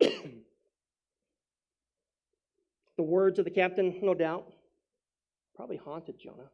the 0.00 0.32
words 2.98 3.38
of 3.38 3.44
the 3.44 3.50
captain, 3.50 3.98
no 4.02 4.14
doubt, 4.14 4.46
probably 5.54 5.76
haunted 5.76 6.18
Jonah. 6.18 6.50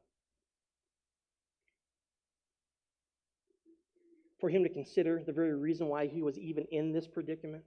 For 4.41 4.49
him 4.49 4.63
to 4.63 4.69
consider 4.69 5.23
the 5.25 5.33
very 5.33 5.55
reason 5.55 5.89
why 5.89 6.07
he 6.07 6.23
was 6.23 6.39
even 6.39 6.65
in 6.71 6.93
this 6.93 7.09
predicament. 7.09 7.65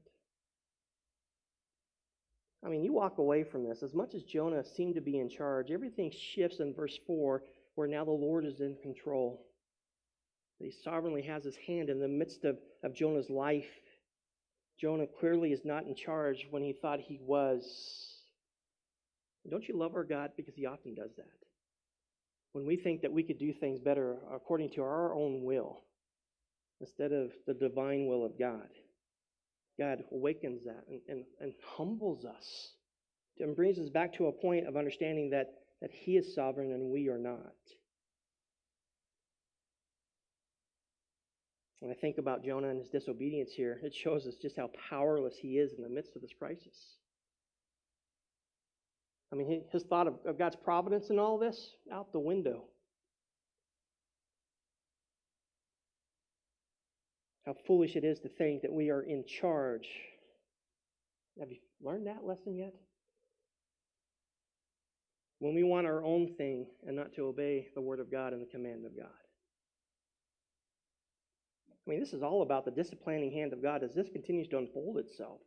I 2.63 2.69
mean, 2.69 2.84
you 2.84 2.93
walk 2.93 3.17
away 3.17 3.43
from 3.43 3.63
this. 3.63 3.82
As 3.84 3.93
much 3.93 4.13
as 4.13 4.24
Jonah 4.24 4.63
seemed 4.63 4.95
to 4.95 5.01
be 5.01 5.19
in 5.19 5.28
charge, 5.28 5.72
everything 5.72 6.11
shifts 6.11 6.59
in 6.59 6.74
verse 6.74 6.97
4 7.07 7.43
where 7.76 7.88
now 7.88 8.05
the 8.05 8.11
Lord 8.11 8.45
is 8.45 8.59
in 8.59 8.76
control. 8.82 9.45
He 10.59 10.72
sovereignly 10.72 11.24
has 11.24 11.43
his 11.43 11.55
hand 11.55 11.89
in 11.89 11.99
the 11.99 12.07
midst 12.07 12.45
of, 12.45 12.57
of 12.84 12.93
Jonah's 12.93 13.30
life. 13.30 13.69
Jonah 14.80 15.07
clearly 15.07 15.51
is 15.51 15.65
not 15.65 15.86
in 15.86 15.95
charge 15.95 16.47
when 16.51 16.61
he 16.63 16.74
thought 16.74 16.99
he 16.99 17.19
was. 17.22 18.11
Don't 19.50 19.68
you 19.68 19.78
love 19.78 19.96
our 19.96 20.04
God? 20.04 20.32
Because 20.38 20.56
he 20.56 20.66
often 20.66 20.94
does 20.94 21.12
that. 21.18 21.26
When 22.54 22.66
we 22.66 22.76
think 22.76 23.02
that 23.02 23.12
we 23.12 23.24
could 23.24 23.39
do 23.39 23.54
things 23.54 23.80
better 23.80 24.18
according 24.34 24.72
to 24.72 24.82
our 24.82 25.14
own 25.14 25.44
will 25.44 25.82
instead 26.80 27.12
of 27.12 27.32
the 27.48 27.54
divine 27.54 28.08
will 28.08 28.26
of 28.26 28.38
God. 28.38 28.68
God 29.80 30.04
awakens 30.12 30.64
that 30.66 30.84
and, 30.89 31.00
and, 31.08 31.24
and 31.39 31.54
humbles 31.78 32.26
us 32.26 32.74
and 33.39 33.56
brings 33.56 33.80
us 33.80 33.89
back 33.89 34.14
to 34.14 34.28
a 34.28 34.32
point 34.32 34.68
of 34.68 34.76
understanding 34.76 35.30
that, 35.32 35.54
that 35.82 35.92
He 35.92 36.18
is 36.18 36.36
sovereign 36.36 36.72
and 36.72 36.92
we 36.92 37.08
are 37.08 37.18
not. 37.18 37.54
When 41.80 41.92
I 41.92 41.96
think 41.96 42.20
about 42.20 42.44
Jonah 42.46 42.70
and 42.70 42.80
his 42.80 42.89
disobedience 42.89 43.52
here, 43.52 43.80
it 43.82 43.94
shows 43.94 44.28
us 44.28 44.36
just 44.39 44.56
how 44.56 44.70
powerless 44.89 45.34
he 45.36 45.58
is 45.58 45.74
in 45.74 45.82
the 45.82 45.89
midst 45.89 46.16
of 46.16 46.22
this 46.22 46.34
crisis. 46.38 46.78
I 49.32 49.36
mean, 49.36 49.64
his 49.72 49.84
thought 49.84 50.08
of, 50.08 50.16
of 50.26 50.38
God's 50.38 50.58
providence 50.58 51.10
in 51.10 51.18
all 51.18 51.38
this, 51.38 51.76
out 51.92 52.12
the 52.12 52.20
window. 52.20 52.64
How 57.46 57.56
foolish 57.66 57.96
it 57.96 58.04
is 58.04 58.20
to 58.20 58.30
think 58.30 58.62
that 58.62 58.72
we 58.72 58.90
are 58.90 59.02
in 59.02 59.24
charge. 59.26 59.88
Have 61.40 61.50
you 61.50 61.58
learned 61.82 62.08
that 62.08 62.26
lesson 62.26 62.56
yet? 62.56 62.74
When 65.40 65.56
we 65.56 65.64
want 65.64 65.88
our 65.88 66.04
own 66.04 66.36
thing 66.38 66.68
and 66.86 66.96
not 66.96 67.14
to 67.16 67.26
obey 67.26 67.68
the 67.74 67.82
Word 67.82 68.00
of 68.00 68.12
God 68.12 68.34
and 68.34 68.42
the 68.42 68.52
command 68.52 68.86
of 68.86 68.96
God. 68.96 69.08
I 71.70 71.90
mean, 71.90 72.00
this 72.00 72.14
is 72.14 72.22
all 72.22 72.44
about 72.44 72.64
the 72.64 72.72
disciplining 72.72 73.32
hand 73.32 73.54
of 73.54 73.64
God 73.64 73.82
as 73.82 73.96
this 73.96 74.08
continues 74.14 74.48
to 74.50 74.60
unfold 74.60 74.98
itself. 74.98 75.40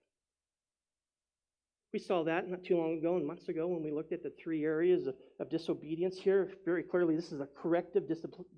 We 1.95 2.01
saw 2.01 2.25
that 2.25 2.51
not 2.51 2.65
too 2.65 2.77
long 2.77 2.99
ago 2.99 3.15
and 3.15 3.25
months 3.25 3.49
ago 3.49 3.69
when 3.69 3.81
we 3.81 3.93
looked 3.93 4.13
at 4.13 4.25
the 4.25 4.33
three 4.43 4.65
areas 4.65 5.07
of, 5.07 5.15
of 5.39 5.49
disobedience 5.49 6.19
here. 6.19 6.51
Very 6.65 6.83
clearly, 6.83 7.15
this 7.15 7.31
is 7.31 7.41
a 7.41 7.47
corrective 7.57 8.09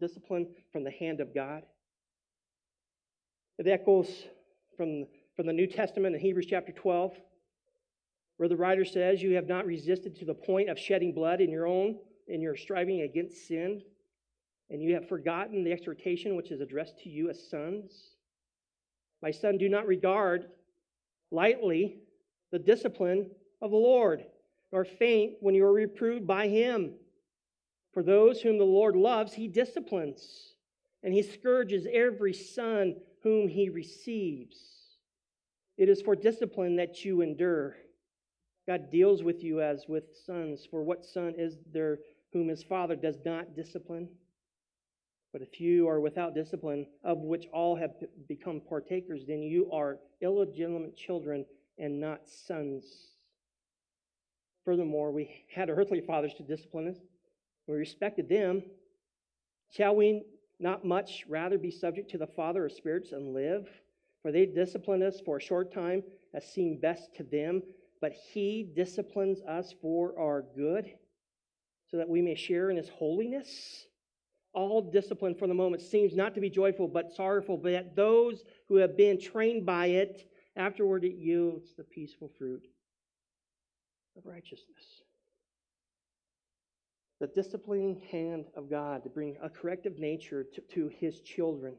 discipline 0.01 0.47
from 0.73 0.85
the 0.85 0.91
hand 0.91 1.21
of 1.21 1.35
God. 1.35 1.63
It 3.59 3.67
echoes 3.67 4.09
from, 4.75 5.05
from 5.35 5.47
the 5.47 5.53
New 5.53 5.67
Testament 5.67 6.15
in 6.15 6.21
Hebrews 6.23 6.47
chapter 6.49 6.73
12, 6.73 7.13
where 8.39 8.49
the 8.49 8.57
writer 8.57 8.87
says, 8.87 9.23
You 9.23 9.35
have 9.35 9.49
not 9.49 9.67
resisted 9.67 10.17
to 10.17 10.25
the 10.25 10.33
point 10.33 10.71
of 10.71 10.79
shedding 10.79 11.13
blood 11.13 11.43
in 11.43 11.51
your 11.51 11.67
own, 11.67 11.99
in 12.29 12.41
your 12.41 12.57
striving 12.57 13.03
against 13.03 13.47
sin, 13.47 13.83
and 14.71 14.81
you 14.81 14.95
have 14.95 15.11
forgotten 15.11 15.63
the 15.63 15.73
exhortation 15.73 16.37
which 16.37 16.51
is 16.51 16.63
addressed 16.63 17.01
to 17.01 17.11
you 17.11 17.29
as 17.29 17.51
sons. 17.51 17.93
My 19.21 19.31
son, 19.31 19.59
do 19.59 19.69
not 19.69 19.87
regard 19.87 20.47
lightly 21.31 21.99
the 22.51 22.59
discipline 22.59 23.31
of 23.61 23.71
the 23.71 23.77
Lord, 23.77 24.25
nor 24.73 24.85
faint 24.85 25.35
when 25.41 25.55
you 25.55 25.65
are 25.65 25.73
reproved 25.73 26.27
by 26.27 26.49
him. 26.49 26.95
For 27.93 28.03
those 28.03 28.41
whom 28.41 28.59
the 28.59 28.65
Lord 28.65 28.95
loves, 28.95 29.33
he 29.33 29.49
disciplines, 29.49 30.55
and 31.03 31.15
he 31.15 31.23
scourges 31.23 31.87
every 31.91 32.35
son 32.35 32.97
whom 33.23 33.49
he 33.49 33.69
receives. 33.69 34.57
It 35.79 35.89
is 35.89 36.03
for 36.03 36.15
discipline 36.15 36.77
that 36.77 37.05
you 37.05 37.23
endure. 37.23 37.77
God 38.67 38.91
deals 38.91 39.23
with 39.23 39.43
you 39.43 39.61
as 39.61 39.85
with 39.89 40.05
sons. 40.25 40.67
For 40.71 40.83
what 40.83 41.05
son 41.05 41.35
is 41.39 41.57
there 41.73 41.99
whom 42.33 42.49
his 42.49 42.63
father 42.63 42.97
does 42.97 43.19
not 43.25 43.55
discipline? 43.55 44.09
But 45.33 45.43
if 45.43 45.61
you 45.61 45.89
are 45.89 46.01
without 46.01 46.35
discipline, 46.35 46.87
of 47.05 47.19
which 47.19 47.47
all 47.53 47.77
have 47.77 47.93
become 48.27 48.61
partakers, 48.69 49.25
then 49.27 49.43
you 49.43 49.71
are 49.71 49.99
illegitimate 50.23 50.97
children 50.97 51.45
and 51.79 52.01
not 52.01 52.29
sons. 52.29 52.85
Furthermore, 54.65 55.13
we 55.13 55.45
had 55.53 55.71
earthly 55.71 56.01
fathers 56.01 56.35
to 56.35 56.43
discipline 56.43 56.89
us. 56.89 56.97
We 57.67 57.75
respected 57.75 58.29
them. 58.29 58.63
Shall 59.71 59.95
we 59.97 60.23
not 60.59 60.85
much 60.85 61.25
rather 61.29 61.59
be 61.59 61.71
subject 61.71 62.11
to 62.11 62.19
the 62.19 62.27
Father 62.27 62.67
of 62.67 62.73
spirits 62.73 63.13
and 63.13 63.35
live? 63.35 63.69
For 64.23 64.33
they 64.33 64.47
discipline 64.47 65.03
us 65.03 65.21
for 65.25 65.37
a 65.37 65.41
short 65.41 65.73
time 65.73 66.03
as 66.35 66.45
seemed 66.45 66.81
best 66.81 67.15
to 67.17 67.23
them, 67.23 67.63
but 68.01 68.13
he 68.13 68.73
disciplines 68.75 69.41
us 69.43 69.75
for 69.81 70.19
our 70.19 70.43
good, 70.57 70.91
so 71.91 71.97
that 71.97 72.09
we 72.09 72.21
may 72.21 72.35
share 72.35 72.71
in 72.71 72.77
his 72.77 72.89
holiness. 72.89 73.87
All 74.53 74.83
discipline 74.83 75.35
for 75.35 75.47
the 75.47 75.55
moment 75.55 75.83
seems 75.83 76.17
not 76.17 76.35
to 76.35 76.41
be 76.41 76.51
joyful, 76.51 76.89
but 76.89 77.15
sorrowful, 77.15 77.57
but 77.57 77.73
yet 77.73 77.95
those 77.95 78.43
who 78.69 78.77
have 78.77 78.97
been 78.97 79.21
trained 79.21 79.65
by 79.65 79.87
it, 79.87 80.29
afterward 80.57 81.05
it 81.05 81.17
yields 81.17 81.75
the 81.77 81.85
peaceful 81.85 82.31
fruit 82.39 82.63
of 84.17 84.25
righteousness. 84.25 85.03
The 87.21 87.29
disciplining 87.29 88.03
hand 88.11 88.47
of 88.57 88.69
God 88.69 89.03
to 89.05 89.11
bring 89.11 89.37
a 89.43 89.49
corrective 89.49 89.99
nature 89.99 90.45
to, 90.55 90.61
to 90.75 90.89
his 90.99 91.21
children. 91.21 91.75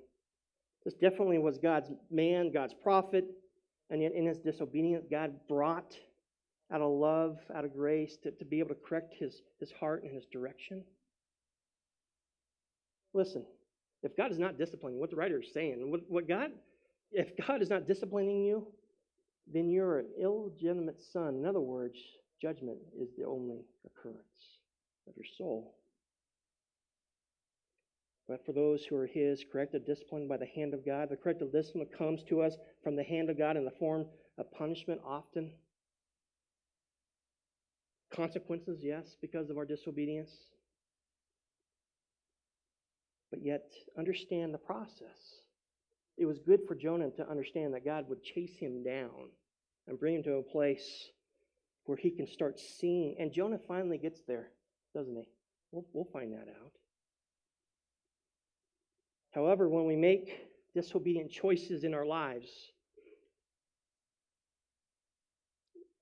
This 0.83 0.95
definitely 0.95 1.37
was 1.37 1.57
God's 1.57 1.91
man, 2.09 2.51
God's 2.51 2.73
prophet, 2.73 3.25
and 3.89 4.01
yet 4.01 4.13
in 4.13 4.25
his 4.25 4.39
disobedience, 4.39 5.05
God 5.09 5.33
brought 5.47 5.95
out 6.71 6.81
of 6.81 6.91
love, 6.91 7.39
out 7.55 7.65
of 7.65 7.73
grace, 7.73 8.17
to, 8.23 8.31
to 8.31 8.45
be 8.45 8.59
able 8.59 8.69
to 8.69 8.81
correct 8.87 9.13
his, 9.17 9.41
his 9.59 9.71
heart 9.71 10.03
and 10.03 10.13
his 10.13 10.25
direction. 10.25 10.83
Listen, 13.13 13.45
if 14.03 14.15
God 14.17 14.31
is 14.31 14.39
not 14.39 14.57
disciplining, 14.57 14.99
what 14.99 15.09
the 15.09 15.15
writer 15.15 15.39
is 15.41 15.53
saying, 15.53 15.89
what, 15.89 16.01
what 16.07 16.27
God, 16.27 16.51
if 17.11 17.29
God 17.45 17.61
is 17.61 17.69
not 17.69 17.87
disciplining 17.87 18.43
you, 18.43 18.67
then 19.51 19.69
you're 19.69 19.99
an 19.99 20.07
illegitimate 20.21 21.01
son. 21.13 21.35
In 21.35 21.45
other 21.45 21.61
words, 21.61 21.97
judgment 22.41 22.77
is 22.99 23.09
the 23.17 23.25
only 23.25 23.65
occurrence 23.85 24.59
of 25.07 25.13
your 25.15 25.25
soul. 25.37 25.75
But 28.27 28.45
for 28.45 28.51
those 28.51 28.83
who 28.83 28.97
are 28.97 29.07
His, 29.07 29.45
corrective 29.49 29.85
discipline 29.85 30.27
by 30.27 30.37
the 30.37 30.45
hand 30.45 30.73
of 30.73 30.85
God, 30.85 31.09
the 31.09 31.15
corrective 31.15 31.51
discipline 31.51 31.87
comes 31.97 32.23
to 32.23 32.41
us 32.41 32.57
from 32.83 32.95
the 32.95 33.03
hand 33.03 33.29
of 33.29 33.37
God 33.37 33.55
in 33.55 33.63
the 33.63 33.71
form 33.71 34.05
of 34.37 34.51
punishment 34.51 34.99
often. 35.05 35.51
Consequences, 38.13 38.79
yes, 38.81 39.15
because 39.21 39.49
of 39.49 39.57
our 39.57 39.65
disobedience. 39.65 40.31
But 43.29 43.43
yet, 43.43 43.71
understand 43.97 44.53
the 44.53 44.57
process. 44.57 45.41
It 46.17 46.25
was 46.25 46.39
good 46.39 46.61
for 46.67 46.75
Jonah 46.75 47.11
to 47.11 47.29
understand 47.29 47.73
that 47.73 47.85
God 47.85 48.09
would 48.09 48.23
chase 48.23 48.57
him 48.57 48.83
down 48.83 49.29
and 49.87 49.99
bring 49.99 50.15
him 50.15 50.23
to 50.23 50.33
a 50.33 50.43
place 50.43 51.09
where 51.85 51.97
he 51.97 52.09
can 52.09 52.27
start 52.27 52.59
seeing. 52.59 53.15
And 53.19 53.31
Jonah 53.31 53.59
finally 53.67 53.97
gets 53.97 54.21
there, 54.27 54.49
doesn't 54.95 55.15
he? 55.15 55.27
We'll, 55.71 55.85
we'll 55.93 56.05
find 56.11 56.33
that 56.33 56.47
out. 56.49 56.71
However, 59.31 59.69
when 59.69 59.85
we 59.85 59.95
make 59.95 60.47
disobedient 60.73 61.31
choices 61.31 61.83
in 61.83 61.93
our 61.93 62.05
lives, 62.05 62.49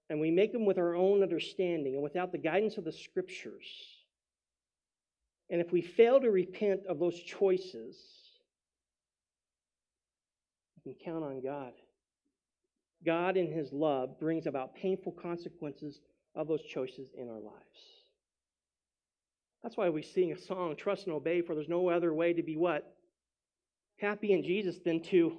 and 0.09 0.21
we 0.21 0.31
make 0.31 0.53
them 0.53 0.65
with 0.65 0.77
our 0.77 0.95
own 0.95 1.23
understanding 1.23 1.95
and 1.95 2.03
without 2.03 2.31
the 2.31 2.37
guidance 2.37 2.77
of 2.77 2.85
the 2.85 2.91
scriptures, 2.91 3.65
and 5.49 5.59
if 5.59 5.71
we 5.71 5.81
fail 5.81 6.21
to 6.21 6.31
repent 6.31 6.81
of 6.87 6.99
those 6.99 7.19
choices, 7.19 7.97
can 10.85 10.95
count 11.03 11.23
on 11.23 11.41
God. 11.41 11.73
God, 13.05 13.37
in 13.37 13.51
His 13.51 13.71
love, 13.73 14.19
brings 14.19 14.45
about 14.45 14.75
painful 14.75 15.11
consequences 15.11 15.99
of 16.35 16.47
those 16.47 16.61
choices 16.63 17.09
in 17.17 17.27
our 17.27 17.39
lives. 17.39 17.79
That's 19.63 19.77
why 19.77 19.89
we 19.89 20.03
sing 20.03 20.31
a 20.31 20.37
song, 20.37 20.75
Trust 20.77 21.05
and 21.05 21.13
Obey, 21.13 21.41
for 21.41 21.55
there's 21.55 21.67
no 21.67 21.89
other 21.89 22.13
way 22.13 22.33
to 22.33 22.43
be 22.43 22.55
what? 22.55 22.95
Happy 23.97 24.31
in 24.31 24.43
Jesus 24.43 24.77
than 24.85 25.01
to 25.03 25.37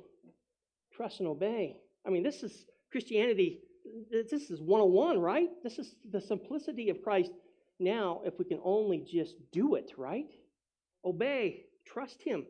trust 0.93 1.21
and 1.21 1.29
obey. 1.29 1.77
I 2.05 2.11
mean, 2.11 2.23
this 2.23 2.43
is 2.43 2.67
Christianity. 2.91 3.61
This 4.11 4.51
is 4.51 4.61
101, 4.61 5.21
right? 5.21 5.49
This 5.63 5.79
is 5.79 5.95
the 6.11 6.21
simplicity 6.21 6.91
of 6.91 7.03
Christ. 7.03 7.31
Now, 7.79 8.23
if 8.25 8.39
we 8.39 8.45
can 8.45 8.59
only 8.65 8.99
just 8.99 9.37
do 9.53 9.77
it, 9.77 9.93
right? 9.97 10.31
Obey, 11.05 11.67
trust 11.85 12.21
Him. 12.23 12.47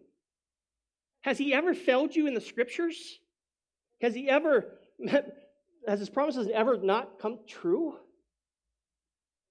Has 1.27 1.39
He 1.39 1.53
ever 1.53 1.74
failed 1.74 2.14
you 2.14 2.29
in 2.29 2.35
the 2.35 2.41
scriptures? 2.41 3.18
Has 4.01 4.14
He 4.14 4.31
ever, 4.31 4.79
has 5.89 5.99
His 5.99 6.09
promises 6.09 6.49
ever 6.55 6.79
not 6.79 7.18
come 7.20 7.41
true? 7.49 7.97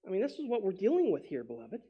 I 0.06 0.10
mean, 0.10 0.22
this 0.22 0.32
is 0.32 0.48
what 0.48 0.62
we're 0.62 0.72
dealing 0.72 1.12
with 1.12 1.26
here, 1.26 1.44
beloved. 1.44 1.82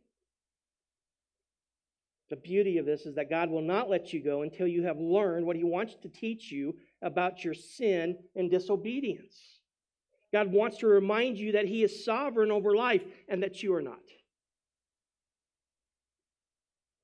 The 2.31 2.37
beauty 2.37 2.79
of 2.79 2.87
this 2.87 3.07
is 3.07 3.15
that 3.15 3.31
God 3.31 3.49
will 3.49 3.63
not 3.63 3.89
let 3.89 4.13
you 4.13 4.21
go 4.21 4.43
until 4.43 4.67
you 4.67 4.83
have 4.83 4.99
learned 4.99 5.47
what 5.47 5.55
He 5.55 5.63
wants 5.63 5.95
to 6.03 6.09
teach 6.09 6.51
you 6.51 6.75
about 7.01 7.45
your 7.45 7.55
sin 7.55 8.19
and 8.35 8.51
disobedience. 8.51 9.37
God 10.33 10.51
wants 10.51 10.79
to 10.79 10.89
remind 10.89 11.39
you 11.39 11.53
that 11.53 11.67
He 11.67 11.85
is 11.85 12.05
sovereign 12.05 12.51
over 12.51 12.75
life 12.75 13.05
and 13.29 13.41
that 13.45 13.63
you 13.63 13.73
are 13.73 13.83
not. 13.83 14.01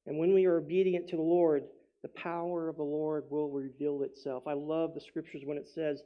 And 0.05 0.19
when 0.19 0.35
we 0.35 0.47
are 0.47 0.57
obedient 0.57 1.11
to 1.11 1.17
the 1.17 1.23
Lord, 1.23 1.63
the 2.03 2.09
power 2.09 2.69
of 2.69 2.77
the 2.77 2.83
Lord 2.83 3.25
will 3.31 3.51
reveal 3.51 4.03
itself. 4.03 4.47
I 4.47 4.55
love 4.55 4.95
the 4.95 5.01
scriptures 5.01 5.43
when 5.45 5.57
it 5.57 5.69
says, 5.69 6.03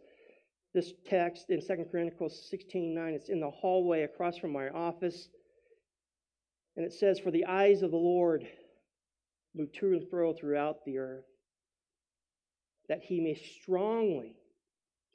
this 0.74 0.92
text 1.06 1.46
in 1.48 1.60
2 1.60 1.86
Chronicles 1.90 2.48
16 2.50 2.94
9, 2.94 3.14
it's 3.14 3.30
in 3.30 3.40
the 3.40 3.50
hallway 3.50 4.02
across 4.02 4.36
from 4.36 4.52
my 4.52 4.68
office. 4.68 5.28
And 6.76 6.84
it 6.84 6.92
says, 6.92 7.18
For 7.18 7.30
the 7.30 7.46
eyes 7.46 7.80
of 7.80 7.90
the 7.90 7.96
Lord 7.96 8.46
move 9.54 9.72
to 9.72 9.86
and 9.86 10.06
fro 10.10 10.34
throughout 10.34 10.84
the 10.84 10.98
earth, 10.98 11.24
that 12.90 13.00
he 13.02 13.20
may 13.20 13.40
strongly 13.62 14.36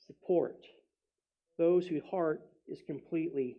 support 0.07 0.65
those 1.59 1.85
whose 1.85 2.01
heart 2.09 2.41
is 2.67 2.81
completely 2.87 3.57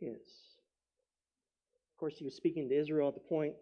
his. 0.00 0.16
Of 0.16 1.98
course, 1.98 2.14
he 2.16 2.24
was 2.24 2.34
speaking 2.34 2.70
to 2.70 2.74
Israel 2.74 3.08
at 3.08 3.14
the 3.14 3.20
point. 3.20 3.52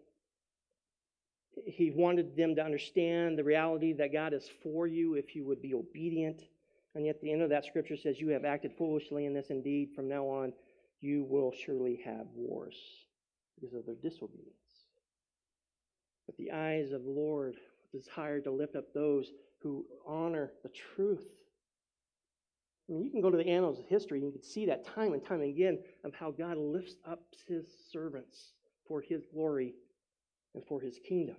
He 1.65 1.91
wanted 1.91 2.35
them 2.35 2.55
to 2.55 2.63
understand 2.63 3.37
the 3.37 3.43
reality 3.43 3.93
that 3.93 4.13
God 4.13 4.33
is 4.33 4.49
for 4.63 4.87
you 4.87 5.15
if 5.15 5.35
you 5.35 5.45
would 5.45 5.61
be 5.61 5.73
obedient. 5.73 6.43
And 6.95 7.05
yet, 7.05 7.21
the 7.21 7.31
end 7.31 7.41
of 7.41 7.49
that 7.49 7.65
scripture 7.65 7.97
says, 7.97 8.19
You 8.19 8.29
have 8.29 8.45
acted 8.45 8.73
foolishly 8.77 9.25
in 9.25 9.33
this. 9.33 9.49
Indeed, 9.49 9.89
from 9.95 10.07
now 10.07 10.25
on, 10.25 10.53
you 11.01 11.23
will 11.23 11.51
surely 11.51 12.01
have 12.05 12.27
wars 12.35 12.75
because 13.55 13.73
of 13.73 13.85
their 13.85 13.95
disobedience. 13.95 14.55
But 16.25 16.37
the 16.37 16.51
eyes 16.51 16.91
of 16.91 17.03
the 17.03 17.09
Lord 17.09 17.55
desire 17.91 18.39
to 18.41 18.51
lift 18.51 18.75
up 18.75 18.93
those 18.93 19.31
who 19.61 19.85
honor 20.05 20.51
the 20.63 20.69
truth. 20.69 21.25
I 22.87 22.93
mean, 22.93 23.03
you 23.03 23.11
can 23.11 23.21
go 23.21 23.29
to 23.29 23.37
the 23.37 23.47
annals 23.47 23.79
of 23.79 23.85
history 23.85 24.19
and 24.19 24.27
you 24.27 24.33
can 24.33 24.43
see 24.43 24.65
that 24.65 24.85
time 24.85 25.13
and 25.13 25.23
time 25.23 25.41
again 25.41 25.79
of 26.03 26.13
how 26.13 26.31
God 26.31 26.57
lifts 26.57 26.95
up 27.07 27.21
his 27.47 27.65
servants 27.91 28.53
for 28.87 29.01
his 29.01 29.25
glory 29.31 29.73
and 30.55 30.63
for 30.67 30.81
his 30.81 30.99
kingdom. 31.07 31.35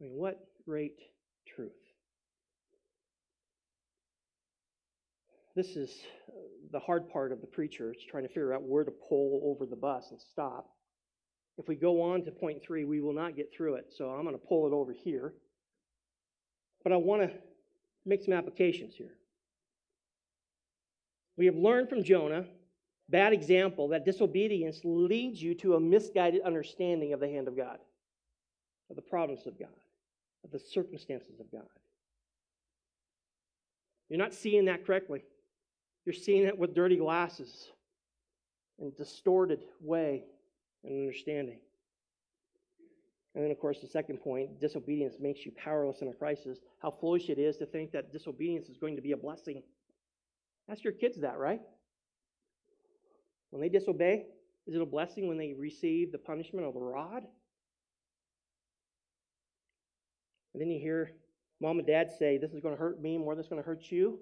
I 0.00 0.04
mean, 0.04 0.12
what 0.12 0.48
great 0.64 0.98
truth. 1.46 1.72
This 5.56 5.76
is 5.76 5.90
uh, 6.28 6.32
the 6.72 6.80
hard 6.80 7.08
part 7.08 7.30
of 7.30 7.40
the 7.40 7.46
preacher. 7.46 7.92
It's 7.92 8.04
trying 8.04 8.24
to 8.24 8.28
figure 8.28 8.52
out 8.52 8.62
where 8.62 8.84
to 8.84 8.90
pull 8.90 9.40
over 9.44 9.66
the 9.66 9.76
bus 9.76 10.06
and 10.10 10.20
stop. 10.20 10.68
If 11.58 11.68
we 11.68 11.76
go 11.76 12.02
on 12.02 12.24
to 12.24 12.32
point 12.32 12.62
three, 12.64 12.84
we 12.84 13.00
will 13.00 13.14
not 13.14 13.36
get 13.36 13.52
through 13.56 13.74
it. 13.74 13.92
So 13.96 14.08
I'm 14.08 14.24
going 14.24 14.34
to 14.34 14.46
pull 14.46 14.66
it 14.66 14.72
over 14.72 14.92
here. 14.92 15.34
But 16.82 16.92
I 16.92 16.96
want 16.96 17.22
to 17.22 17.30
make 18.04 18.24
some 18.24 18.34
applications 18.34 18.94
here. 18.94 19.14
We 21.36 21.46
have 21.46 21.56
learned 21.56 21.88
from 21.88 22.02
Jonah, 22.02 22.46
bad 23.08 23.32
example, 23.32 23.88
that 23.88 24.04
disobedience 24.04 24.80
leads 24.84 25.42
you 25.42 25.54
to 25.56 25.74
a 25.74 25.80
misguided 25.80 26.42
understanding 26.42 27.12
of 27.12 27.20
the 27.20 27.28
hand 27.28 27.48
of 27.48 27.56
God, 27.56 27.78
of 28.90 28.96
the 28.96 29.02
providence 29.02 29.46
of 29.46 29.58
God, 29.58 29.68
of 30.44 30.50
the 30.50 30.58
circumstances 30.58 31.40
of 31.40 31.50
God. 31.50 31.68
You're 34.08 34.18
not 34.18 34.34
seeing 34.34 34.66
that 34.66 34.86
correctly. 34.86 35.24
You're 36.04 36.14
seeing 36.14 36.44
it 36.44 36.58
with 36.58 36.74
dirty 36.74 36.96
glasses 36.96 37.68
and 38.78 38.94
distorted 38.96 39.64
way 39.80 40.24
and 40.82 40.92
understanding. 40.92 41.58
And 43.34 43.42
then, 43.42 43.50
of 43.50 43.58
course, 43.58 43.80
the 43.80 43.88
second 43.88 44.18
point 44.18 44.60
disobedience 44.60 45.16
makes 45.18 45.44
you 45.44 45.52
powerless 45.52 46.02
in 46.02 46.08
a 46.08 46.12
crisis. 46.12 46.58
How 46.80 46.90
foolish 46.90 47.30
it 47.30 47.38
is 47.38 47.56
to 47.56 47.66
think 47.66 47.90
that 47.92 48.12
disobedience 48.12 48.68
is 48.68 48.76
going 48.76 48.96
to 48.96 49.02
be 49.02 49.12
a 49.12 49.16
blessing. 49.16 49.62
Ask 50.70 50.84
your 50.84 50.92
kids 50.92 51.20
that, 51.20 51.38
right? 51.38 51.60
When 53.54 53.60
they 53.60 53.68
disobey, 53.68 54.26
is 54.66 54.74
it 54.74 54.82
a 54.82 54.84
blessing 54.84 55.28
when 55.28 55.38
they 55.38 55.54
receive 55.56 56.10
the 56.10 56.18
punishment 56.18 56.66
of 56.66 56.74
the 56.74 56.80
rod? 56.80 57.22
And 60.52 60.60
then 60.60 60.68
you 60.70 60.80
hear 60.80 61.12
mom 61.60 61.78
and 61.78 61.86
dad 61.86 62.10
say, 62.18 62.36
This 62.36 62.50
is 62.50 62.58
going 62.58 62.74
to 62.74 62.80
hurt 62.80 63.00
me 63.00 63.16
more 63.16 63.32
than 63.32 63.38
it's 63.38 63.48
going 63.48 63.62
to 63.62 63.66
hurt 63.66 63.92
you. 63.92 64.18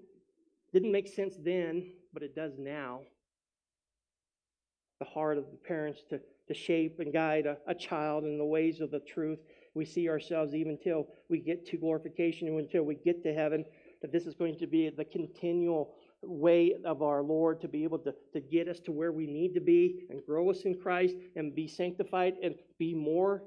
Didn't 0.75 0.93
make 0.93 1.09
sense 1.09 1.33
then, 1.43 1.93
but 2.13 2.23
it 2.23 2.37
does 2.37 2.53
now. 2.59 3.01
The 4.99 5.07
heart 5.07 5.39
of 5.39 5.47
the 5.51 5.57
parents 5.57 6.03
to 6.11 6.21
to 6.49 6.55
shape 6.55 7.01
and 7.01 7.11
guide 7.11 7.47
a, 7.47 7.57
a 7.67 7.75
child 7.75 8.25
in 8.25 8.37
the 8.37 8.45
ways 8.45 8.83
of 8.83 8.91
the 8.91 9.01
truth. 9.01 9.39
we 9.73 9.87
see 9.87 10.11
ourselves 10.11 10.55
even 10.55 10.77
till 10.77 11.07
we 11.31 11.39
get 11.39 11.65
to 11.69 11.79
glorification 11.79 12.49
and 12.49 12.59
until 12.59 12.83
we 12.83 12.97
get 12.97 13.23
to 13.23 13.33
heaven, 13.33 13.65
that 14.03 14.13
this 14.13 14.27
is 14.27 14.35
going 14.35 14.59
to 14.59 14.67
be 14.67 14.91
the 14.91 15.05
continual 15.07 15.95
way 16.23 16.75
of 16.85 17.03
our 17.03 17.23
Lord 17.23 17.61
to 17.63 17.69
be 17.69 17.85
able 17.85 17.99
to, 18.01 18.15
to 18.33 18.41
get 18.41 18.69
us 18.69 18.79
to 18.81 18.93
where 18.93 19.13
we 19.13 19.27
need 19.27 19.55
to 19.55 19.61
be 19.61 20.07
and 20.11 20.25
grow 20.25 20.51
us 20.51 20.63
in 20.63 20.79
Christ 20.79 21.15
and 21.37 21.55
be 21.55 21.67
sanctified 21.67 22.35
and 22.43 22.55
be 22.79 22.95
more 22.95 23.43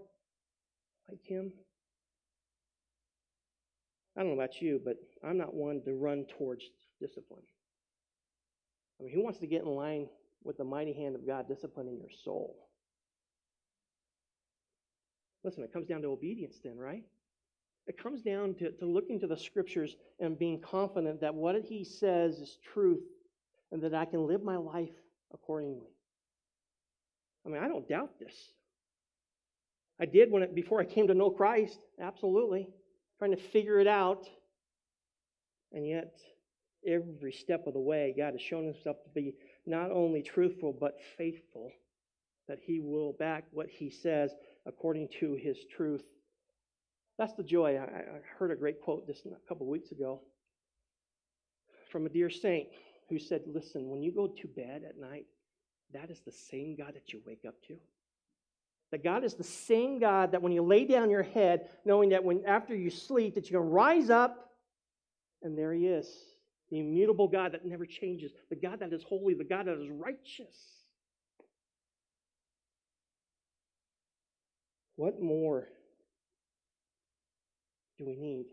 like 1.10 1.22
Him. 1.24 1.52
I 4.18 4.22
don't 4.22 4.30
know 4.30 4.42
about 4.42 4.62
you, 4.62 4.82
but 4.84 4.98
I'm 5.24 5.38
not 5.38 5.54
one 5.54 5.82
to 5.86 5.94
run 5.94 6.26
towards 6.38 6.64
discipline. 7.02 7.44
I 9.00 9.04
mean, 9.04 9.14
who 9.14 9.24
wants 9.24 9.40
to 9.40 9.48
get 9.48 9.64
in 9.64 9.70
line 9.70 10.08
with 10.44 10.58
the 10.58 10.64
mighty 10.64 10.94
hand 10.94 11.16
of 11.16 11.28
God 11.28 11.48
disciplining 11.48 11.98
your 11.98 12.12
soul? 12.24 12.56
Listen, 15.44 15.64
it 15.64 15.74
comes 15.74 15.88
down 15.88 16.02
to 16.02 16.08
obedience, 16.08 16.56
then, 16.64 16.78
right? 16.78 17.04
It 17.88 18.02
comes 18.02 18.22
down 18.22 18.56
to, 18.56 18.72
to 18.72 18.86
looking 18.86 19.20
to 19.20 19.28
the 19.28 19.38
scriptures 19.38 19.96
and 20.20 20.38
being 20.38 20.60
confident 20.60 21.22
that 21.22 21.36
what 21.36 21.56
he 21.64 21.84
says 21.84 22.40
is 22.40 22.58
truth 22.74 23.04
and 23.72 23.82
that 23.84 23.94
I 23.94 24.06
can 24.06 24.26
live 24.26 24.44
my 24.44 24.58
life 24.58 24.94
accordingly. 25.34 25.92
I 27.46 27.50
mean, 27.50 27.62
I 27.62 27.68
don't 27.68 27.88
doubt 27.88 28.18
this. 28.20 28.34
I 30.00 30.06
did 30.06 30.32
when 30.32 30.44
it, 30.44 30.56
before 30.56 30.82
I 30.82 30.86
came 30.86 31.08
to 31.08 31.14
know 31.14 31.30
Christ, 31.30 31.80
absolutely, 32.02 32.68
trying 33.20 33.32
to 33.32 33.38
figure 33.38 33.80
it 33.80 33.88
out. 33.88 34.28
And 35.72 35.88
yet, 35.88 36.18
every 36.88 37.32
step 37.32 37.68
of 37.68 37.74
the 37.74 37.80
way, 37.80 38.14
God 38.18 38.34
has 38.34 38.42
shown 38.42 38.66
himself 38.66 38.98
to 39.04 39.10
be 39.10 39.36
not 39.66 39.92
only 39.92 40.22
truthful, 40.22 40.76
but 40.78 40.98
faithful, 41.18 41.72
that 42.48 42.60
he 42.62 42.80
will 42.80 43.14
back 43.14 43.46
what 43.52 43.68
he 43.70 43.90
says 43.90 44.32
according 44.66 45.10
to 45.20 45.36
his 45.36 45.58
truth. 45.76 46.04
That's 47.18 47.34
the 47.34 47.44
joy. 47.44 47.78
I, 47.78 47.84
I 47.84 48.20
heard 48.38 48.52
a 48.52 48.56
great 48.56 48.82
quote 48.82 49.08
just 49.08 49.26
a 49.26 49.48
couple 49.48 49.66
of 49.66 49.70
weeks 49.70 49.92
ago 49.92 50.22
from 51.92 52.06
a 52.06 52.10
dear 52.10 52.30
saint 52.30 52.68
who 53.10 53.20
said, 53.20 53.42
Listen, 53.48 53.90
when 53.90 54.02
you 54.02 54.12
go 54.12 54.28
to 54.28 54.48
bed 54.48 54.84
at 54.88 54.98
night, 55.00 55.26
that 55.94 56.10
is 56.10 56.20
the 56.26 56.32
same 56.32 56.76
God 56.76 56.94
that 56.96 57.14
you 57.14 57.22
wake 57.26 57.44
up 57.48 57.56
to. 57.68 57.78
That 58.92 59.04
God 59.04 59.24
is 59.24 59.34
the 59.34 59.44
same 59.44 60.00
God 60.00 60.32
that 60.32 60.42
when 60.42 60.52
you 60.52 60.62
lay 60.62 60.86
down 60.86 61.10
your 61.10 61.24
head, 61.24 61.70
knowing 61.86 62.10
that 62.10 62.24
when 62.24 62.44
after 62.46 62.76
you 62.76 62.90
sleep, 62.90 63.36
that 63.36 63.50
going 63.52 63.54
to 63.54 63.60
rise 63.70 64.10
up, 64.10 64.52
and 65.42 65.58
there 65.58 65.74
He 65.74 65.88
is, 65.88 66.08
the 66.70 66.80
immutable 66.80 67.28
God 67.28 67.54
that 67.54 67.66
never 67.66 67.86
changes, 67.86 68.32
the 68.50 68.56
God 68.56 68.80
that 68.80 68.92
is 68.92 69.04
holy, 69.04 69.34
the 69.34 69.44
God 69.44 69.68
that 69.68 69.82
is 69.82 69.90
righteous. 69.90 70.56
What 74.96 75.22
more 75.22 75.68
do 77.98 78.06
we 78.06 78.16
need? 78.16 78.46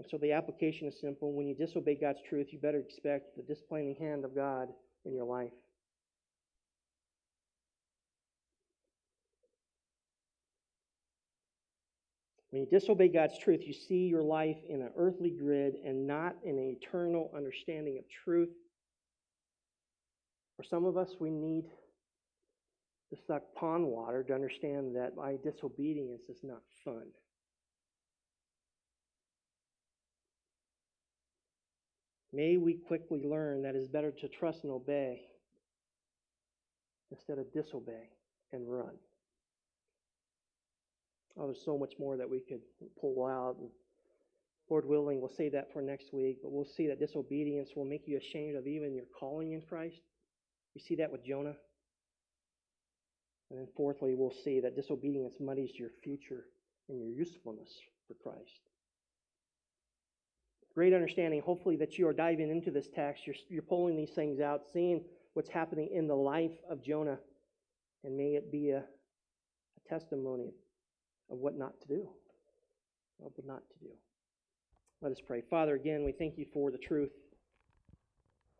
And 0.00 0.10
so 0.10 0.18
the 0.18 0.32
application 0.32 0.88
is 0.88 1.00
simple. 1.00 1.32
When 1.32 1.46
you 1.46 1.54
disobey 1.54 1.96
God's 2.00 2.20
truth, 2.28 2.48
you 2.50 2.58
better 2.58 2.78
expect 2.78 3.36
the 3.36 3.42
disciplining 3.42 3.96
hand 3.96 4.24
of 4.24 4.34
God 4.34 4.68
in 5.04 5.14
your 5.14 5.24
life. 5.24 5.52
When 12.50 12.62
you 12.62 12.68
disobey 12.68 13.08
God's 13.08 13.36
truth, 13.38 13.62
you 13.66 13.72
see 13.72 14.06
your 14.06 14.22
life 14.22 14.58
in 14.68 14.80
an 14.80 14.90
earthly 14.96 15.30
grid 15.30 15.74
and 15.84 16.06
not 16.06 16.36
in 16.44 16.56
an 16.56 16.76
eternal 16.80 17.32
understanding 17.36 17.98
of 17.98 18.04
truth. 18.24 18.50
For 20.56 20.62
some 20.62 20.84
of 20.84 20.96
us, 20.96 21.16
we 21.18 21.30
need 21.30 21.64
to 23.14 23.22
suck 23.26 23.42
pond 23.54 23.86
water 23.86 24.22
to 24.22 24.34
understand 24.34 24.96
that 24.96 25.16
my 25.16 25.36
disobedience 25.42 26.22
is 26.28 26.38
not 26.42 26.62
fun. 26.84 27.06
May 32.32 32.56
we 32.56 32.74
quickly 32.74 33.22
learn 33.24 33.62
that 33.62 33.76
it's 33.76 33.86
better 33.86 34.10
to 34.10 34.28
trust 34.28 34.64
and 34.64 34.72
obey 34.72 35.20
instead 37.12 37.38
of 37.38 37.52
disobey 37.52 38.10
and 38.52 38.68
run. 38.68 38.90
Oh, 41.38 41.46
there's 41.46 41.64
so 41.64 41.78
much 41.78 41.94
more 41.98 42.16
that 42.16 42.28
we 42.28 42.40
could 42.40 42.60
pull 43.00 43.24
out. 43.24 43.56
And 43.60 43.68
Lord 44.68 44.86
willing, 44.86 45.20
we'll 45.20 45.28
say 45.36 45.48
that 45.50 45.72
for 45.72 45.82
next 45.82 46.12
week, 46.12 46.38
but 46.42 46.50
we'll 46.50 46.64
see 46.76 46.88
that 46.88 46.98
disobedience 46.98 47.70
will 47.76 47.84
make 47.84 48.02
you 48.06 48.18
ashamed 48.18 48.56
of 48.56 48.66
even 48.66 48.94
your 48.94 49.04
calling 49.18 49.52
in 49.52 49.60
Christ. 49.60 50.00
You 50.74 50.80
see 50.80 50.96
that 50.96 51.12
with 51.12 51.24
Jonah. 51.24 51.54
And 53.50 53.58
then, 53.58 53.68
fourthly, 53.76 54.14
we'll 54.14 54.34
see 54.44 54.60
that 54.60 54.74
disobedience 54.74 55.34
muddies 55.38 55.78
your 55.78 55.90
future 56.02 56.46
and 56.88 56.98
your 56.98 57.10
usefulness 57.10 57.70
for 58.08 58.14
Christ. 58.14 58.68
Great 60.74 60.92
understanding, 60.92 61.40
hopefully, 61.40 61.76
that 61.76 61.98
you 61.98 62.08
are 62.08 62.12
diving 62.12 62.50
into 62.50 62.70
this 62.70 62.88
text. 62.88 63.26
You're, 63.26 63.36
you're 63.48 63.62
pulling 63.62 63.96
these 63.96 64.10
things 64.10 64.40
out, 64.40 64.62
seeing 64.72 65.04
what's 65.34 65.48
happening 65.48 65.90
in 65.92 66.08
the 66.08 66.16
life 66.16 66.56
of 66.68 66.82
Jonah, 66.82 67.18
and 68.02 68.16
may 68.16 68.34
it 68.34 68.50
be 68.50 68.70
a, 68.70 68.78
a 68.78 69.88
testimony 69.88 70.54
of 71.30 71.38
what 71.38 71.56
not 71.56 71.80
to 71.82 71.86
do. 71.86 72.08
Of 73.24 73.32
what 73.36 73.46
not 73.46 73.62
to 73.68 73.84
do. 73.84 73.92
Let 75.00 75.12
us 75.12 75.20
pray. 75.24 75.42
Father, 75.48 75.74
again, 75.74 76.02
we 76.02 76.12
thank 76.12 76.38
you 76.38 76.46
for 76.52 76.70
the 76.70 76.78
truth 76.78 77.12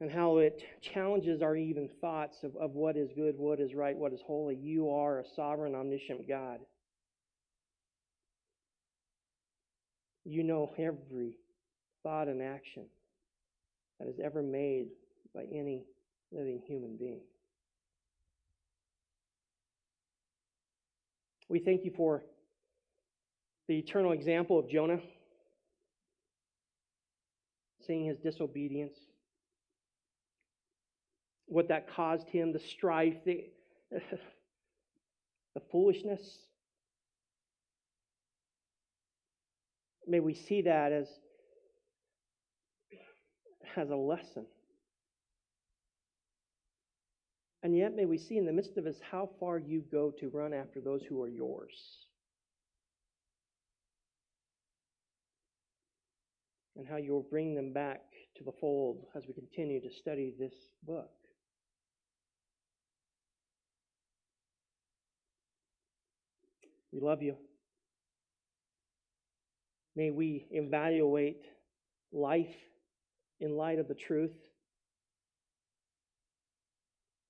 and 0.04 0.12
how 0.12 0.36
it 0.36 0.62
challenges 0.82 1.40
our 1.40 1.56
even 1.56 1.88
thoughts 2.02 2.36
of, 2.42 2.54
of 2.56 2.72
what 2.72 2.94
is 2.94 3.08
good, 3.16 3.38
what 3.38 3.58
is 3.58 3.72
right, 3.72 3.96
what 3.96 4.12
is 4.12 4.20
holy. 4.26 4.54
You 4.54 4.90
are 4.90 5.20
a 5.20 5.24
sovereign, 5.34 5.74
omniscient 5.74 6.28
God. 6.28 6.58
You 10.26 10.42
know 10.42 10.70
every 10.76 11.38
thought 12.02 12.28
and 12.28 12.42
action 12.42 12.84
that 13.98 14.06
is 14.06 14.16
ever 14.22 14.42
made 14.42 14.88
by 15.34 15.44
any 15.50 15.86
living 16.30 16.60
human 16.66 16.98
being. 16.98 17.22
We 21.48 21.60
thank 21.60 21.82
you 21.82 21.92
for 21.96 22.22
the 23.68 23.78
eternal 23.78 24.12
example 24.12 24.58
of 24.58 24.68
Jonah, 24.68 25.00
seeing 27.86 28.04
his 28.04 28.18
disobedience, 28.18 28.98
what 31.46 31.68
that 31.68 31.88
caused 31.94 32.28
him, 32.28 32.52
the 32.52 32.58
strife, 32.58 33.16
the, 33.24 33.44
the 33.90 35.60
foolishness. 35.70 36.38
May 40.06 40.20
we 40.20 40.34
see 40.34 40.62
that 40.62 40.92
as, 40.92 41.08
as 43.76 43.90
a 43.90 43.96
lesson. 43.96 44.46
And 47.62 47.74
yet, 47.74 47.96
may 47.96 48.04
we 48.04 48.18
see 48.18 48.36
in 48.36 48.44
the 48.44 48.52
midst 48.52 48.76
of 48.76 48.84
us 48.84 48.96
how 49.10 49.30
far 49.40 49.58
you 49.58 49.82
go 49.90 50.12
to 50.20 50.28
run 50.28 50.52
after 50.52 50.82
those 50.82 51.02
who 51.02 51.22
are 51.22 51.28
yours. 51.28 51.72
And 56.76 56.86
how 56.86 56.96
you'll 56.96 57.22
bring 57.22 57.54
them 57.54 57.72
back 57.72 58.02
to 58.36 58.44
the 58.44 58.52
fold 58.60 59.06
as 59.16 59.26
we 59.26 59.32
continue 59.32 59.80
to 59.80 59.90
study 59.90 60.34
this 60.38 60.52
book. 60.86 61.10
We 66.94 67.00
love 67.00 67.22
you. 67.22 67.34
May 69.96 70.10
we 70.12 70.46
evaluate 70.52 71.42
life 72.12 72.54
in 73.40 73.56
light 73.56 73.80
of 73.80 73.88
the 73.88 73.94
truth. 73.94 74.30